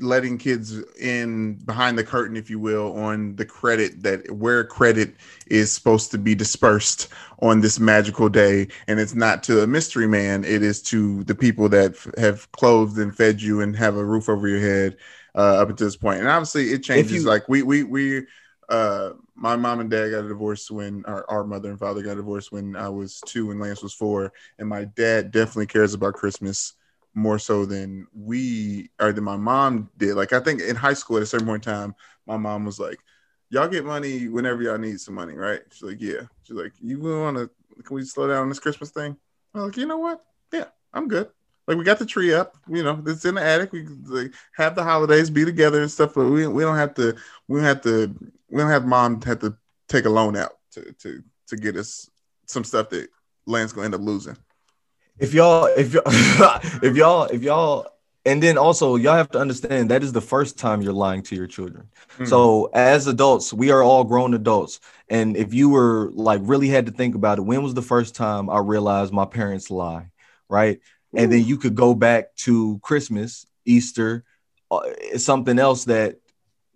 [0.00, 5.16] letting kids in behind the curtain, if you will, on the credit that where credit
[5.48, 7.08] is supposed to be dispersed
[7.42, 10.44] on this magical day, and it's not to a mystery man.
[10.44, 14.04] It is to the people that f- have clothed and fed you and have a
[14.04, 14.96] roof over your head
[15.34, 16.20] uh, up until this point.
[16.20, 17.24] And obviously, it changes.
[17.24, 18.22] you- like we we we
[18.68, 22.16] uh my mom and dad got a divorce when our, our mother and father got
[22.16, 24.32] divorced when I was two and Lance was four.
[24.58, 26.74] And my dad definitely cares about Christmas
[27.14, 30.14] more so than we or than my mom did.
[30.14, 31.94] Like I think in high school at a certain point in time,
[32.26, 32.98] my mom was like,
[33.50, 35.60] Y'all get money whenever y'all need some money, right?
[35.72, 36.22] She's like, Yeah.
[36.44, 37.48] She's like, You wanna
[37.82, 39.16] can we slow down on this Christmas thing?
[39.54, 40.24] I'm like, you know what?
[40.52, 41.28] Yeah, I'm good.
[41.66, 43.72] Like we got the tree up, you know, it's in the attic.
[43.72, 47.16] We like, have the holidays, be together and stuff, but we, we don't have to
[47.48, 48.14] we don't have to
[48.50, 49.56] we don't have mom have to
[49.88, 52.08] take a loan out to to to get us
[52.46, 53.08] some stuff that
[53.46, 54.36] Lance gonna end up losing.
[55.18, 56.02] if y'all if y'all
[56.82, 57.86] if y'all if y'all
[58.26, 61.36] and then also y'all have to understand that is the first time you're lying to
[61.36, 62.24] your children Hmm.
[62.26, 66.86] so as adults we are all grown adults and if you were like really had
[66.86, 70.10] to think about it when was the first time i realized my parents lie
[70.48, 70.80] right
[71.16, 74.24] and then you could go back to Christmas, Easter,
[74.72, 74.80] uh,
[75.16, 76.16] something else that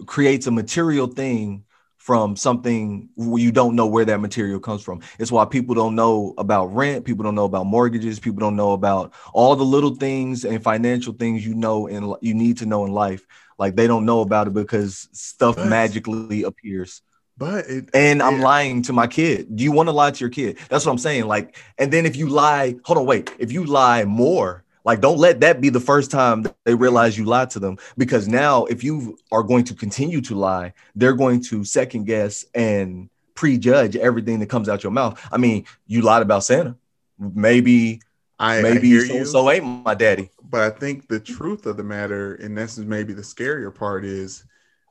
[0.07, 1.65] creates a material thing
[2.09, 5.03] from something where you don't know where that material comes from.
[5.19, 8.73] It's why people don't know about rent, people don't know about mortgages, people don't know
[8.73, 12.87] about all the little things and financial things you know and you need to know
[12.87, 13.27] in life.
[13.59, 17.03] Like they don't know about it because stuff but, magically appears.
[17.37, 19.55] But it, and I'm lying to my kid.
[19.55, 20.59] Do you want to lie to your kid?
[20.70, 21.27] That's what I'm saying.
[21.27, 23.31] Like, and then if you lie, hold on, wait.
[23.39, 27.27] If you lie more, like, don't let that be the first time they realize you
[27.27, 27.77] lied to them.
[27.98, 32.47] Because now, if you are going to continue to lie, they're going to second guess
[32.55, 35.20] and prejudge everything that comes out your mouth.
[35.31, 36.74] I mean, you lied about Santa.
[37.19, 38.01] Maybe,
[38.39, 40.31] I maybe so so ain't my daddy.
[40.43, 44.06] But I think the truth of the matter, and this is maybe the scarier part,
[44.06, 44.43] is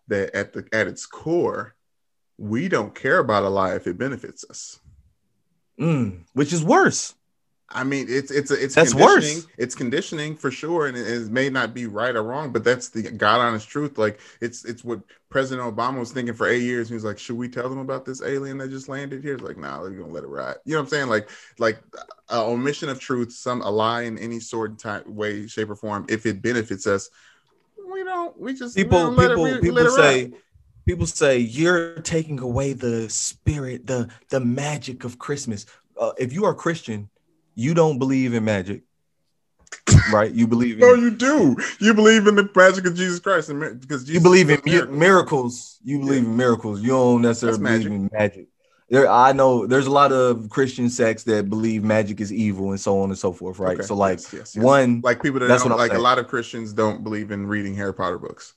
[0.09, 1.73] that at the at its core,
[2.37, 4.79] we don't care about a lie if it benefits us.
[5.79, 7.15] Mm, which is worse.
[7.69, 9.37] I mean, it's it's it's that's conditioning.
[9.37, 9.47] worse.
[9.57, 12.87] It's conditioning for sure, and it, it, may not be right or wrong, but that's
[12.89, 13.97] the God honest truth.
[13.97, 16.87] Like it's it's what President Obama was thinking for eight years.
[16.87, 19.43] He was like, "Should we tell them about this alien that just landed here?" It's
[19.43, 21.07] like, "Nah, they're gonna let it ride." You know what I'm saying?
[21.07, 21.29] Like
[21.59, 21.79] like
[22.29, 25.75] a omission of truth, some a lie in any sort of type, way, shape, or
[25.75, 27.09] form, if it benefits us,
[27.91, 28.39] we don't.
[28.39, 30.31] We just people we people it, people say.
[30.85, 35.65] People say you're taking away the spirit, the the magic of Christmas.
[35.99, 37.09] Uh, if you are Christian,
[37.57, 38.83] you don't believe in magic,
[40.13, 40.31] right?
[40.31, 41.57] You believe in no, you do.
[41.79, 44.97] You believe in the magic of Jesus Christ, and because Jesus you believe in miracles.
[44.97, 45.79] miracles.
[45.83, 46.29] You believe yeah.
[46.29, 46.81] in miracles.
[46.81, 48.47] You don't necessarily believe in magic.
[48.89, 52.79] There, I know there's a lot of Christian sects that believe magic is evil and
[52.79, 53.77] so on and so forth, right?
[53.77, 53.85] Okay.
[53.85, 54.63] So, like, yes, yes, yes.
[54.63, 57.73] one, like people that that's what like a lot of Christians don't believe in reading
[57.75, 58.53] Harry Potter books.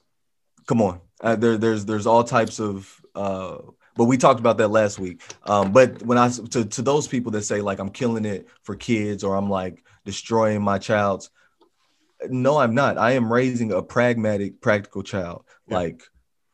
[0.66, 3.58] Come on, uh, there, there's there's all types of uh,
[4.00, 5.20] but we talked about that last week.
[5.44, 8.74] Um, but when I to, to those people that say like I'm killing it for
[8.74, 11.28] kids or I'm like destroying my child's,
[12.26, 12.96] no, I'm not.
[12.96, 15.44] I am raising a pragmatic, practical child.
[15.66, 15.76] Yeah.
[15.76, 16.02] Like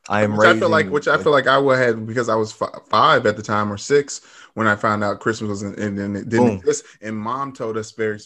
[0.09, 0.57] I am which raising.
[0.57, 3.27] I feel like, which I feel like I would have because I was f- five
[3.27, 4.23] at the time or six
[4.55, 6.57] when I found out Christmas was and then it didn't Boom.
[6.57, 6.85] exist.
[7.01, 8.19] And mom told us very,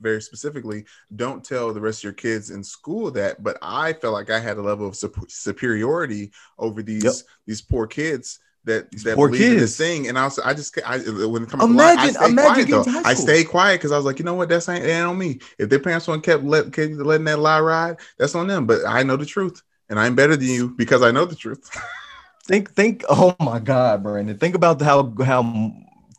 [0.00, 0.84] very specifically,
[1.16, 3.42] don't tell the rest of your kids in school that.
[3.42, 7.14] But I felt like I had a level of superiority over these yep.
[7.48, 9.52] these poor kids that that Poor believe kids.
[9.52, 10.08] in this thing.
[10.08, 13.00] And also, I just I when it comes imagine, to line, I imagine quiet though.
[13.04, 15.40] I stayed quiet because I was like, you know what, that's ain't, ain't on me.
[15.58, 18.66] If their parents want kept let, kept letting that lie ride, that's on them.
[18.66, 21.70] But I know the truth, and I'm better than you because I know the truth.
[22.46, 23.04] think think.
[23.08, 25.72] Oh my God, Brandon, think about how how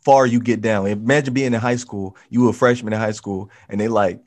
[0.04, 0.86] far you get down.
[0.86, 2.16] Imagine being in high school.
[2.28, 4.20] You were a freshman in high school, and they like,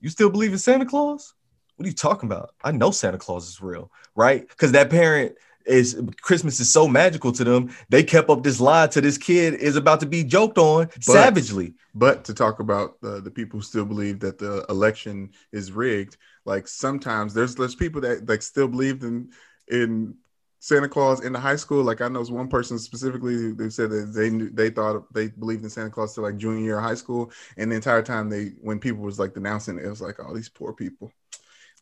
[0.00, 1.34] you still believe in Santa Claus?
[1.76, 2.54] What are you talking about?
[2.62, 4.48] I know Santa Claus is real, right?
[4.48, 5.36] Because that parent
[5.66, 7.74] is Christmas is so magical to them.
[7.88, 11.04] They kept up this lie to this kid is about to be joked on but,
[11.04, 11.74] savagely.
[11.94, 16.16] But to talk about uh, the people who still believe that the election is rigged,
[16.44, 19.30] like sometimes there's there's people that like still believe in
[19.68, 20.14] in
[20.60, 21.82] Santa Claus in the high school.
[21.82, 25.64] Like I know one person specifically who said that they knew, they thought they believed
[25.64, 28.52] in Santa Claus to like junior year of high school, and the entire time they
[28.60, 31.12] when people was like denouncing it, it was like, oh, these poor people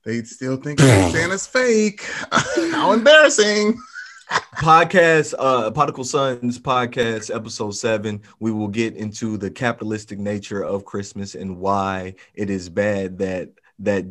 [0.04, 2.02] they still think Santa's fake.
[2.30, 3.78] How embarrassing.
[4.56, 10.86] podcast uh Particle Sons podcast episode 7 we will get into the capitalistic nature of
[10.86, 13.50] Christmas and why it is bad that
[13.80, 14.06] that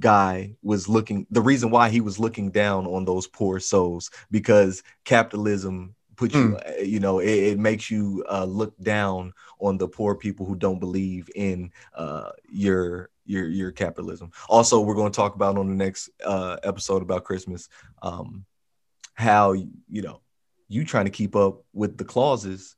[0.00, 4.82] guy was looking the reason why he was looking down on those poor souls because
[5.04, 6.86] capitalism put you mm.
[6.86, 10.80] you know it, it makes you uh, look down on the poor people who don't
[10.80, 14.30] believe in uh, your your your capitalism.
[14.48, 17.68] Also, we're going to talk about on the next uh, episode about Christmas
[18.02, 18.44] um,
[19.14, 20.20] how you know
[20.68, 22.76] you trying to keep up with the clauses,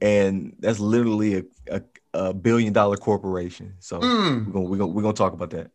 [0.00, 1.82] and that's literally a, a,
[2.14, 3.74] a billion dollar corporation.
[3.80, 4.46] So mm.
[4.46, 5.70] we're gonna we're gonna we're gonna talk about that.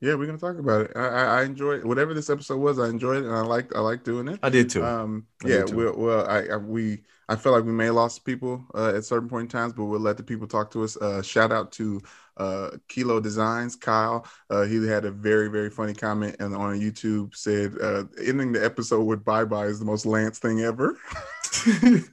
[0.00, 0.92] Yeah, we're gonna talk about it.
[0.96, 2.78] I, I, I enjoyed whatever this episode was.
[2.78, 4.40] I enjoyed it, and I liked I liked doing it.
[4.42, 4.84] I did too.
[4.84, 5.76] Um, yeah, too.
[5.76, 9.04] well, well, I, I, we I feel like we may have lost people uh, at
[9.04, 10.96] certain point in times, but we'll let the people talk to us.
[10.96, 12.00] Uh, shout out to
[12.40, 14.26] uh, Kilo Designs, Kyle.
[14.48, 18.64] Uh, he had a very, very funny comment and on YouTube said, uh, ending the
[18.64, 20.96] episode with bye bye is the most Lance thing ever.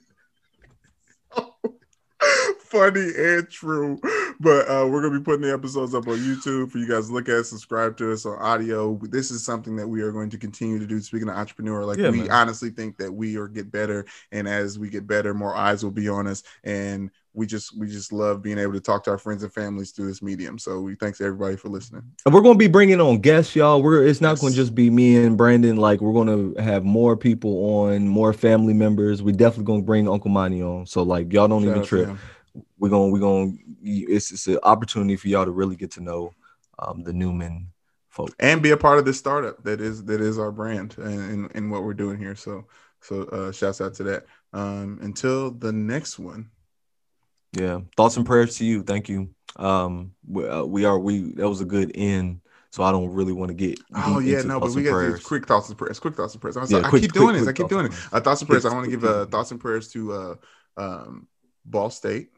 [2.67, 3.99] funny and true.
[4.39, 7.13] But uh, we're gonna be putting the episodes up on YouTube for you guys to
[7.13, 8.99] look at, subscribe to us on audio.
[9.03, 10.99] This is something that we are going to continue to do.
[11.01, 12.31] Speaking of entrepreneur, like yeah, we man.
[12.31, 15.91] honestly think that we are get better, and as we get better, more eyes will
[15.91, 19.17] be on us, and we just we just love being able to talk to our
[19.17, 20.57] friends and families through this medium.
[20.57, 22.03] So we thanks everybody for listening.
[22.25, 23.81] And we're going to be bringing on guests, y'all.
[23.81, 24.41] We're it's not yes.
[24.41, 25.77] going to just be me and Brandon.
[25.77, 29.21] Like we're going to have more people on, more family members.
[29.21, 30.87] We definitely going to bring Uncle Money on.
[30.87, 32.17] So like y'all don't Shout even trip
[32.77, 36.33] we're gonna we're gonna it's it's an opportunity for y'all to really get to know
[36.79, 37.67] um, the Newman
[38.09, 41.51] folks and be a part of this startup that is that is our brand and
[41.53, 42.35] and, what we're doing here.
[42.35, 42.65] So
[43.01, 44.25] so uh, shouts out to that.
[44.53, 46.49] Um, until the next one.
[47.53, 48.83] Yeah, thoughts and prayers to you.
[48.83, 49.29] Thank you.
[49.55, 52.41] Um, we, uh, we are we that was a good end
[52.77, 53.79] so I don't really want to get.
[53.95, 55.99] Oh yeah, no, but we got these quick thoughts and prayers.
[55.99, 56.57] Quick thoughts and prayers.
[56.57, 57.47] I, yeah, quick, I keep doing quick, this.
[57.47, 57.93] I keep doing it.
[58.11, 58.65] Uh, thoughts and prayers.
[58.65, 60.35] I want to give uh, thoughts and prayers to uh,
[60.77, 61.27] um,
[61.65, 62.29] Ball State,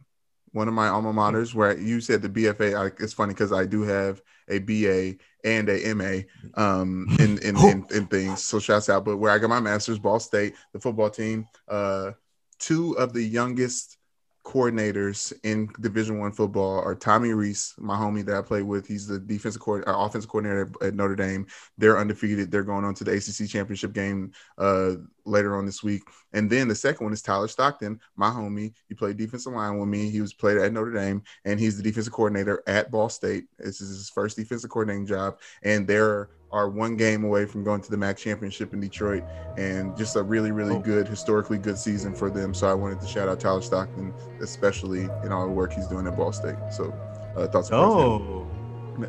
[0.52, 1.54] one of my alma maters.
[1.54, 2.74] Where you said the BFA.
[2.74, 6.22] I, it's funny because I do have a BA and a MA
[6.56, 8.42] um, in, in, in in things.
[8.42, 9.04] So shouts out.
[9.04, 11.48] But where I got my master's, Ball State, the football team.
[11.68, 12.12] Uh,
[12.60, 13.99] two of the youngest
[14.44, 18.88] coordinators in Division One football are Tommy Rees, my homie that I play with.
[18.88, 21.46] He's the defensive co- uh, offensive coordinator at, at, Notre Dame.
[21.78, 22.50] They're undefeated.
[22.50, 24.94] They're going on to the ACC championship game uh,
[25.30, 26.04] later on this week.
[26.34, 28.74] And then the second one is Tyler Stockton, my homie.
[28.88, 30.10] He played defensive line with me.
[30.10, 33.46] He was played at Notre Dame, and he's the defensive coordinator at Ball State.
[33.58, 37.82] This is his first defensive coordinating job, and they're are one game away from going
[37.82, 39.24] to the MAC championship in Detroit,
[39.58, 40.80] and just a really, really oh.
[40.80, 42.54] good, historically good season for them.
[42.54, 46.08] So I wanted to shout out Tyler Stockton, especially in all the work he's doing
[46.08, 46.56] at Ball State.
[46.72, 46.92] So
[47.36, 47.70] uh, thoughts.
[47.72, 48.48] Oh,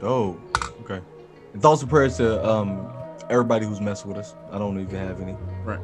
[0.03, 0.41] oh,
[0.83, 1.01] okay.
[1.59, 2.93] Thoughts and prayers to um,
[3.29, 4.35] everybody who's messed with us.
[4.53, 5.37] I don't even have any.
[5.65, 5.81] Right.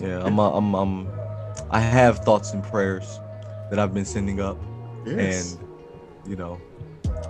[0.00, 1.08] Yeah, I'm, uh, I'm, I'm,
[1.70, 3.18] I have thoughts and prayers
[3.70, 4.56] that I've been sending up,
[5.04, 5.54] yes.
[5.54, 5.68] and
[6.28, 6.60] you know,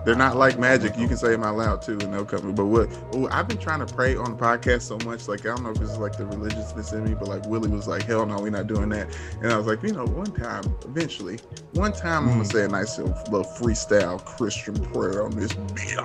[0.05, 0.97] they're not like magic.
[0.97, 2.53] You can say them out loud too, and they'll come.
[2.53, 5.55] But what oh, I've been trying to pray on the podcast so much, like I
[5.55, 8.25] don't know if it's like the religiousness in me, but like Willie was like, "Hell
[8.25, 11.39] no, we're not doing that." And I was like, you know, one time, eventually,
[11.73, 12.51] one time, I'm gonna mm.
[12.51, 16.03] say a nice little, freestyle Christian prayer on this beer.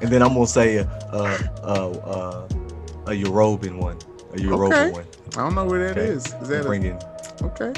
[0.00, 2.48] And then I'm gonna say a a a,
[3.06, 3.98] a Yoruban one,
[4.34, 4.90] a Yoruba okay.
[4.90, 5.06] one.
[5.32, 6.10] I don't know where that okay.
[6.10, 6.26] is.
[6.26, 6.98] Is that bring a, in?
[7.42, 7.72] Okay,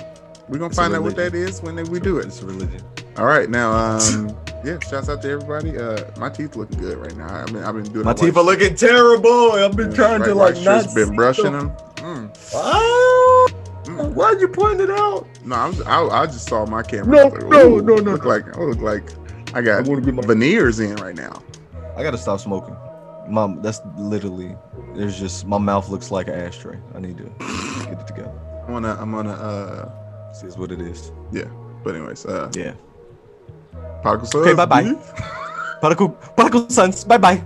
[0.48, 2.26] we're gonna it's find out what that is when we do it.
[2.26, 2.82] It's a religion.
[3.16, 5.78] All right, now, um, yeah, shouts out to everybody.
[5.78, 7.28] Uh, my teeth looking good right now.
[7.28, 8.04] I mean, I've been doing.
[8.04, 9.52] My teeth are looking terrible.
[9.52, 10.94] I've been yeah, trying right, to like not.
[10.94, 11.68] Been brushing them.
[11.96, 12.32] them.
[12.32, 13.52] Mm.
[13.86, 14.12] Mm.
[14.14, 15.26] Why'd you point it out?
[15.44, 17.06] No, I'm, I, I just saw my camera.
[17.06, 18.12] No, like, no, no, no.
[18.12, 19.04] Look like I look like
[19.54, 21.42] I got I veneers in right now.
[21.96, 22.76] I gotta stop smoking.
[23.28, 24.54] Mom, that's literally.
[24.96, 26.78] There's just my mouth looks like an ashtray.
[26.94, 27.24] I need to
[27.84, 28.32] get it together.
[28.66, 28.96] I'm gonna.
[28.98, 29.32] I'm gonna.
[29.32, 31.12] Uh, see what it is.
[31.32, 31.48] Yeah.
[31.84, 32.26] But anyways.
[32.26, 32.74] Uh, yeah.
[34.02, 34.94] Particle Okay, bye bye.
[35.80, 37.44] Particle, particle sons, bye bye.